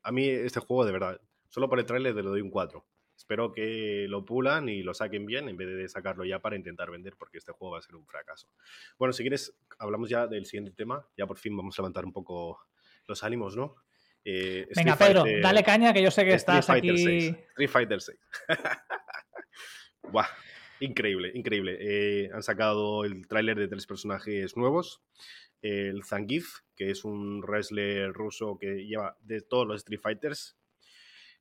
A 0.03 0.11
mí 0.11 0.29
este 0.29 0.59
juego, 0.59 0.85
de 0.85 0.91
verdad, 0.91 1.21
solo 1.49 1.69
por 1.69 1.79
el 1.79 1.87
trailer 1.87 2.17
le 2.17 2.23
doy 2.23 2.41
un 2.41 2.51
4. 2.51 2.85
Espero 3.17 3.53
que 3.53 4.07
lo 4.09 4.25
pulan 4.25 4.69
y 4.69 4.83
lo 4.83 4.93
saquen 4.93 5.25
bien 5.25 5.49
en 5.49 5.57
vez 5.57 5.69
de 5.69 5.89
sacarlo 5.89 6.25
ya 6.25 6.41
para 6.41 6.57
intentar 6.57 6.91
vender, 6.91 7.15
porque 7.17 7.39
este 7.39 7.53
juego 7.53 7.75
va 7.75 7.79
a 7.79 7.83
ser 7.83 7.95
un 7.95 8.05
fracaso. 8.07 8.49
Bueno, 8.99 9.13
si 9.13 9.23
quieres, 9.23 9.57
hablamos 9.79 10.09
ya 10.09 10.27
del 10.27 10.45
siguiente 10.45 10.73
tema. 10.73 11.07
Ya 11.17 11.29
por 11.29 11.39
fin 11.39 11.57
vamos 11.57 11.79
a 11.79 11.83
levantar 11.83 12.05
un 12.05 12.13
poco 12.13 12.59
los 13.07 13.23
ánimos, 13.23 13.57
¿no? 13.57 13.77
Eh, 14.25 14.67
Venga, 14.75 14.97
Pedro, 14.97 15.25
dale 15.41 15.63
caña 15.63 15.93
que 15.93 16.03
yo 16.03 16.11
sé 16.11 16.25
que 16.25 16.35
estás 16.35 16.69
aquí. 16.71 16.91
Street 16.91 17.71
Fighter 17.71 18.01
6. 18.01 18.19
Buah, 20.11 20.27
Increíble, 20.81 21.33
increíble. 21.35 21.77
Eh, 21.81 22.31
han 22.33 22.43
sacado 22.43 23.05
el 23.05 23.27
tráiler 23.27 23.59
de 23.59 23.69
tres 23.69 23.87
personajes 23.87 24.57
nuevos. 24.57 25.03
El 25.61 26.05
Zangief, 26.05 26.61
que 26.77 26.91
es 26.91 27.05
un 27.05 27.43
wrestler 27.43 28.13
ruso 28.13 28.59
que 28.61 28.87
lleva 28.87 29.17
de 29.21 29.41
todos 29.41 29.67
los 29.67 29.79
Street 29.79 30.01
Fighters, 30.01 30.57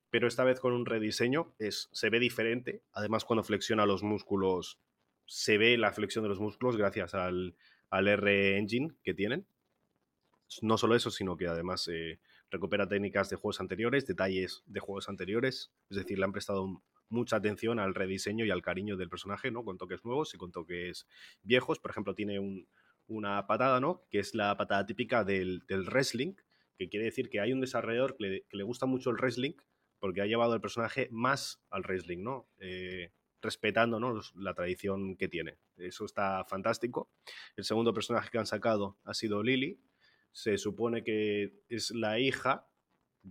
pero 0.09 0.27
esta 0.27 0.43
vez 0.43 0.59
con 0.59 0.73
un 0.73 0.85
rediseño. 0.85 1.53
Es, 1.59 1.89
se 1.91 2.09
ve 2.09 2.19
diferente. 2.19 2.83
Además, 2.93 3.25
cuando 3.25 3.43
flexiona 3.43 3.85
los 3.85 4.03
músculos, 4.03 4.79
se 5.25 5.57
ve 5.57 5.77
la 5.77 5.91
flexión 5.91 6.23
de 6.23 6.29
los 6.29 6.39
músculos 6.39 6.77
gracias 6.77 7.13
al, 7.13 7.55
R 7.91 8.57
Engine 8.57 8.95
que 9.03 9.13
tienen. 9.13 9.45
No 10.61 10.77
solo 10.77 10.95
eso, 10.95 11.11
sino 11.11 11.35
que 11.35 11.47
además 11.47 11.87
eh, 11.89 12.19
recupera 12.49 12.87
técnicas 12.87 13.29
de 13.29 13.35
juegos 13.35 13.59
anteriores, 13.59 14.07
detalles 14.07 14.63
de 14.65 14.79
juegos 14.79 15.09
anteriores. 15.09 15.71
Es 15.89 15.97
decir, 15.97 16.17
le 16.17 16.25
han 16.25 16.31
prestado 16.31 16.81
mucha 17.09 17.37
atención 17.37 17.79
al 17.79 17.95
rediseño 17.95 18.45
y 18.45 18.51
al 18.51 18.61
cariño 18.61 18.97
del 18.97 19.09
personaje, 19.09 19.51
¿no? 19.51 19.63
Con 19.63 19.77
toques 19.77 20.03
nuevos 20.03 20.33
y 20.33 20.37
con 20.37 20.51
toques 20.51 21.07
viejos. 21.43 21.79
Por 21.79 21.91
ejemplo, 21.91 22.15
tiene 22.15 22.39
una 23.07 23.47
patada, 23.47 23.79
¿no? 23.79 24.05
Que 24.09 24.19
es 24.19 24.35
la 24.35 24.55
patada 24.57 24.85
típica 24.85 25.23
del, 25.23 25.63
wrestling, 25.69 26.33
que 26.77 26.89
quiere 26.89 27.05
decir 27.05 27.29
que 27.29 27.39
hay 27.39 27.53
un 27.53 27.61
desarrollador 27.61 28.15
que 28.17 28.43
le, 28.49 28.63
gusta 28.63 28.85
mucho 28.85 29.09
el 29.09 29.17
wrestling 29.17 29.53
porque 29.99 30.21
ha 30.21 30.25
llevado 30.25 30.53
el 30.53 30.61
personaje 30.61 31.07
más 31.11 31.59
al 31.69 31.81
wrestling, 31.81 32.23
¿no? 32.23 32.47
Eh, 32.59 33.11
respetando 33.41 33.99
¿no? 33.99 34.19
la 34.35 34.53
tradición 34.53 35.15
que 35.15 35.27
tiene. 35.27 35.57
Eso 35.77 36.05
está 36.05 36.43
fantástico. 36.45 37.09
El 37.55 37.63
segundo 37.63 37.93
personaje 37.93 38.29
que 38.31 38.37
han 38.37 38.45
sacado 38.45 38.97
ha 39.03 39.13
sido 39.13 39.43
Lily. 39.43 39.79
Se 40.31 40.57
supone 40.57 41.03
que 41.03 41.61
es 41.69 41.91
la 41.91 42.19
hija 42.19 42.67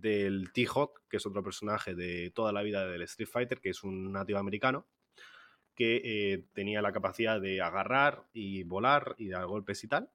del 0.01 0.51
T-Hawk, 0.53 1.03
que 1.09 1.17
es 1.17 1.25
otro 1.25 1.43
personaje 1.43 1.95
de 1.95 2.31
toda 2.31 2.51
la 2.51 2.61
vida 2.61 2.85
del 2.87 3.01
Street 3.03 3.29
Fighter, 3.29 3.59
que 3.59 3.69
es 3.69 3.83
un 3.83 4.11
nativo 4.11 4.39
americano, 4.39 4.87
que 5.75 6.01
eh, 6.03 6.45
tenía 6.53 6.81
la 6.81 6.91
capacidad 6.91 7.39
de 7.39 7.61
agarrar 7.61 8.27
y 8.33 8.63
volar 8.63 9.15
y 9.17 9.29
dar 9.29 9.45
golpes 9.45 9.83
y 9.83 9.87
tal, 9.87 10.09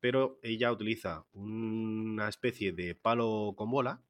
pero 0.00 0.38
ella 0.42 0.70
utiliza 0.70 1.26
una 1.32 2.28
especie 2.28 2.72
de 2.72 2.94
palo 2.94 3.54
con 3.56 3.70
bola 3.70 4.02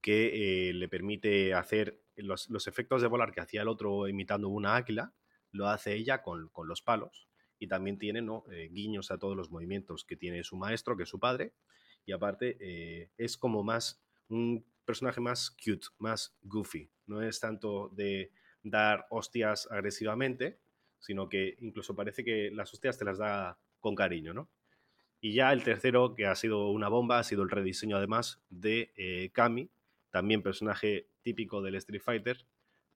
que 0.00 0.68
eh, 0.70 0.72
le 0.72 0.88
permite 0.88 1.54
hacer 1.54 2.00
los, 2.16 2.66
efectos 2.66 3.02
de 3.02 3.08
volar 3.08 3.32
que 3.32 3.40
hacía 3.40 3.62
el 3.62 3.68
otro 3.68 4.08
imitando 4.08 4.48
una 4.48 4.76
águila, 4.76 5.12
lo 5.52 5.68
hace 5.68 5.94
ella 5.94 6.22
con, 6.22 6.50
los 6.64 6.82
palos. 6.82 7.28
Y 7.58 7.66
también 7.66 7.98
tiene 7.98 8.22
¿no? 8.22 8.44
Eh, 8.50 8.70
guiños 8.72 9.10
a 9.10 9.18
todos 9.18 9.36
los 9.36 9.50
movimientos 9.50 10.04
que 10.04 10.16
tiene 10.16 10.42
su 10.42 10.56
maestro, 10.56 10.96
que 10.96 11.02
es 11.02 11.08
su 11.08 11.20
padre, 11.20 11.52
y 12.04 12.12
aparte 12.12 12.56
eh, 12.60 13.10
es 13.16 13.36
como 13.36 13.62
más 13.62 14.02
un 14.28 14.64
personaje 14.84 15.20
más 15.20 15.50
cute, 15.50 15.86
más 15.98 16.36
goofy. 16.42 16.90
No 17.06 17.22
es 17.22 17.40
tanto 17.40 17.88
de 17.90 18.32
dar 18.62 19.06
hostias 19.10 19.68
agresivamente, 19.70 20.58
sino 20.98 21.28
que 21.28 21.56
incluso 21.60 21.94
parece 21.94 22.24
que 22.24 22.50
las 22.52 22.72
hostias 22.72 22.98
te 22.98 23.04
las 23.04 23.18
da 23.18 23.58
con 23.80 23.94
cariño, 23.94 24.34
¿no? 24.34 24.50
Y 25.20 25.34
ya 25.34 25.52
el 25.52 25.62
tercero, 25.62 26.14
que 26.14 26.26
ha 26.26 26.34
sido 26.34 26.70
una 26.70 26.88
bomba, 26.88 27.18
ha 27.18 27.24
sido 27.24 27.42
el 27.42 27.50
rediseño 27.50 27.96
además 27.96 28.42
de 28.48 28.92
eh, 28.96 29.30
Kami, 29.32 29.70
también 30.10 30.42
personaje 30.42 31.08
típico 31.22 31.60
del 31.60 31.74
Street 31.76 32.02
Fighter, 32.02 32.46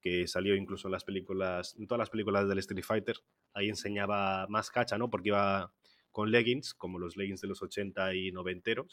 que 0.00 0.26
salió 0.26 0.54
incluso 0.54 0.88
en 0.88 0.92
las 0.92 1.04
películas, 1.04 1.76
todas 1.86 1.98
las 1.98 2.10
películas 2.10 2.48
del 2.48 2.58
Street 2.58 2.84
Fighter. 2.84 3.16
Ahí 3.52 3.68
enseñaba 3.68 4.46
más 4.48 4.70
cacha, 4.70 4.98
¿no? 4.98 5.10
Porque 5.10 5.28
iba 5.28 5.72
con 6.14 6.30
leggings, 6.30 6.74
como 6.74 7.00
los 7.00 7.16
leggings 7.16 7.40
de 7.40 7.48
los 7.48 7.60
80 7.60 8.14
y 8.14 8.30
90 8.30 8.84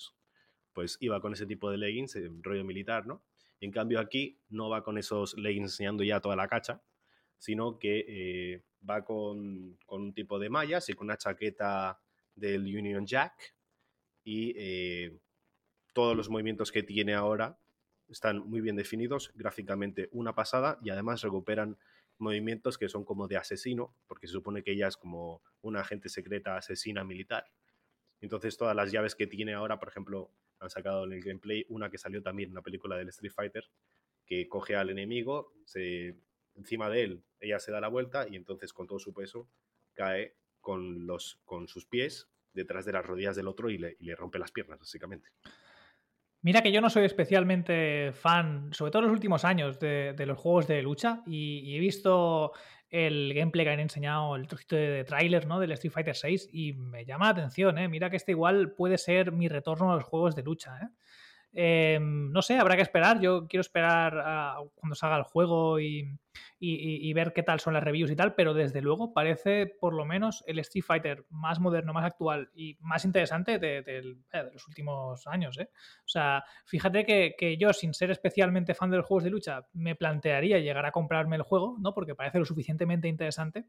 pues 0.73 0.97
iba 1.01 1.21
con 1.21 1.33
ese 1.33 1.45
tipo 1.45 1.69
de 1.69 1.77
leggings, 1.77 2.15
en 2.15 2.41
rollo 2.41 2.65
militar, 2.65 3.05
¿no? 3.05 3.23
En 3.59 3.71
cambio 3.71 3.99
aquí 3.99 4.39
no 4.49 4.69
va 4.69 4.83
con 4.83 4.97
esos 4.97 5.37
leggings 5.37 5.73
enseñando 5.73 6.03
ya 6.03 6.19
toda 6.19 6.35
la 6.35 6.47
cacha, 6.47 6.81
sino 7.37 7.77
que 7.77 8.05
eh, 8.07 8.63
va 8.89 9.05
con, 9.05 9.77
un 9.87 10.13
tipo 10.15 10.39
de 10.39 10.49
mallas 10.49 10.89
y 10.89 10.93
con 10.93 11.05
una 11.05 11.17
chaqueta 11.17 12.01
del 12.33 12.63
Union 12.63 13.05
Jack 13.05 13.55
y 14.23 14.55
eh, 14.57 15.19
todos 15.93 16.17
los 16.17 16.27
movimientos 16.27 16.71
que 16.71 16.81
tiene 16.81 17.13
ahora 17.13 17.59
están 18.09 18.39
muy 18.39 18.61
bien 18.61 18.75
definidos, 18.75 19.31
gráficamente 19.35 20.09
una 20.11 20.33
pasada 20.33 20.79
y 20.81 20.89
además 20.89 21.21
recuperan 21.21 21.77
movimientos 22.21 22.77
que 22.77 22.89
son 22.89 23.03
como 23.03 23.27
de 23.27 23.37
asesino, 23.37 23.95
porque 24.07 24.27
se 24.27 24.33
supone 24.33 24.63
que 24.63 24.71
ella 24.71 24.87
es 24.87 24.97
como 24.97 25.41
una 25.61 25.81
agente 25.81 26.09
secreta 26.09 26.57
asesina 26.57 27.03
militar. 27.03 27.45
Entonces 28.21 28.57
todas 28.57 28.75
las 28.75 28.91
llaves 28.91 29.15
que 29.15 29.27
tiene 29.27 29.53
ahora, 29.53 29.79
por 29.79 29.89
ejemplo, 29.89 30.31
han 30.59 30.69
sacado 30.69 31.05
en 31.05 31.13
el 31.13 31.21
gameplay 31.21 31.65
una 31.69 31.89
que 31.89 31.97
salió 31.97 32.21
también 32.21 32.49
en 32.49 32.53
una 32.53 32.61
película 32.61 32.95
del 32.95 33.09
Street 33.09 33.33
Fighter, 33.33 33.65
que 34.25 34.47
coge 34.47 34.75
al 34.75 34.89
enemigo, 34.89 35.53
se 35.65 36.15
encima 36.55 36.89
de 36.89 37.03
él, 37.03 37.23
ella 37.39 37.59
se 37.59 37.71
da 37.71 37.81
la 37.81 37.87
vuelta 37.87 38.27
y 38.29 38.35
entonces 38.35 38.73
con 38.73 38.87
todo 38.87 38.99
su 38.99 39.13
peso 39.13 39.49
cae 39.93 40.35
con, 40.59 41.07
los, 41.07 41.39
con 41.45 41.67
sus 41.67 41.85
pies 41.85 42.29
detrás 42.53 42.85
de 42.85 42.91
las 42.91 43.05
rodillas 43.05 43.35
del 43.35 43.47
otro 43.47 43.69
y 43.69 43.77
le, 43.77 44.15
rompe 44.15 44.39
las 44.39 44.51
piernas, 44.51 44.79
básicamente. 44.79 45.29
Mira 46.43 46.61
que 46.61 46.71
yo 46.71 46.81
no 46.81 46.89
soy 46.89 47.05
especialmente 47.05 48.11
fan, 48.13 48.73
sobre 48.73 48.91
todo 48.91 49.03
en 49.03 49.07
los 49.09 49.13
últimos 49.13 49.45
años, 49.45 49.79
de, 49.79 50.15
los 50.25 50.37
juegos 50.37 50.67
de 50.67 50.81
lucha 50.81 51.21
y, 51.27 51.75
he 51.75 51.79
visto 51.79 52.53
el 52.89 53.33
gameplay 53.33 53.65
que 53.65 53.71
han 53.71 53.79
enseñado, 53.79 54.35
el 54.35 54.47
trocito 54.47 54.75
de, 54.75 54.89
de 54.89 55.03
tráiler 55.03 55.47
¿no? 55.47 55.59
del 55.59 55.71
Street 55.73 55.93
Fighter 55.93 56.15
VI 56.21 56.49
y 56.51 56.73
me 56.73 57.05
llama 57.05 57.25
la 57.25 57.31
atención. 57.31 57.77
¿eh? 57.77 57.87
Mira 57.87 58.09
que 58.09 58.17
este 58.17 58.31
igual 58.31 58.71
puede 58.71 58.97
ser 58.97 59.31
mi 59.31 59.47
retorno 59.47 59.91
a 59.91 59.95
los 59.95 60.03
juegos 60.03 60.35
de 60.35 60.43
lucha. 60.43 60.77
¿eh? 60.81 60.87
Em, 61.53 62.31
no 62.31 62.41
sé, 62.41 62.57
habrá 62.57 62.75
que 62.75 62.81
esperar. 62.81 63.19
Yo 63.19 63.47
quiero 63.47 63.61
esperar 63.61 64.17
a 64.17 64.57
cuando 64.75 64.95
salga 64.95 65.17
el 65.17 65.23
juego 65.23 65.79
y, 65.79 66.17
ver 67.13 67.33
qué 67.33 67.43
tal 67.43 67.59
son 67.59 67.73
las 67.73 67.83
reviews 67.83 68.11
y 68.11 68.15
tal, 68.15 68.35
pero 68.35 68.53
desde 68.53 68.81
luego 68.81 69.13
parece 69.13 69.65
por 69.65 69.93
lo 69.93 70.05
menos 70.05 70.43
el 70.47 70.59
Street 70.59 70.83
Fighter 70.85 71.25
más 71.29 71.59
moderno, 71.59 71.93
más 71.93 72.05
actual 72.05 72.49
y 72.53 72.77
más 72.81 73.05
interesante 73.05 73.59
de, 73.59 73.79
eh, 73.87 74.49
los 74.53 74.67
últimos 74.67 75.25
años. 75.27 75.57
¿eh? 75.57 75.69
O 75.73 76.07
sea, 76.07 76.43
fíjate 76.65 77.05
que, 77.05 77.57
yo, 77.57 77.73
sin 77.73 77.93
ser 77.93 78.11
especialmente 78.11 78.73
fan 78.73 78.91
de 78.91 78.97
los 78.97 79.05
juegos 79.05 79.23
de 79.23 79.29
lucha, 79.29 79.67
me 79.73 79.95
plantearía 79.95 80.59
llegar 80.59 80.85
a 80.85 80.91
comprarme 80.91 81.35
el 81.35 81.41
juego, 81.41 81.77
¿no? 81.79 81.93
Porque 81.93 82.15
parece 82.15 82.39
lo 82.39 82.45
suficientemente 82.45 83.07
interesante. 83.07 83.65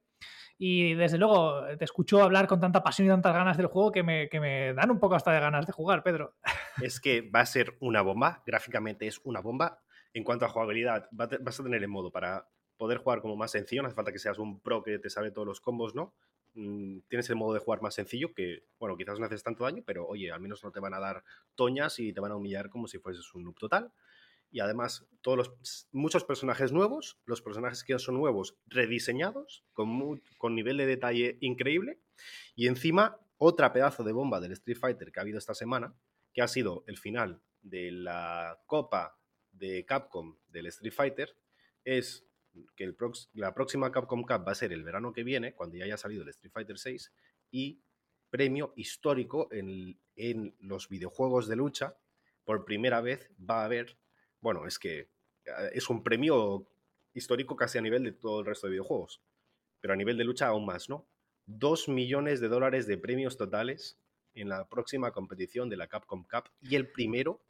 Y 0.59 0.95
desde 0.95 1.19
luego, 1.19 1.65
te 1.79 1.85
escucho 1.85 2.23
hablar 2.23 2.47
con 2.47 2.61
tanta 2.61 2.83
pasión 2.83 3.09
y 3.09 3.11
tantas 3.11 3.35
ganas 3.35 3.57
del 3.57 3.67
juego 3.67 3.91
que 3.91 4.03
me, 4.03 4.29
que 4.29 4.41
me 4.41 4.75
dan 4.75 4.91
un 4.91 5.01
poco 5.01 5.15
hasta 5.15 5.33
de 5.33 5.41
ganas 5.41 5.67
de 5.67 5.73
jugar, 5.73 6.03
Pedro. 6.03 6.37
Es 6.81 7.01
que 7.01 7.23
va 7.23 7.41
a 7.41 7.47
ser 7.47 7.77
una 7.81 8.03
bomba, 8.03 8.43
gráficamente 8.47 9.07
es 9.07 9.21
una 9.25 9.41
bomba. 9.41 9.83
En 10.13 10.25
cuanto 10.25 10.45
a 10.45 10.49
jugabilidad, 10.49 11.09
vas 11.11 11.61
a 11.61 11.63
tener 11.63 11.83
el 11.83 11.89
modo 11.89 12.11
para 12.11 12.49
poder 12.77 12.99
jugar 12.99 13.21
como 13.21 13.37
más 13.37 13.53
sencillo, 13.53 13.83
no 13.83 13.89
hace 13.89 13.95
falta 13.95 14.13
que 14.13 14.19
seas 14.19 14.39
un 14.39 14.61
pro 14.61 14.83
que 14.83 14.99
te 14.99 15.09
sabe 15.09 15.31
todos 15.31 15.47
los 15.47 15.61
combos, 15.61 15.95
¿no? 15.95 16.15
Mm, 16.55 16.99
tienes 17.09 17.31
el 17.31 17.37
modo 17.37 17.55
de 17.55 17.61
jugar 17.61 17.81
más 17.81 17.95
sencillo 17.95 18.35
que, 18.35 18.65
bueno, 18.79 18.97
quizás 18.97 19.19
no 19.19 19.27
haces 19.27 19.43
tanto 19.43 19.65
daño, 19.65 19.83
pero 19.87 20.07
oye, 20.07 20.31
al 20.31 20.41
menos 20.41 20.63
no 20.65 20.71
te 20.71 20.81
van 20.81 20.93
a 20.95 21.01
dar 21.01 21.25
toñas 21.55 21.99
y 21.99 22.13
te 22.13 22.21
van 22.21 22.33
a 22.33 22.37
humillar 22.37 22.69
como 22.69 22.89
si 22.89 22.99
fueses 22.99 23.33
un 23.35 23.45
noob 23.45 23.59
total. 23.59 23.93
Y 24.51 24.61
además, 24.61 25.07
todos 25.23 25.39
los, 25.39 25.89
muchos 25.93 26.25
personajes 26.25 26.73
nuevos, 26.73 27.19
los 27.25 27.41
personajes 27.41 27.85
que 27.85 27.99
son 27.99 28.17
nuevos, 28.17 28.59
rediseñados, 28.67 29.65
con, 29.73 30.21
con 30.37 30.55
nivel 30.55 30.77
de 30.77 30.87
detalle 30.87 31.39
increíble. 31.41 32.01
Y 32.55 32.67
encima, 32.67 33.19
otra 33.39 33.73
pedazo 33.73 34.05
de 34.05 34.13
bomba 34.13 34.41
del 34.41 34.53
Street 34.53 34.77
Fighter 34.77 35.11
que 35.11 35.21
ha 35.21 35.23
habido 35.23 35.39
esta 35.39 35.55
semana, 35.55 35.95
que 36.35 36.43
ha 36.43 36.49
sido 36.49 36.85
el 36.87 36.99
final 36.99 37.41
de 37.63 37.93
la 37.93 38.61
Copa 38.67 39.22
de 39.63 39.85
Capcom 39.85 40.37
del 40.49 40.67
Street 40.67 40.93
Fighter 40.93 41.37
es 41.85 42.27
que 42.75 42.93
la 43.35 43.55
próxima 43.55 43.93
Capcom 43.93 44.23
Cup 44.23 44.47
va 44.47 44.53
a 44.53 44.57
ser 44.57 44.73
el 44.73 44.83
verano 44.83 45.13
que 45.13 45.23
viene, 45.23 45.55
cuando 45.55 45.77
ya 45.77 45.85
haya 45.85 45.97
salido 45.97 46.23
el 46.25 46.29
Street 46.31 46.53
Fighter 46.53 46.79
6, 46.79 47.13
y 47.53 47.81
premio 48.29 48.73
histórico 48.77 49.49
en, 49.53 49.99
en, 50.17 50.55
los 50.59 50.89
videojuegos 50.89 51.49
de 51.49 51.57
lucha. 51.57 51.97
Por 52.45 52.65
primera 52.65 53.01
vez 53.01 53.31
va 53.39 53.63
a 53.63 53.67
haber, 53.67 53.97
bueno, 54.41 54.67
es 54.67 54.79
que 54.79 54.99
eh, 55.45 55.71
es 55.73 55.89
un 55.89 56.03
premio 56.03 56.67
histórico 57.15 57.55
casi 57.55 57.79
a 57.79 57.83
nivel 57.83 58.03
de 58.03 58.13
todo 58.13 58.41
el 58.41 58.47
resto 58.47 58.67
de 58.67 58.73
videojuegos, 58.73 59.23
pero 59.81 59.95
a 59.95 59.97
nivel 59.97 60.19
de 60.19 60.25
lucha 60.25 60.49
aún 60.49 60.67
más, 60.67 60.89
¿no? 60.89 61.07
Dos 61.47 61.89
millones 61.89 62.41
de 62.41 62.49
dólares 62.49 62.87
de 62.87 62.99
premios 62.99 63.37
totales 63.37 63.99
en 64.35 64.49
la 64.49 64.69
próxima 64.69 65.13
competición 65.13 65.69
de 65.69 65.77
la 65.77 65.87
Capcom 65.87 66.25
Cup 66.25 66.51
y 66.61 66.75
el 66.75 66.91
primero 66.91 67.45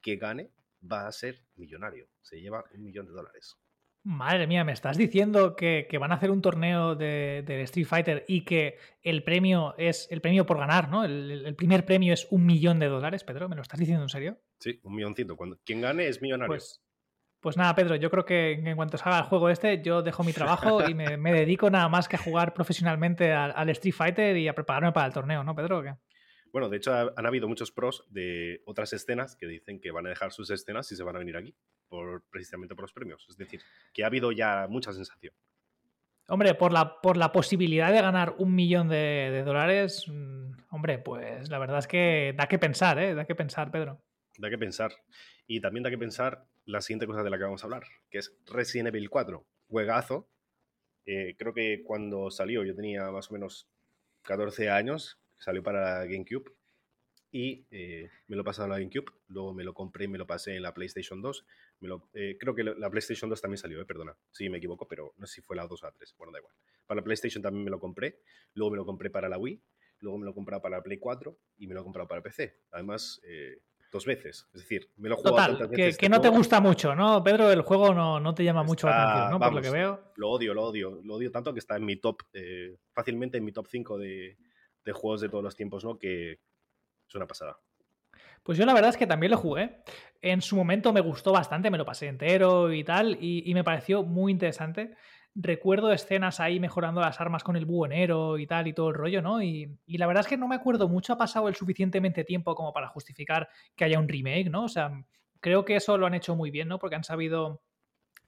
que 0.00 0.16
gane 0.16 0.50
va 0.80 1.06
a 1.06 1.12
ser 1.12 1.44
millonario. 1.56 2.08
Se 2.20 2.40
lleva 2.40 2.64
un 2.74 2.82
millón 2.82 3.06
de 3.06 3.12
dólares. 3.12 3.56
Madre 4.02 4.46
mía, 4.46 4.64
me 4.64 4.72
estás 4.72 4.96
diciendo 4.96 5.54
que, 5.54 5.86
van 6.00 6.10
a 6.10 6.14
hacer 6.14 6.30
un 6.30 6.40
torneo 6.40 6.94
de, 6.94 7.44
Street 7.64 7.86
Fighter 7.86 8.24
y 8.26 8.44
que 8.46 8.78
el 9.02 9.22
premio 9.22 9.74
es 9.76 10.08
el 10.10 10.22
premio 10.22 10.46
por 10.46 10.58
ganar, 10.58 10.88
¿no? 10.88 11.04
El, 11.04 11.54
primer 11.54 11.84
premio 11.84 12.14
es 12.14 12.26
un 12.30 12.46
millón 12.46 12.78
de 12.78 12.86
dólares, 12.86 13.24
Pedro. 13.24 13.48
¿Me 13.50 13.56
lo 13.56 13.62
estás 13.62 13.78
diciendo 13.78 14.02
en 14.02 14.08
serio? 14.08 14.38
Sí, 14.58 14.80
un 14.84 14.94
milloncito. 14.94 15.36
Cuando, 15.36 15.58
quien 15.66 15.82
gane 15.82 16.08
es 16.08 16.22
millonario. 16.22 16.48
Pues, 16.48 16.82
pues 17.40 17.58
nada, 17.58 17.74
Pedro, 17.74 17.96
yo 17.96 18.10
creo 18.10 18.24
que 18.24 18.52
en 18.52 18.76
cuanto 18.76 18.96
salga 18.96 19.18
el 19.18 19.24
juego 19.24 19.50
este, 19.50 19.82
yo 19.82 20.02
dejo 20.02 20.24
mi 20.24 20.32
trabajo 20.32 20.88
y 20.88 20.94
me, 20.94 21.32
dedico 21.32 21.68
nada 21.68 21.88
más 21.90 22.08
que 22.08 22.16
a 22.16 22.20
jugar 22.20 22.54
profesionalmente 22.54 23.32
al, 23.32 23.52
al, 23.54 23.68
Street 23.70 23.94
Fighter 23.94 24.36
y 24.38 24.48
a 24.48 24.54
prepararme 24.54 24.92
para 24.92 25.08
el 25.08 25.12
torneo, 25.12 25.44
¿no, 25.44 25.54
Pedro? 25.54 25.80
¿o 25.80 25.82
qué? 25.82 25.94
Bueno, 26.52 26.68
de 26.68 26.78
hecho 26.78 26.92
han 26.92 27.26
habido 27.26 27.48
muchos 27.48 27.70
pros 27.70 28.04
de 28.10 28.62
otras 28.66 28.92
escenas 28.92 29.36
que 29.36 29.46
dicen 29.46 29.80
que 29.80 29.90
van 29.90 30.06
a 30.06 30.08
dejar 30.08 30.32
sus 30.32 30.50
escenas 30.50 30.90
y 30.90 30.96
se 30.96 31.02
van 31.02 31.16
a 31.16 31.20
venir 31.20 31.36
aquí, 31.36 31.54
por, 31.88 32.22
precisamente 32.30 32.74
por 32.74 32.82
los 32.82 32.92
premios. 32.92 33.26
Es 33.28 33.36
decir, 33.36 33.60
que 33.92 34.02
ha 34.02 34.06
habido 34.06 34.32
ya 34.32 34.66
mucha 34.68 34.92
sensación. 34.92 35.32
Hombre, 36.28 36.54
por 36.54 36.72
la, 36.72 37.00
por 37.00 37.16
la 37.16 37.32
posibilidad 37.32 37.92
de 37.92 38.02
ganar 38.02 38.36
un 38.38 38.54
millón 38.54 38.88
de, 38.88 39.42
dólares, 39.44 40.04
mm, 40.06 40.52
hombre, 40.70 40.98
pues 40.98 41.50
la 41.50 41.58
verdad 41.58 41.78
es 41.78 41.88
que 41.88 42.34
da 42.36 42.46
que 42.46 42.58
pensar, 42.58 42.98
¿eh? 43.00 43.14
Da 43.14 43.24
que 43.24 43.34
pensar, 43.34 43.70
Pedro. 43.70 44.00
Da 44.38 44.48
que 44.48 44.58
pensar. 44.58 44.92
Y 45.46 45.60
también 45.60 45.82
da 45.82 45.90
que 45.90 45.98
pensar 45.98 46.46
la 46.66 46.80
siguiente 46.82 47.06
cosa 47.06 47.24
de 47.24 47.30
la 47.30 47.36
que 47.36 47.44
vamos 47.44 47.64
a 47.64 47.66
hablar, 47.66 47.82
que 48.10 48.18
es 48.18 48.32
Resident 48.46 48.88
Evil 48.88 49.10
4. 49.10 49.44
Juegazo. 49.68 50.28
Eh, 51.04 51.34
creo 51.36 51.52
que 51.52 51.82
cuando 51.84 52.30
salió 52.30 52.62
yo 52.62 52.76
tenía 52.76 53.10
más 53.10 53.30
o 53.30 53.32
menos 53.32 53.68
14 54.22 54.70
años 54.70 55.19
salió 55.40 55.62
para 55.62 56.04
GameCube 56.04 56.52
y 57.32 57.64
eh, 57.70 58.08
me 58.26 58.36
lo 58.36 58.42
he 58.42 58.44
pasado 58.44 58.66
a 58.66 58.68
la 58.70 58.78
GameCube, 58.78 59.12
luego 59.28 59.54
me 59.54 59.62
lo 59.62 59.72
compré 59.72 60.06
y 60.06 60.08
me 60.08 60.18
lo 60.18 60.26
pasé 60.26 60.56
en 60.56 60.62
la 60.62 60.74
PlayStation 60.74 61.22
2. 61.22 61.46
Me 61.80 61.88
lo, 61.88 62.08
eh, 62.12 62.36
creo 62.38 62.54
que 62.54 62.64
la 62.64 62.90
PlayStation 62.90 63.30
2 63.30 63.40
también 63.40 63.58
salió, 63.58 63.80
eh, 63.80 63.84
perdona, 63.84 64.16
sí 64.32 64.48
me 64.48 64.58
equivoco, 64.58 64.88
pero 64.88 65.14
no 65.16 65.26
sé 65.26 65.36
si 65.36 65.40
fue 65.40 65.56
la 65.56 65.66
2 65.66 65.82
o 65.82 65.86
la 65.86 65.92
3, 65.92 66.14
bueno, 66.18 66.32
da 66.32 66.40
igual. 66.40 66.54
Para 66.86 67.00
la 67.00 67.04
PlayStation 67.04 67.42
también 67.42 67.64
me 67.64 67.70
lo 67.70 67.78
compré, 67.78 68.20
luego 68.54 68.72
me 68.72 68.76
lo 68.76 68.84
compré 68.84 69.10
para 69.10 69.28
la 69.28 69.38
Wii, 69.38 69.62
luego 70.00 70.18
me 70.18 70.24
lo 70.24 70.32
he 70.32 70.34
comprado 70.34 70.60
para 70.60 70.78
la 70.78 70.82
Play 70.82 70.98
4 70.98 71.38
y 71.58 71.66
me 71.68 71.74
lo 71.74 71.80
he 71.80 71.84
comprado 71.84 72.08
para 72.08 72.20
PC. 72.20 72.62
Además, 72.72 73.20
dos 73.92 74.06
veces, 74.06 74.48
es 74.52 74.62
decir, 74.62 74.90
me 74.96 75.08
lo 75.08 75.16
jugado 75.16 75.58
Total, 75.58 75.70
que, 75.70 75.96
que 75.96 76.08
no 76.08 76.20
te 76.20 76.28
gusta 76.30 76.60
mucho, 76.60 76.96
¿no? 76.96 77.22
Pedro, 77.22 77.52
el 77.52 77.62
juego 77.62 77.94
no, 77.94 78.18
no 78.18 78.34
te 78.34 78.42
llama 78.42 78.64
mucho 78.64 78.88
la 78.88 79.02
atención, 79.02 79.30
¿no? 79.30 79.38
Por 79.38 79.54
lo 79.54 79.62
que 79.62 79.70
veo. 79.70 80.12
Lo 80.16 80.30
odio, 80.30 80.52
lo 80.52 80.64
odio, 80.64 81.00
lo 81.04 81.14
odio 81.14 81.30
tanto 81.30 81.52
que 81.52 81.60
está 81.60 81.76
en 81.76 81.84
mi 81.84 81.96
top, 81.96 82.22
fácilmente 82.92 83.38
en 83.38 83.44
mi 83.44 83.52
top 83.52 83.68
5 83.68 83.98
de 83.98 84.36
de 84.84 84.92
juegos 84.92 85.20
de 85.20 85.28
todos 85.28 85.44
los 85.44 85.56
tiempos, 85.56 85.84
¿no? 85.84 85.98
Que 85.98 86.32
es 86.32 87.14
una 87.14 87.26
pasada. 87.26 87.58
Pues 88.42 88.56
yo 88.58 88.64
la 88.64 88.74
verdad 88.74 88.90
es 88.90 88.96
que 88.96 89.06
también 89.06 89.30
lo 89.30 89.36
jugué. 89.36 89.82
En 90.22 90.40
su 90.40 90.56
momento 90.56 90.92
me 90.92 91.00
gustó 91.00 91.32
bastante, 91.32 91.70
me 91.70 91.78
lo 91.78 91.84
pasé 91.84 92.08
entero 92.08 92.72
y 92.72 92.84
tal, 92.84 93.18
y, 93.20 93.52
me 93.54 93.64
pareció 93.64 94.02
muy 94.02 94.32
interesante. 94.32 94.96
Recuerdo 95.34 95.92
escenas 95.92 96.40
ahí 96.40 96.58
mejorando 96.58 97.00
las 97.00 97.20
armas 97.20 97.44
con 97.44 97.56
el 97.56 97.66
buhonero 97.66 98.38
y 98.38 98.46
tal, 98.46 98.66
y 98.66 98.72
todo 98.72 98.88
el 98.88 98.94
rollo, 98.94 99.22
¿no? 99.22 99.42
Y, 99.42 99.78
y, 99.86 99.98
la 99.98 100.06
verdad 100.06 100.22
es 100.22 100.26
que 100.26 100.36
no 100.36 100.48
me 100.48 100.56
acuerdo 100.56 100.88
mucho, 100.88 101.12
ha 101.12 101.18
pasado 101.18 101.48
el 101.48 101.54
suficientemente 101.54 102.24
tiempo 102.24 102.54
como 102.54 102.72
para 102.72 102.88
justificar 102.88 103.48
que 103.76 103.84
haya 103.84 103.98
un 103.98 104.08
remake, 104.08 104.50
¿no? 104.50 104.64
O 104.64 104.68
sea, 104.68 104.90
creo 105.40 105.64
que 105.64 105.76
eso 105.76 105.98
lo 105.98 106.06
han 106.06 106.14
hecho 106.14 106.34
muy 106.34 106.50
bien, 106.50 106.68
¿no? 106.68 106.78
Porque 106.78 106.96
han 106.96 107.04
sabido 107.04 107.62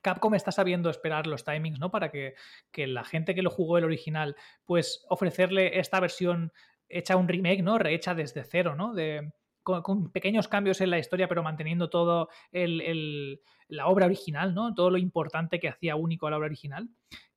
Capcom 0.02 0.34
está 0.34 0.52
sabiendo 0.52 0.90
esperar 0.90 1.26
los 1.26 1.44
timings, 1.44 1.78
¿no? 1.78 1.90
Para 1.90 2.10
que, 2.10 2.34
la 2.76 3.04
gente 3.04 3.34
que 3.34 3.42
lo 3.42 3.50
jugó 3.50 3.78
el 3.78 3.84
original, 3.84 4.36
pues 4.64 5.04
ofrecerle 5.08 5.78
esta 5.78 6.00
versión 6.00 6.52
hecha 6.88 7.16
un 7.16 7.28
remake, 7.28 7.62
¿no? 7.62 7.78
Rehecha 7.78 8.14
desde 8.14 8.44
cero, 8.44 8.74
¿no? 8.74 8.92
De, 8.92 9.32
con, 9.62 10.10
pequeños 10.12 10.48
cambios 10.48 10.80
en 10.80 10.90
la 10.90 10.98
historia, 10.98 11.28
pero 11.28 11.42
manteniendo 11.42 11.88
todo 11.88 12.28
la 12.52 13.86
obra 13.86 14.06
original, 14.06 14.54
¿no? 14.54 14.74
Todo 14.74 14.90
lo 14.90 14.98
importante 14.98 15.60
que 15.60 15.68
hacía 15.68 15.96
único 15.96 16.26
a 16.26 16.30
la 16.30 16.36
obra 16.36 16.46
original. 16.46 16.88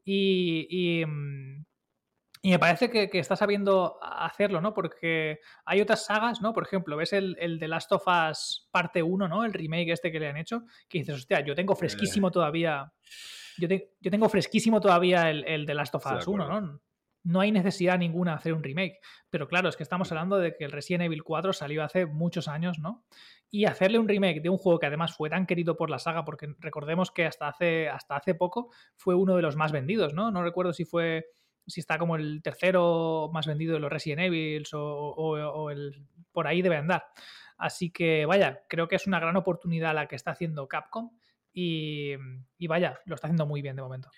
y, 0.07 1.03
mm, 1.05 1.65
y 2.45 2.51
me 2.51 2.59
parece 2.59 2.91
que, 2.91 3.09
está 3.17 3.35
sabiendo 3.35 3.97
hacerlo, 4.03 4.61
¿no? 4.61 4.75
Porque 4.75 5.39
hay 5.65 5.81
otras 5.81 6.05
sagas, 6.05 6.41
¿no? 6.41 6.53
Por 6.53 6.61
ejemplo, 6.61 6.95
ves 6.95 7.11
el, 7.11 7.35
el 7.39 7.57
The 7.57 7.67
Last 7.67 7.91
of 7.91 8.03
Us 8.05 8.69
parte 8.69 9.01
1, 9.01 9.27
¿no? 9.27 9.43
El 9.43 9.51
remake 9.51 9.91
este 9.91 10.11
que 10.11 10.19
le 10.19 10.27
han 10.27 10.37
hecho, 10.37 10.61
que 10.87 10.99
dices, 10.99 11.15
hostia, 11.15 11.39
yo 11.39 11.55
tengo 11.55 11.75
fresquísimo 11.75 12.29
todavía. 12.29 12.93
Yo, 13.57 13.67
yo 13.67 14.11
tengo 14.11 14.29
fresquísimo 14.29 14.79
todavía 14.79 15.31
el, 15.31 15.43
el 15.45 15.65
The 15.65 15.73
Last 15.73 15.95
of 15.95 16.05
Us 16.05 16.27
1, 16.27 16.47
¿no? 16.47 16.79
No 17.23 17.39
hay 17.39 17.51
necesidad 17.51 17.97
ninguna 17.97 18.33
de 18.33 18.37
hacer 18.37 18.53
un 18.53 18.61
remake. 18.61 18.99
Pero 19.31 19.47
claro, 19.47 19.67
es 19.67 19.75
que 19.75 19.81
estamos 19.81 20.11
hablando 20.11 20.37
de 20.37 20.55
que 20.55 20.65
el 20.65 20.71
Resident 20.71 21.05
Evil 21.05 21.23
4 21.23 21.51
salió 21.51 21.83
hace 21.83 22.05
muchos 22.05 22.47
años, 22.47 22.77
¿no? 22.77 23.07
Y 23.49 23.65
hacerle 23.65 23.97
un 23.97 24.07
remake 24.07 24.41
de 24.41 24.49
un 24.49 24.59
juego 24.59 24.77
que 24.77 24.85
además 24.85 25.15
fue 25.15 25.31
tan 25.31 25.47
querido 25.47 25.75
por 25.77 25.89
la 25.89 25.97
saga, 25.97 26.23
porque 26.23 26.53
recordemos 26.59 27.09
que 27.09 27.25
hasta 27.25 27.47
hace, 27.47 27.89
hasta 27.89 28.17
hace 28.17 28.35
poco 28.35 28.69
fue 28.95 29.15
uno 29.15 29.35
de 29.35 29.41
los 29.41 29.55
más 29.55 29.71
vendidos, 29.71 30.13
¿no? 30.13 30.29
No 30.29 30.43
recuerdo 30.43 30.73
si 30.73 30.85
fue 30.85 31.25
si 31.67 31.79
está 31.79 31.97
como 31.97 32.15
el 32.15 32.41
tercero 32.41 33.29
más 33.33 33.47
vendido 33.47 33.73
de 33.73 33.79
los 33.79 33.91
Resident 33.91 34.21
Evil 34.21 34.65
o, 34.73 35.69
el, 35.69 36.05
por 36.31 36.47
ahí 36.47 36.61
debe 36.61 36.77
andar. 36.77 37.05
Así 37.57 37.91
que 37.91 38.25
vaya, 38.25 38.63
creo 38.67 38.87
que 38.87 38.95
es 38.95 39.07
una 39.07 39.19
gran 39.19 39.35
oportunidad 39.37 39.95
la 39.95 40.07
que 40.07 40.15
está 40.15 40.31
haciendo 40.31 40.67
Capcom 40.67 41.11
y, 41.53 42.15
vaya, 42.67 42.99
lo 43.05 43.15
está 43.15 43.27
haciendo 43.27 43.45
muy 43.45 43.61
bien 43.61 43.75
de 43.75 43.81
momento. 43.81 44.09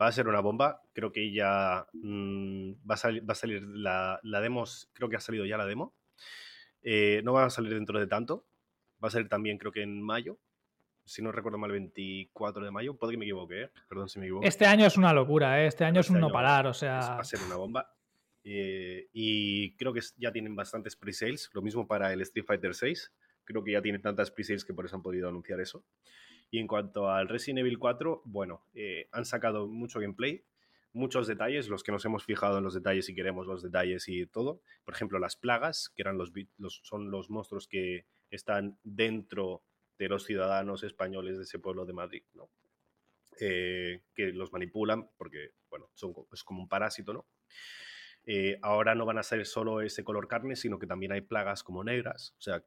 Va 0.00 0.08
a 0.08 0.12
ser 0.12 0.28
una 0.28 0.40
bomba, 0.40 0.82
creo 0.92 1.12
que 1.12 1.32
ya 1.32 1.86
mm, 1.92 2.72
va, 2.88 2.94
a 2.94 2.98
salir, 2.98 3.28
va 3.28 3.32
a 3.32 3.36
salir 3.36 3.62
la, 3.62 4.20
la, 4.22 4.40
demo, 4.40 4.64
creo 4.92 5.08
que 5.08 5.16
ha 5.16 5.20
salido 5.20 5.46
ya 5.46 5.56
la 5.56 5.66
demo. 5.66 5.94
Eh, 6.82 7.20
no 7.24 7.32
va 7.32 7.46
a 7.46 7.50
salir 7.50 7.72
dentro 7.74 7.98
de 7.98 8.06
tanto, 8.06 8.46
va 9.02 9.08
a 9.08 9.10
salir 9.10 9.28
también 9.28 9.58
creo 9.58 9.72
que 9.72 9.82
en 9.82 10.02
mayo. 10.02 10.38
Si 11.06 11.22
no 11.22 11.32
recuerdo 11.32 11.56
mal, 11.56 11.70
el 11.70 11.76
24 11.78 12.64
de 12.64 12.70
mayo. 12.70 12.94
Puede 12.96 13.12
que 13.12 13.18
me 13.18 13.24
equivoque, 13.24 13.62
¿eh? 13.62 13.70
Perdón 13.88 14.08
si 14.08 14.18
me 14.18 14.26
equivoco. 14.26 14.44
Este 14.46 14.66
año 14.66 14.84
es 14.86 14.96
una 14.98 15.12
locura, 15.14 15.62
¿eh? 15.62 15.66
Este 15.68 15.84
año 15.84 16.00
es 16.00 16.06
este 16.06 16.14
un 16.14 16.20
no 16.20 16.26
año 16.26 16.32
parar, 16.34 16.66
o 16.66 16.74
sea. 16.74 16.98
va 16.98 17.20
a 17.20 17.24
ser 17.24 17.40
una 17.46 17.56
bomba. 17.56 17.92
Eh, 18.44 19.08
y 19.12 19.74
creo 19.76 19.92
que 19.92 20.00
ya 20.18 20.30
tienen 20.32 20.54
bastantes 20.54 20.94
pre-sales. 20.96 21.50
Lo 21.54 21.62
mismo 21.62 21.86
para 21.86 22.12
el 22.12 22.20
Street 22.22 22.44
Fighter 22.46 22.74
6. 22.74 23.12
Creo 23.44 23.64
que 23.64 23.72
ya 23.72 23.82
tiene 23.82 23.98
tantas 23.98 24.30
pre-sales 24.30 24.64
que 24.64 24.74
por 24.74 24.84
eso 24.86 24.96
han 24.96 25.02
podido 25.02 25.28
anunciar 25.28 25.60
eso. 25.60 25.84
Y 26.50 26.58
en 26.58 26.66
cuanto 26.68 27.10
al 27.10 27.28
Resident 27.28 27.60
Evil 27.60 27.78
4, 27.78 28.22
bueno, 28.24 28.62
eh, 28.74 29.08
han 29.10 29.24
sacado 29.24 29.66
mucho 29.66 29.98
gameplay, 29.98 30.44
muchos 30.92 31.26
detalles, 31.26 31.68
los 31.68 31.82
que 31.82 31.90
nos 31.92 32.04
hemos 32.04 32.24
fijado 32.24 32.58
en 32.58 32.64
los 32.64 32.74
detalles 32.74 33.08
y 33.08 33.14
queremos 33.14 33.46
los 33.48 33.62
detalles 33.62 34.08
y 34.08 34.26
todo. 34.26 34.60
Por 34.84 34.94
ejemplo, 34.94 35.18
las 35.18 35.34
plagas, 35.36 35.92
que 35.94 36.02
eran 36.02 36.16
los, 36.18 36.32
los- 36.58 36.80
son 36.84 37.10
los 37.10 37.30
monstruos 37.30 37.66
que 37.68 38.06
están 38.30 38.78
dentro 38.84 39.62
de 39.98 40.08
los 40.08 40.24
ciudadanos 40.24 40.82
españoles 40.82 41.36
de 41.36 41.44
ese 41.44 41.58
pueblo 41.58 41.84
de 41.86 41.92
Madrid, 41.92 42.22
¿no? 42.34 42.50
Eh, 43.40 44.00
que 44.14 44.32
los 44.32 44.52
manipulan 44.52 45.10
porque, 45.16 45.50
bueno, 45.68 45.90
son, 45.94 46.14
es 46.32 46.42
como 46.42 46.62
un 46.62 46.68
parásito, 46.68 47.12
¿no? 47.12 47.26
Eh, 48.24 48.58
ahora 48.62 48.94
no 48.94 49.06
van 49.06 49.18
a 49.18 49.22
ser 49.22 49.44
solo 49.46 49.80
ese 49.80 50.02
color 50.04 50.26
carne, 50.26 50.56
sino 50.56 50.78
que 50.78 50.86
también 50.86 51.12
hay 51.12 51.20
plagas 51.20 51.62
como 51.62 51.84
negras, 51.84 52.34
o 52.38 52.40
sea, 52.42 52.64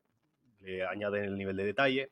le 0.60 0.86
añaden 0.86 1.24
el 1.26 1.38
nivel 1.38 1.58
de 1.58 1.66
detalle. 1.66 2.12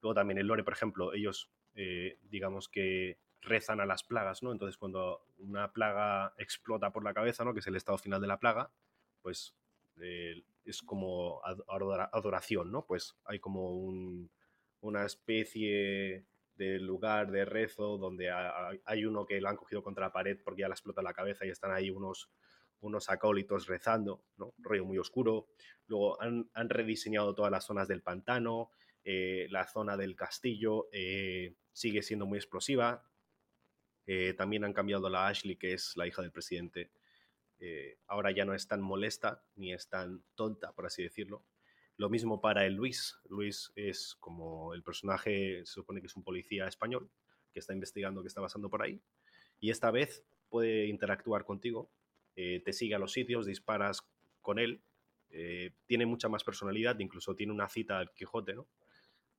Luego 0.00 0.14
también 0.14 0.38
el 0.38 0.46
lore, 0.46 0.64
por 0.64 0.72
ejemplo, 0.72 1.12
ellos, 1.12 1.50
eh, 1.74 2.18
digamos 2.22 2.68
que 2.68 3.18
rezan 3.40 3.80
a 3.80 3.86
las 3.86 4.02
plagas, 4.02 4.42
¿no? 4.42 4.52
Entonces 4.52 4.76
cuando 4.76 5.26
una 5.38 5.72
plaga 5.72 6.34
explota 6.38 6.90
por 6.92 7.04
la 7.04 7.14
cabeza, 7.14 7.44
¿no? 7.44 7.52
Que 7.54 7.60
es 7.60 7.66
el 7.66 7.76
estado 7.76 7.98
final 7.98 8.20
de 8.20 8.26
la 8.26 8.38
plaga, 8.40 8.70
pues 9.22 9.54
es 10.64 10.82
como 10.82 11.40
ad- 11.44 11.62
adora- 11.68 12.10
adoración, 12.12 12.70
¿no? 12.70 12.84
Pues 12.84 13.16
hay 13.24 13.38
como 13.40 13.72
un- 13.72 14.30
una 14.80 15.04
especie 15.04 16.26
de 16.54 16.78
lugar 16.80 17.30
de 17.30 17.44
rezo 17.44 17.98
donde 17.98 18.30
ha- 18.30 18.48
ha- 18.70 18.72
hay 18.84 19.04
uno 19.04 19.24
que 19.26 19.40
lo 19.40 19.48
han 19.48 19.56
cogido 19.56 19.82
contra 19.82 20.06
la 20.06 20.12
pared 20.12 20.38
porque 20.44 20.62
ya 20.62 20.68
le 20.68 20.74
explota 20.74 21.02
la 21.02 21.12
cabeza 21.14 21.46
y 21.46 21.50
están 21.50 21.72
ahí 21.72 21.90
unos, 21.90 22.30
unos 22.80 23.08
acólitos 23.10 23.66
rezando, 23.66 24.24
¿no? 24.36 24.54
Rollo 24.58 24.84
muy 24.84 24.98
oscuro. 24.98 25.48
Luego 25.86 26.20
han, 26.20 26.50
han 26.54 26.68
rediseñado 26.68 27.34
todas 27.34 27.50
las 27.52 27.64
zonas 27.64 27.88
del 27.88 28.02
pantano, 28.02 28.70
eh, 29.04 29.46
la 29.50 29.66
zona 29.68 29.96
del 29.96 30.16
castillo 30.16 30.88
eh, 30.92 31.54
sigue 31.72 32.02
siendo 32.02 32.26
muy 32.26 32.38
explosiva. 32.38 33.04
Eh, 34.06 34.34
también 34.34 34.64
han 34.64 34.72
cambiado 34.72 35.08
la 35.08 35.28
Ashley, 35.28 35.56
que 35.56 35.74
es 35.74 35.92
la 35.96 36.06
hija 36.06 36.22
del 36.22 36.32
presidente. 36.32 36.90
Ahora 38.06 38.30
ya 38.30 38.44
no 38.44 38.54
es 38.54 38.68
tan 38.68 38.80
molesta 38.80 39.44
ni 39.56 39.72
es 39.72 39.88
tan 39.88 40.24
tonta, 40.36 40.72
por 40.72 40.86
así 40.86 41.02
decirlo. 41.02 41.44
Lo 41.98 42.08
mismo 42.08 42.40
para 42.40 42.64
el 42.64 42.74
Luis. 42.74 43.18
Luis 43.28 43.72
es 43.74 44.16
como 44.20 44.72
el 44.72 44.84
personaje, 44.84 45.66
se 45.66 45.72
supone 45.72 46.00
que 46.00 46.06
es 46.06 46.14
un 46.14 46.22
policía 46.22 46.68
español 46.68 47.10
que 47.52 47.58
está 47.58 47.74
investigando 47.74 48.22
qué 48.22 48.28
está 48.28 48.40
pasando 48.40 48.70
por 48.70 48.82
ahí. 48.82 49.02
Y 49.58 49.70
esta 49.70 49.90
vez 49.90 50.24
puede 50.48 50.86
interactuar 50.86 51.44
contigo, 51.44 51.90
eh, 52.36 52.62
te 52.64 52.72
sigue 52.72 52.94
a 52.94 53.00
los 53.00 53.12
sitios, 53.12 53.46
disparas 53.46 54.08
con 54.40 54.58
él. 54.60 54.80
eh, 55.30 55.72
tiene 55.86 56.06
mucha 56.06 56.28
más 56.30 56.42
personalidad, 56.42 56.98
incluso 57.00 57.34
tiene 57.34 57.52
una 57.52 57.68
cita 57.68 57.98
al 57.98 58.12
Quijote, 58.14 58.54
¿no? 58.54 58.66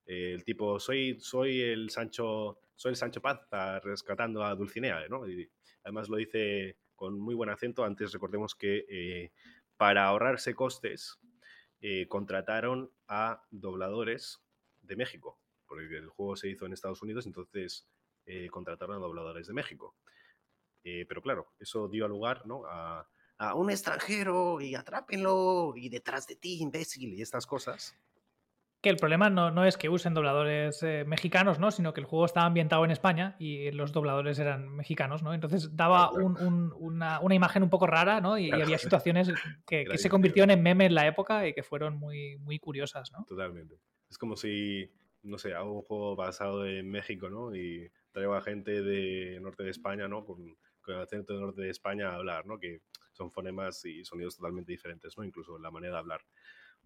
Eh, 0.05 0.33
el 0.33 0.43
tipo, 0.43 0.79
soy, 0.79 1.19
soy 1.19 1.61
el 1.61 1.89
Sancho, 1.89 2.59
soy 2.75 2.91
el 2.91 2.95
Sancho 2.95 3.21
Panza 3.21 3.79
rescatando 3.79 4.43
a 4.43 4.53
Dulcinea, 4.53 5.07
¿no? 5.07 5.23
Además 5.83 6.09
lo 6.09 6.17
dice 6.17 6.77
con 6.95 7.19
muy 7.19 7.33
buen 7.33 7.49
acento. 7.49 7.83
Antes 7.85 8.11
recordemos 8.11 8.53
que 8.53 9.31
para 9.77 10.05
ahorrarse 10.05 10.53
costes 10.53 11.19
eh, 11.81 12.07
contrataron 12.07 12.91
a 13.07 13.43
dobladores 13.51 14.41
de 14.81 14.95
México, 14.95 15.39
porque 15.65 15.97
el 15.97 16.09
juego 16.09 16.35
se 16.35 16.49
hizo 16.49 16.65
en 16.65 16.73
Estados 16.73 17.01
Unidos, 17.01 17.25
entonces 17.25 17.87
eh, 18.25 18.47
contrataron 18.49 18.97
a 18.97 18.99
dobladores 18.99 19.47
de 19.47 19.53
México. 19.53 19.95
Eh, 20.83 21.05
pero 21.07 21.21
claro, 21.21 21.53
eso 21.59 21.87
dio 21.87 22.07
lugar 22.07 22.45
¿no? 22.45 22.65
a, 22.65 23.07
a 23.37 23.55
un 23.55 23.69
extranjero 23.69 24.61
y 24.61 24.75
atrápenlo 24.75 25.73
y 25.75 25.89
detrás 25.89 26.27
de 26.27 26.35
ti, 26.35 26.61
imbécil, 26.61 27.13
y 27.13 27.21
estas 27.21 27.45
cosas. 27.45 27.95
Que 28.81 28.89
el 28.89 28.95
problema 28.95 29.29
no, 29.29 29.51
no 29.51 29.65
es 29.65 29.77
que 29.77 29.89
usen 29.89 30.13
dobladores 30.13 30.81
eh, 30.83 31.03
mexicanos, 31.05 31.59
¿no? 31.59 31.69
Sino 31.69 31.93
que 31.93 31.99
el 31.99 32.05
juego 32.05 32.25
estaba 32.25 32.45
ambientado 32.45 32.85
en 32.85 32.91
España 32.91 33.35
y 33.37 33.71
los 33.71 33.91
dobladores 33.91 34.39
eran 34.39 34.69
mexicanos, 34.73 35.21
¿no? 35.21 35.33
Entonces 35.33 35.75
daba 35.75 36.11
un- 36.11 36.37
un- 36.41 36.73
una, 36.77 37.19
una 37.19 37.35
imagen 37.35 37.63
un 37.63 37.69
poco 37.69 37.87
rara, 37.87 38.21
¿no? 38.21 38.37
Y, 38.37 38.45
y 38.47 38.51
había 38.51 38.77
situaciones 38.77 39.27
que, 39.67 39.83
que 39.83 39.97
se 39.97 40.09
convirtieron 40.09 40.49
en 40.51 40.63
meme 40.63 40.85
en 40.85 40.95
la 40.95 41.05
época 41.07 41.45
y 41.45 41.53
que 41.53 41.61
fueron 41.61 41.97
muy, 41.97 42.37
muy 42.37 42.57
curiosas, 42.59 43.11
¿no? 43.11 43.25
Totalmente. 43.25 43.75
Es 44.09 44.17
como 44.17 44.37
si, 44.37 44.89
no 45.23 45.37
sé, 45.37 45.53
hago 45.53 45.73
un 45.73 45.81
juego 45.81 46.15
basado 46.15 46.65
en 46.65 46.89
México, 46.89 47.29
¿no? 47.29 47.53
Y 47.53 47.91
traigo 48.13 48.33
a 48.35 48.41
gente 48.41 48.81
de 48.81 49.39
norte 49.41 49.63
de 49.63 49.71
España, 49.71 50.07
¿no? 50.07 50.23
Con, 50.23 50.55
con 50.81 50.95
el 50.95 51.01
acento 51.01 51.33
de 51.33 51.41
norte 51.41 51.61
de 51.63 51.69
España 51.69 52.11
a 52.11 52.15
hablar, 52.15 52.45
¿no? 52.45 52.57
Que 52.57 52.79
son 53.11 53.29
fonemas 53.29 53.83
y 53.83 54.05
sonidos 54.05 54.37
totalmente 54.37 54.71
diferentes, 54.71 55.17
¿no? 55.17 55.25
Incluso 55.25 55.59
la 55.59 55.69
manera 55.69 55.95
de 55.95 55.99
hablar. 55.99 56.21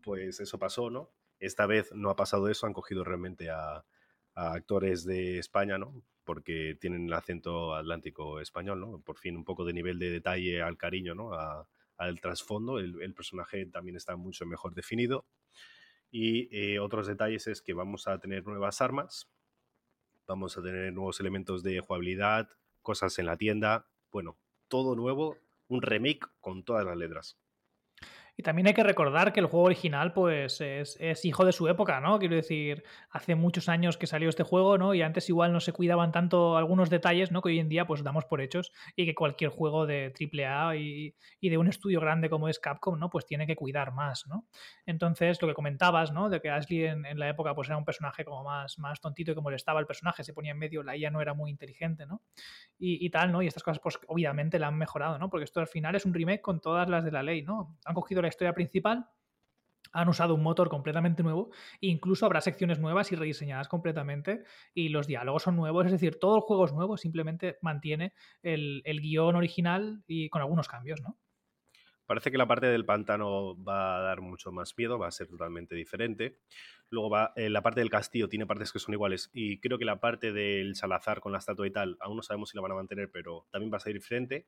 Pues 0.01 0.39
eso 0.39 0.57
pasó, 0.57 0.89
¿no? 0.89 1.11
Esta 1.45 1.65
vez 1.65 1.91
no 1.93 2.09
ha 2.09 2.15
pasado 2.15 2.49
eso, 2.49 2.65
han 2.65 2.73
cogido 2.73 3.03
realmente 3.03 3.49
a, 3.49 3.83
actores 4.35 5.05
de 5.05 5.37
España, 5.37 5.77
¿no? 5.77 6.01
Porque 6.23 6.75
tienen 6.79 7.05
el 7.05 7.13
acento 7.13 7.75
atlántico 7.75 8.39
español, 8.39 8.79
¿no? 8.79 8.99
Por 8.99 9.17
fin 9.17 9.37
un 9.37 9.43
poco 9.43 9.63
de 9.63 9.73
nivel 9.73 9.99
de 9.99 10.09
detalle 10.09 10.61
al 10.61 10.77
cariño, 10.77 11.13
¿no? 11.13 11.33
Al 11.97 12.19
trasfondo. 12.19 12.79
El, 12.79 12.99
el 13.01 13.13
personaje 13.13 13.65
también 13.67 13.95
está 13.95 14.15
mucho 14.15 14.45
mejor 14.47 14.73
definido. 14.73 15.25
Y 16.09 16.47
eh, 16.55 16.79
otros 16.79 17.07
detalles 17.07 17.47
es 17.47 17.63
que 17.63 17.73
vamos 17.73 18.07
a 18.07 18.19
tener 18.19 18.45
nuevas 18.45 18.81
armas, 18.81 19.27
vamos 20.27 20.55
a 20.57 20.61
tener 20.61 20.93
nuevos 20.93 21.19
elementos 21.19 21.63
de 21.63 21.79
jugabilidad, 21.79 22.49
cosas 22.83 23.17
en 23.17 23.25
la 23.25 23.35
tienda, 23.35 23.87
bueno, 24.11 24.37
todo 24.67 24.95
nuevo, 24.95 25.37
un 25.67 25.81
remake 25.81 26.27
con 26.39 26.63
todas 26.63 26.85
las 26.85 26.97
letras. 26.97 27.39
Y 28.35 28.43
también 28.43 28.67
hay 28.67 28.73
que 28.73 28.83
recordar 28.83 29.31
que 29.31 29.39
el 29.39 29.45
juego 29.45 29.65
original, 29.65 30.13
pues, 30.13 30.59
es, 30.61 30.97
es 30.99 31.23
hijo 31.25 31.45
de 31.45 31.51
su 31.51 31.67
época, 31.67 31.99
¿no? 31.99 32.17
Quiero 32.17 32.35
decir, 32.35 32.83
hace 33.11 33.35
muchos 33.35 33.69
años 33.69 33.97
que 33.97 34.07
salió 34.07 34.29
este 34.29 34.43
juego, 34.43 34.77
¿no? 34.77 34.93
Y 34.93 35.01
antes 35.03 35.29
igual 35.29 35.53
no 35.53 35.59
se 35.59 35.71
cuidaban 35.71 36.11
tanto 36.11 36.57
algunos 36.57 36.89
detalles, 36.89 37.31
¿no? 37.31 37.41
Que 37.41 37.49
hoy 37.49 37.59
en 37.59 37.69
día, 37.69 37.85
pues, 37.85 38.03
damos 38.03 38.25
por 38.25 38.41
hechos 38.41 38.71
y 38.95 39.05
que 39.05 39.13
cualquier 39.13 39.51
juego 39.51 39.85
de 39.85 40.13
AAA 40.19 40.77
y, 40.77 41.15
y 41.39 41.49
de 41.49 41.57
un 41.57 41.67
estudio 41.67 41.99
grande 41.99 42.29
como 42.29 42.49
es 42.49 42.59
Capcom, 42.59 42.97
¿no? 42.99 43.09
Pues 43.09 43.25
tiene 43.25 43.45
que 43.45 43.55
cuidar 43.55 43.93
más, 43.93 44.25
¿no? 44.27 44.47
Entonces, 44.85 45.41
lo 45.41 45.47
que 45.47 45.53
comentabas, 45.53 46.11
¿no? 46.11 46.29
De 46.29 46.41
que 46.41 46.49
Ashley 46.49 46.85
en, 46.85 47.05
en 47.05 47.19
la 47.19 47.29
época, 47.29 47.53
pues, 47.53 47.69
era 47.69 47.77
un 47.77 47.85
personaje 47.85 48.25
como 48.25 48.43
más, 48.43 48.79
más 48.79 48.99
tontito 48.99 49.31
y 49.31 49.35
que 49.35 49.41
molestaba 49.41 49.79
al 49.79 49.85
personaje, 49.85 50.23
se 50.23 50.33
ponía 50.33 50.53
en 50.53 50.59
medio, 50.59 50.81
la 50.81 50.97
IA 50.97 51.11
no 51.11 51.21
era 51.21 51.33
muy 51.33 51.51
inteligente, 51.51 52.05
¿no? 52.05 52.21
y, 52.79 53.05
y 53.05 53.09
tal, 53.09 53.31
¿no? 53.31 53.41
Y 53.41 53.47
estas 53.47 53.63
cosas, 53.63 53.79
pues 53.81 53.99
obviamente 54.07 54.59
la 54.59 54.67
han 54.67 54.77
mejorado, 54.77 55.17
¿no? 55.17 55.29
Porque 55.29 55.45
esto 55.45 55.59
al 55.59 55.67
final 55.67 55.95
es 55.95 56.05
un 56.05 56.13
remake 56.13 56.41
con 56.41 56.59
todas 56.59 56.89
las 56.89 57.05
de 57.05 57.11
la 57.11 57.23
ley, 57.23 57.41
¿no? 57.41 57.77
Han 57.85 57.93
cogido 57.93 58.21
la 58.23 58.29
historia 58.29 58.53
principal, 58.53 59.07
han 59.91 60.09
usado 60.09 60.33
un 60.33 60.41
motor 60.41 60.69
completamente 60.69 61.23
nuevo, 61.23 61.51
incluso 61.79 62.25
habrá 62.25 62.41
secciones 62.41 62.79
nuevas 62.79 63.11
y 63.11 63.15
rediseñadas 63.15 63.67
completamente, 63.67 64.43
y 64.73 64.89
los 64.89 65.07
diálogos 65.07 65.43
son 65.43 65.55
nuevos, 65.55 65.85
es 65.85 65.91
decir, 65.91 66.19
todo 66.19 66.35
el 66.35 66.41
juego 66.41 66.65
es 66.65 66.73
nuevo, 66.73 66.97
simplemente 66.97 67.57
mantiene 67.61 68.13
el, 68.41 68.81
el 68.85 69.01
guion 69.01 69.35
original 69.35 70.03
y 70.07 70.29
con 70.29 70.41
algunos 70.41 70.67
cambios, 70.67 71.01
¿no? 71.01 71.19
Parece 72.05 72.31
que 72.31 72.37
la 72.37 72.47
parte 72.47 72.67
del 72.67 72.85
pantano 72.85 73.55
va 73.63 73.97
a 73.97 74.01
dar 74.01 74.19
mucho 74.19 74.51
más 74.51 74.73
miedo, 74.77 74.99
va 74.99 75.07
a 75.07 75.11
ser 75.11 75.27
totalmente 75.27 75.73
diferente. 75.73 76.39
Luego 76.89 77.09
va, 77.09 77.31
eh, 77.37 77.49
la 77.49 77.61
parte 77.61 77.79
del 77.79 77.89
castillo 77.89 78.27
tiene 78.27 78.45
partes 78.45 78.73
que 78.73 78.79
son 78.79 78.93
iguales 78.93 79.29
y 79.33 79.59
creo 79.61 79.77
que 79.77 79.85
la 79.85 80.01
parte 80.01 80.33
del 80.33 80.75
Salazar 80.75 81.21
con 81.21 81.31
la 81.31 81.37
estatua 81.37 81.65
y 81.65 81.71
tal, 81.71 81.97
aún 82.01 82.17
no 82.17 82.21
sabemos 82.21 82.49
si 82.49 82.57
la 82.57 82.61
van 82.61 82.73
a 82.73 82.75
mantener, 82.75 83.09
pero 83.09 83.47
también 83.51 83.71
va 83.71 83.77
a 83.77 83.79
ser 83.79 83.93
diferente. 83.93 84.47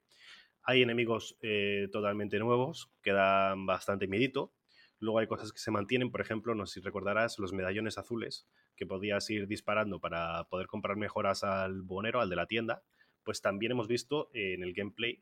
Hay 0.66 0.82
enemigos 0.82 1.38
eh, 1.42 1.88
totalmente 1.92 2.40
nuevos 2.40 2.92
que 3.02 3.12
dan 3.12 3.66
bastante 3.66 4.08
miedito. 4.08 4.54
Luego 5.00 5.20
hay 5.20 5.28
cosas 5.28 5.52
que 5.52 5.60
se 5.60 5.72
mantienen, 5.72 6.10
por 6.12 6.22
ejemplo, 6.22 6.56
no 6.56 6.66
sé 6.66 6.76
si 6.76 6.80
recordarás 6.86 7.38
los 7.38 7.54
medallones 7.54 7.98
azules 7.98 8.48
que 8.76 8.86
podías 8.86 9.30
ir 9.30 9.48
disparando 9.48 10.00
para 10.00 10.46
poder 10.46 10.68
comprar 10.68 10.98
mejoras 10.98 11.44
al 11.44 11.82
bonero, 11.82 12.20
al 12.22 12.30
de 12.30 12.36
la 12.36 12.48
tienda. 12.48 12.84
Pues 13.24 13.42
también 13.42 13.74
hemos 13.74 13.88
visto 13.88 14.30
en 14.34 14.64
el 14.64 14.74
gameplay 14.74 15.22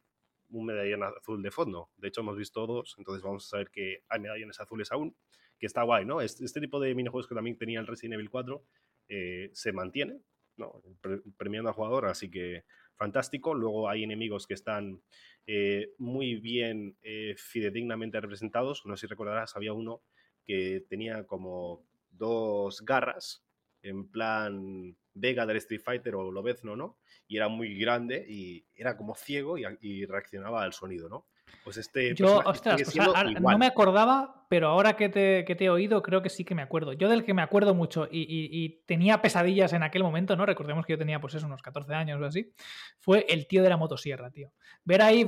un 0.49 0.65
medallón 0.67 1.03
azul 1.03 1.41
de 1.41 1.51
fondo. 1.51 1.89
De 1.97 2.07
hecho, 2.09 2.21
hemos 2.21 2.37
visto 2.37 2.65
dos, 2.67 2.95
entonces 2.97 3.23
vamos 3.23 3.45
a 3.45 3.49
saber 3.49 3.69
que 3.71 4.03
hay 4.07 4.19
medallones 4.19 4.59
azules 4.59 4.91
aún, 4.91 5.15
que 5.59 5.65
está 5.65 5.81
guay, 5.83 6.05
¿no? 6.05 6.21
Este, 6.21 6.45
este 6.45 6.61
tipo 6.61 6.79
de 6.79 6.93
minijuegos 6.93 7.27
que 7.27 7.35
también 7.35 7.57
tenía 7.57 7.79
el 7.79 7.87
Resident 7.87 8.13
Evil 8.15 8.29
4 8.29 8.63
eh, 9.07 9.49
se 9.53 9.73
mantiene, 9.73 10.21
¿no? 10.57 10.81
Pre- 11.01 11.21
premiando 11.37 11.69
al 11.69 11.75
jugador, 11.75 12.05
así 12.05 12.29
que 12.29 12.65
fantástico. 12.95 13.53
Luego 13.53 13.89
hay 13.89 14.03
enemigos 14.03 14.47
que 14.47 14.53
están 14.53 15.01
eh, 15.45 15.93
muy 15.97 16.35
bien 16.35 16.97
eh, 17.01 17.35
fidedignamente 17.37 18.19
representados. 18.21 18.85
No 18.85 18.95
sé 18.95 19.01
si 19.01 19.09
recordarás, 19.09 19.55
había 19.55 19.73
uno 19.73 20.01
que 20.45 20.85
tenía 20.89 21.25
como 21.25 21.83
dos 22.11 22.83
garras, 22.85 23.43
en 23.81 24.09
plan 24.09 24.95
Vega 25.13 25.45
del 25.45 25.57
Street 25.57 25.81
Fighter 25.81 26.15
o 26.15 26.31
Lobezno, 26.31 26.75
¿no? 26.75 26.97
Y 27.27 27.37
era 27.37 27.47
muy 27.47 27.77
grande 27.77 28.25
y 28.27 28.65
era 28.75 28.97
como 28.97 29.15
ciego 29.15 29.57
y, 29.57 29.63
y 29.81 30.05
reaccionaba 30.05 30.63
al 30.63 30.73
sonido, 30.73 31.09
¿no? 31.09 31.27
Pues 31.63 31.77
este 31.77 32.13
Yo, 32.15 32.39
ostras, 32.45 32.81
o 32.87 32.91
sea, 32.91 33.05
igual. 33.05 33.33
no 33.41 33.57
me 33.57 33.67
acordaba, 33.67 34.42
pero 34.53 34.67
ahora 34.67 34.95
que 34.95 35.09
te, 35.09 35.45
que 35.45 35.55
te, 35.55 35.65
he 35.65 35.69
oído, 35.71 36.03
creo 36.03 36.21
que 36.21 36.29
sí 36.29 36.45
que 36.45 36.53
me 36.53 36.61
acuerdo. 36.61 36.93
Yo 36.93 37.09
del 37.09 37.23
que 37.23 37.33
me 37.33 37.41
acuerdo 37.41 37.73
mucho 37.73 38.07
y, 38.11 38.83
tenía 38.85 39.19
pesadillas 39.19 39.73
en 39.73 39.81
aquel 39.81 40.03
momento, 40.03 40.35
¿no? 40.35 40.45
Recordemos 40.45 40.85
que 40.85 40.93
yo 40.93 40.99
tenía, 40.99 41.19
pues 41.19 41.33
eso, 41.33 41.47
unos 41.47 41.63
14 41.63 41.95
años 41.95 42.21
o 42.21 42.25
así, 42.25 42.53
fue 42.99 43.25
el 43.29 43.47
tío 43.47 43.63
de 43.63 43.69
la 43.69 43.77
motosierra, 43.77 44.29
tío. 44.29 44.51
Ver 44.85 45.01
ahí, 45.01 45.25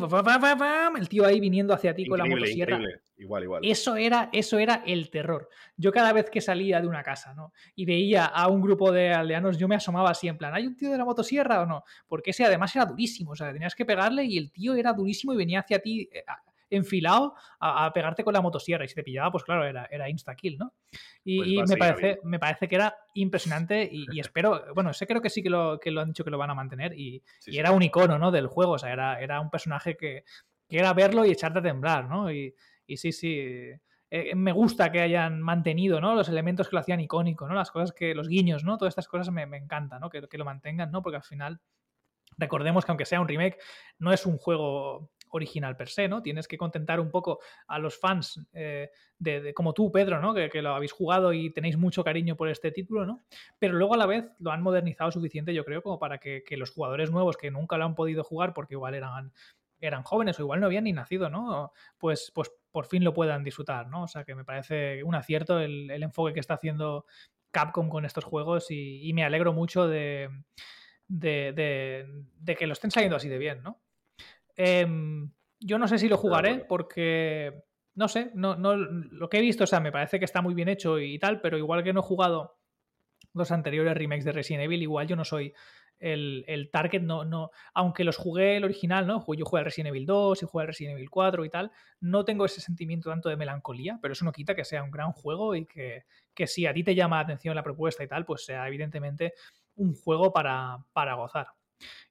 el 0.99 1.09
tío 1.09 1.25
ahí 1.25 1.39
viniendo 1.39 1.73
hacia 1.73 1.95
ti 1.95 2.05
con 2.05 2.19
la 2.19 2.25
motosierra. 2.25 2.79
Igual, 3.17 3.43
igual. 3.45 3.61
Eso 3.65 3.95
era, 3.95 4.29
eso 4.31 4.59
era 4.59 4.83
el 4.85 5.09
terror. 5.09 5.49
Yo 5.75 5.91
cada 5.91 6.13
vez 6.13 6.29
que 6.29 6.39
salía 6.39 6.79
de 6.79 6.85
una 6.85 7.01
casa, 7.01 7.33
¿no? 7.33 7.51
Y 7.73 7.85
veía 7.85 8.25
a 8.25 8.47
un 8.47 8.61
grupo 8.61 8.91
de 8.91 9.11
aldeanos, 9.11 9.57
yo 9.57 9.67
me 9.67 9.73
asomaba 9.73 10.11
así 10.11 10.27
en 10.27 10.37
plan, 10.37 10.53
¿hay 10.53 10.67
un 10.67 10.75
tío 10.75 10.91
de 10.91 10.99
la 10.99 11.05
motosierra 11.05 11.63
o 11.63 11.65
no? 11.65 11.83
Porque 12.07 12.29
ese 12.29 12.45
además 12.45 12.75
era 12.75 12.85
durísimo, 12.85 13.31
o 13.31 13.35
sea, 13.35 13.51
tenías 13.51 13.73
que 13.73 13.85
pegarle 13.85 14.23
y 14.25 14.37
el 14.37 14.51
tío 14.51 14.75
era 14.75 14.93
durísimo 14.93 15.33
y 15.33 15.37
venía 15.37 15.61
hacia 15.61 15.79
ti 15.79 16.07
eh, 16.13 16.23
enfilado 16.75 17.35
a, 17.59 17.91
pegarte 17.93 18.23
con 18.23 18.33
la 18.33 18.41
motosierra 18.41 18.85
y 18.85 18.87
si 18.87 18.95
te 18.95 19.03
pillaba, 19.03 19.31
pues 19.31 19.43
claro, 19.43 19.65
era, 19.65 19.85
era 19.85 20.09
insta-kill, 20.09 20.57
¿no? 20.57 20.73
Y, 21.23 21.57
pues 21.57 21.69
me, 21.69 21.77
parece, 21.77 22.19
me 22.23 22.39
parece 22.39 22.67
que 22.67 22.75
era 22.75 22.95
impresionante 23.13 23.87
y, 23.91 24.19
espero, 24.19 24.63
bueno, 24.73 24.93
sé 24.93 25.07
creo 25.07 25.21
que 25.21 25.29
sí 25.29 25.41
que 25.41 25.49
lo, 25.49 25.79
que 25.79 25.91
lo 25.91 26.01
han 26.01 26.09
dicho 26.09 26.23
que 26.23 26.31
lo 26.31 26.37
van 26.37 26.51
a 26.51 26.55
mantener 26.55 26.97
y, 26.97 27.23
era 27.47 27.71
un 27.71 27.81
icono, 27.81 28.19
¿no? 28.19 28.31
Del 28.31 28.47
juego, 28.47 28.73
o 28.73 28.79
sea, 28.79 28.91
era, 28.91 29.19
era 29.19 29.41
un 29.41 29.49
personaje 29.49 29.97
que, 29.97 30.23
que 30.67 30.77
era 30.77 30.93
verlo 30.93 31.25
y 31.25 31.31
echarte 31.31 31.59
a 31.59 31.63
temblar, 31.63 32.07
¿no? 32.07 32.31
Y, 32.31 32.53
y 32.87 32.97
sí, 32.97 33.11
sí. 33.11 33.71
Eh, 34.11 34.35
me 34.35 34.51
gusta 34.51 34.91
que 34.91 35.01
hayan 35.01 35.41
mantenido 35.41 35.99
¿no? 35.99 36.13
los 36.13 36.29
elementos 36.29 36.69
que 36.69 36.75
lo 36.75 36.79
hacían 36.79 37.01
icónico, 37.01 37.47
¿no? 37.47 37.55
las 37.55 37.71
cosas 37.71 37.91
que, 37.91 38.13
los 38.13 38.27
guiños, 38.27 38.63
¿no? 38.63 38.77
todas 38.77 38.91
estas 38.91 39.07
cosas 39.07 39.31
me, 39.31 39.45
me 39.47 39.57
encantan, 39.57 39.99
¿no? 39.99 40.09
que, 40.09 40.27
que, 40.27 40.37
lo 40.37 40.45
mantengan, 40.45 40.91
¿no? 40.91 41.01
porque 41.01 41.17
al 41.17 41.23
final 41.23 41.59
recordemos 42.37 42.85
que 42.85 42.91
aunque 42.91 43.05
sea 43.05 43.21
un 43.21 43.27
remake, 43.27 43.57
no 43.99 44.13
es 44.13 44.25
un 44.25 44.37
juego 44.37 45.09
original 45.35 45.75
per 45.75 45.89
se, 45.89 46.07
¿no? 46.07 46.21
Tienes 46.21 46.47
que 46.47 46.57
contentar 46.57 46.99
un 46.99 47.11
poco 47.11 47.39
a 47.67 47.79
los 47.79 47.99
fans 47.99 48.39
eh, 48.53 48.89
de, 49.19 49.53
como 49.53 49.73
tú, 49.73 49.91
Pedro, 49.91 50.19
¿no? 50.19 50.33
Que, 50.33 50.61
lo 50.61 50.73
habéis 50.73 50.91
jugado 50.91 51.33
y 51.33 51.51
tenéis 51.51 51.77
mucho 51.77 52.03
cariño 52.03 52.35
por 52.35 52.49
este 52.49 52.71
título, 52.71 53.05
¿no? 53.05 53.21
Pero 53.59 53.73
luego 53.73 53.93
a 53.93 53.97
la 53.97 54.05
vez 54.05 54.25
lo 54.39 54.51
han 54.51 54.61
modernizado 54.61 55.11
suficiente, 55.11 55.53
yo 55.53 55.65
creo, 55.65 55.81
como 55.81 55.99
para 55.99 56.17
que, 56.17 56.43
los 56.51 56.71
jugadores 56.71 57.11
nuevos 57.11 57.37
que 57.37 57.51
nunca 57.51 57.77
lo 57.77 57.85
han 57.85 57.95
podido 57.95 58.23
jugar 58.23 58.53
porque 58.53 58.75
igual 58.75 58.95
eran 58.95 59.33
eran 59.81 60.03
jóvenes 60.03 60.39
o 60.39 60.41
igual 60.41 60.61
no 60.61 60.67
habían 60.67 60.85
ni 60.85 60.93
nacido, 60.93 61.29
¿no? 61.29 61.73
Pues, 61.97 62.31
pues 62.33 62.49
por 62.71 62.87
fin 62.87 63.03
lo 63.03 63.13
puedan 63.13 63.43
disfrutar, 63.43 63.87
¿no? 63.87 64.03
O 64.03 64.07
sea 64.07 64.23
que 64.23 64.33
me 64.33 64.45
parece 64.45 65.03
un 65.03 65.15
acierto 65.15 65.59
el, 65.59 65.91
enfoque 66.01 66.33
que 66.33 66.39
está 66.39 66.55
haciendo 66.55 67.05
Capcom 67.51 67.89
con 67.89 68.05
estos 68.05 68.23
juegos 68.23 68.67
y, 68.71 69.11
me 69.13 69.25
alegro 69.25 69.53
mucho 69.53 69.87
de, 69.87 70.29
de, 71.07 72.55
que 72.57 72.67
lo 72.67 72.73
estén 72.73 72.91
saliendo 72.91 73.17
así 73.17 73.29
de 73.29 73.37
bien, 73.37 73.61
¿no? 73.63 73.84
Em, 74.55 75.31
yo 75.59 75.77
no 75.77 75.87
sé 75.87 75.97
si 75.97 76.07
lo 76.07 76.17
jugaré 76.17 76.65
porque, 76.67 77.63
no 77.93 78.07
sé, 78.07 78.31
no, 78.33 78.55
no, 78.55 78.75
lo 78.75 79.29
que 79.29 79.37
he 79.37 79.41
visto, 79.41 79.63
o 79.63 79.67
sea, 79.67 79.79
me 79.79 79.91
parece 79.91 80.19
que 80.19 80.25
está 80.25 80.41
muy 80.41 80.53
bien 80.53 80.69
hecho 80.69 80.99
y 80.99 81.17
tal, 81.19 81.41
pero 81.41 81.57
igual 81.57 81.83
que 81.83 81.93
no 81.93 82.01
he 82.01 82.03
jugado 82.03 82.57
los 83.33 83.51
anteriores 83.51 83.97
remakes 83.97 84.25
de 84.25 84.31
Resident 84.31 84.63
Evil, 84.63 84.81
igual 84.81 85.07
yo 85.07 85.15
no 85.15 85.25
soy 85.25 85.53
el, 85.99 86.69
target 86.71 87.01
no, 87.01 87.25
no, 87.25 87.51
aunque 87.73 88.03
los 88.03 88.17
jugué 88.17 88.57
el 88.57 88.63
original, 88.63 89.07
¿no? 89.07 89.25
Yo 89.33 89.45
jugué 89.45 89.61
el 89.61 89.65
Resident 89.65 89.89
Evil 89.89 90.05
2 90.05 90.43
y 90.43 90.45
jugué 90.45 90.63
el 90.63 90.67
Resident 90.67 90.97
Evil 90.97 91.09
4 91.09 91.45
y 91.45 91.49
tal, 91.49 91.71
no 91.99 92.25
tengo 92.25 92.45
ese 92.45 92.61
sentimiento 92.61 93.09
tanto 93.09 93.29
de 93.29 93.37
melancolía, 93.37 93.97
pero 94.01 94.11
eso 94.11 94.25
no 94.25 94.31
quita 94.31 94.55
que 94.55 94.65
sea 94.65 94.83
un 94.83 94.91
gran 94.91 95.11
juego 95.11 95.55
y 95.55 95.65
que, 95.65 96.03
si 96.47 96.65
a 96.65 96.73
ti 96.73 96.83
te 96.83 96.95
llama 96.95 97.17
la 97.17 97.23
atención 97.23 97.55
la 97.55 97.63
propuesta 97.63 98.03
y 98.03 98.07
tal, 98.07 98.25
pues 98.25 98.45
sea 98.45 98.67
evidentemente 98.67 99.33
un 99.75 99.93
juego 99.95 100.31
para, 100.31 100.85
gozar. 101.15 101.47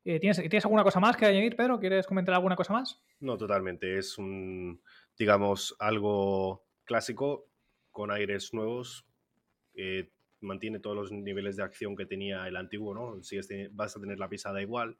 Eh, 0.04 0.20
¿tienes, 0.20 0.36
¿Tienes 0.38 0.64
alguna 0.64 0.84
cosa 0.84 1.00
más 1.00 1.16
que 1.16 1.26
añadir, 1.26 1.56
Pedro? 1.56 1.78
¿Quieres 1.80 2.06
comentar 2.06 2.34
alguna 2.34 2.56
cosa 2.56 2.72
más? 2.72 3.02
No, 3.20 3.36
totalmente. 3.36 3.98
Es 3.98 4.18
un, 4.18 4.82
digamos, 5.18 5.74
algo 5.78 6.66
clásico 6.84 7.48
con 7.90 8.10
aires 8.10 8.52
nuevos. 8.52 9.06
Mantiene 10.44 10.78
todos 10.78 10.96
los 10.96 11.12
niveles 11.12 11.56
de 11.56 11.62
acción 11.62 11.96
que 11.96 12.06
tenía 12.06 12.46
el 12.46 12.56
antiguo, 12.56 12.94
¿no? 12.94 13.20
vas 13.72 13.96
a 13.96 14.00
tener 14.00 14.18
la 14.18 14.28
pisada 14.28 14.60
igual. 14.60 14.98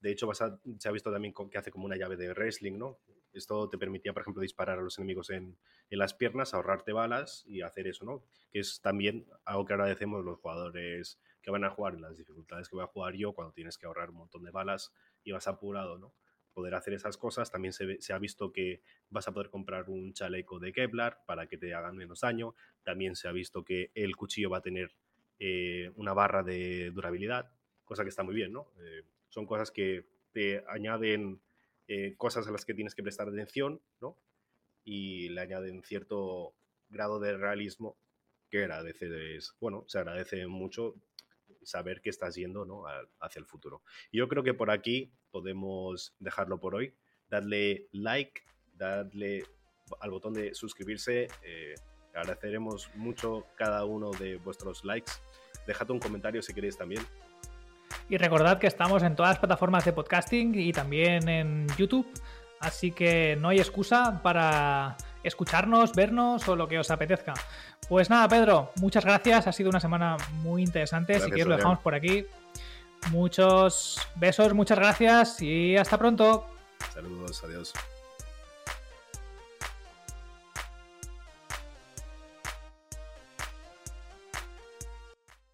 De 0.00 0.10
hecho, 0.10 0.26
vas 0.26 0.40
a, 0.42 0.58
se 0.78 0.88
ha 0.88 0.92
visto 0.92 1.12
también 1.12 1.34
que 1.50 1.58
hace 1.58 1.70
como 1.70 1.84
una 1.84 1.96
llave 1.96 2.16
de 2.16 2.32
wrestling, 2.32 2.78
¿no? 2.78 2.98
Esto 3.32 3.68
te 3.68 3.78
permitía, 3.78 4.12
por 4.12 4.22
ejemplo, 4.22 4.40
disparar 4.40 4.78
a 4.78 4.82
los 4.82 4.98
enemigos 4.98 5.30
en, 5.30 5.58
en, 5.90 5.98
las 5.98 6.14
piernas, 6.14 6.54
ahorrarte 6.54 6.92
balas 6.92 7.44
y 7.46 7.60
hacer 7.60 7.86
eso, 7.86 8.04
¿no? 8.04 8.24
Que 8.50 8.60
es 8.60 8.80
también 8.80 9.26
algo 9.44 9.66
que 9.66 9.74
agradecemos 9.74 10.24
los 10.24 10.38
jugadores 10.38 11.20
que 11.42 11.50
van 11.50 11.64
a 11.64 11.70
jugar 11.70 11.94
en 11.94 12.02
las 12.02 12.16
dificultades 12.16 12.68
que 12.68 12.76
voy 12.76 12.84
a 12.84 12.88
jugar 12.88 13.14
yo 13.14 13.32
cuando 13.32 13.52
tienes 13.52 13.78
que 13.78 13.86
ahorrar 13.86 14.10
un 14.10 14.16
montón 14.16 14.42
de 14.42 14.50
balas 14.50 14.92
y 15.24 15.32
vas 15.32 15.48
apurado, 15.48 15.98
¿no? 15.98 16.12
Poder 16.52 16.74
hacer 16.74 16.94
esas 16.94 17.16
cosas. 17.16 17.50
También 17.50 17.72
se, 17.72 18.12
ha 18.12 18.18
visto 18.18 18.52
que 18.52 18.82
vas 19.10 19.28
a 19.28 19.32
poder 19.32 19.48
comprar 19.48 19.88
un 19.88 20.12
chaleco 20.12 20.58
de 20.58 20.72
Kevlar 20.72 21.22
para 21.26 21.46
que 21.46 21.56
te 21.56 21.72
hagan 21.74 21.96
menos 21.96 22.20
daño. 22.20 22.54
También 22.82 23.14
se 23.14 23.28
ha 23.28 23.32
visto 23.32 23.64
que 23.64 23.92
el 23.94 24.16
cuchillo 24.16 24.50
va 24.50 24.58
a 24.58 24.62
tener 24.62 24.94
eh, 25.38 25.92
una 25.94 26.12
barra 26.14 26.42
de 26.42 26.90
durabilidad, 26.90 27.52
cosa 27.84 28.02
que 28.02 28.08
está 28.08 28.24
muy 28.24 28.34
bien, 28.34 28.52
¿no? 28.52 28.72
Eh, 28.80 29.04
son 29.28 29.46
cosas 29.46 29.70
que 29.70 30.06
te 30.32 30.64
añaden 30.68 31.40
eh, 31.86 32.14
cosas 32.16 32.46
a 32.46 32.50
las 32.50 32.64
que 32.64 32.74
tienes 32.74 32.94
que 32.94 33.02
prestar 33.02 33.28
atención, 33.28 33.80
¿no? 34.00 34.18
Y 34.84 35.28
le 35.30 35.40
añaden 35.40 35.82
cierto 35.84 36.54
grado 36.90 37.20
de 37.20 37.36
realismo 37.36 37.96
que 38.50 38.64
agradeces, 38.64 39.54
bueno, 39.60 39.84
se 39.86 39.98
agradece 39.98 40.46
mucho 40.46 40.94
saber 41.62 42.00
que 42.00 42.10
estás 42.10 42.34
yendo 42.34 42.64
¿no? 42.64 42.84
hacia 43.20 43.40
el 43.40 43.46
futuro. 43.46 43.82
Yo 44.12 44.28
creo 44.28 44.42
que 44.42 44.54
por 44.54 44.70
aquí 44.70 45.12
podemos 45.30 46.14
dejarlo 46.18 46.60
por 46.60 46.74
hoy. 46.74 46.94
Dadle 47.28 47.88
like, 47.92 48.42
dadle 48.74 49.44
al 50.00 50.10
botón 50.10 50.34
de 50.34 50.54
suscribirse. 50.54 51.28
Eh, 51.42 51.74
agradeceremos 52.14 52.90
mucho 52.94 53.46
cada 53.56 53.84
uno 53.84 54.10
de 54.12 54.36
vuestros 54.36 54.84
likes. 54.84 55.12
Dejad 55.66 55.90
un 55.90 56.00
comentario 56.00 56.42
si 56.42 56.54
queréis 56.54 56.76
también. 56.76 57.02
Y 58.08 58.16
recordad 58.16 58.58
que 58.58 58.66
estamos 58.66 59.02
en 59.02 59.14
todas 59.14 59.32
las 59.32 59.38
plataformas 59.38 59.84
de 59.84 59.92
podcasting 59.92 60.54
y 60.54 60.72
también 60.72 61.28
en 61.28 61.66
YouTube. 61.76 62.08
Así 62.60 62.90
que 62.90 63.36
no 63.36 63.50
hay 63.50 63.58
excusa 63.58 64.20
para 64.22 64.96
escucharnos, 65.22 65.92
vernos 65.92 66.48
o 66.48 66.56
lo 66.56 66.68
que 66.68 66.78
os 66.78 66.90
apetezca. 66.90 67.34
Pues 67.88 68.10
nada, 68.10 68.28
Pedro, 68.28 68.72
muchas 68.76 69.04
gracias. 69.04 69.46
Ha 69.46 69.52
sido 69.52 69.70
una 69.70 69.80
semana 69.80 70.16
muy 70.42 70.62
interesante. 70.62 71.18
si 71.20 71.26
quieres, 71.26 71.46
lo 71.46 71.56
dejamos 71.56 71.80
por 71.80 71.94
aquí. 71.94 72.26
Muchos 73.10 74.00
besos, 74.16 74.54
muchas 74.54 74.78
gracias 74.78 75.40
y 75.40 75.76
hasta 75.76 75.98
pronto. 75.98 76.46
Saludos, 76.92 77.42
adiós. 77.44 77.72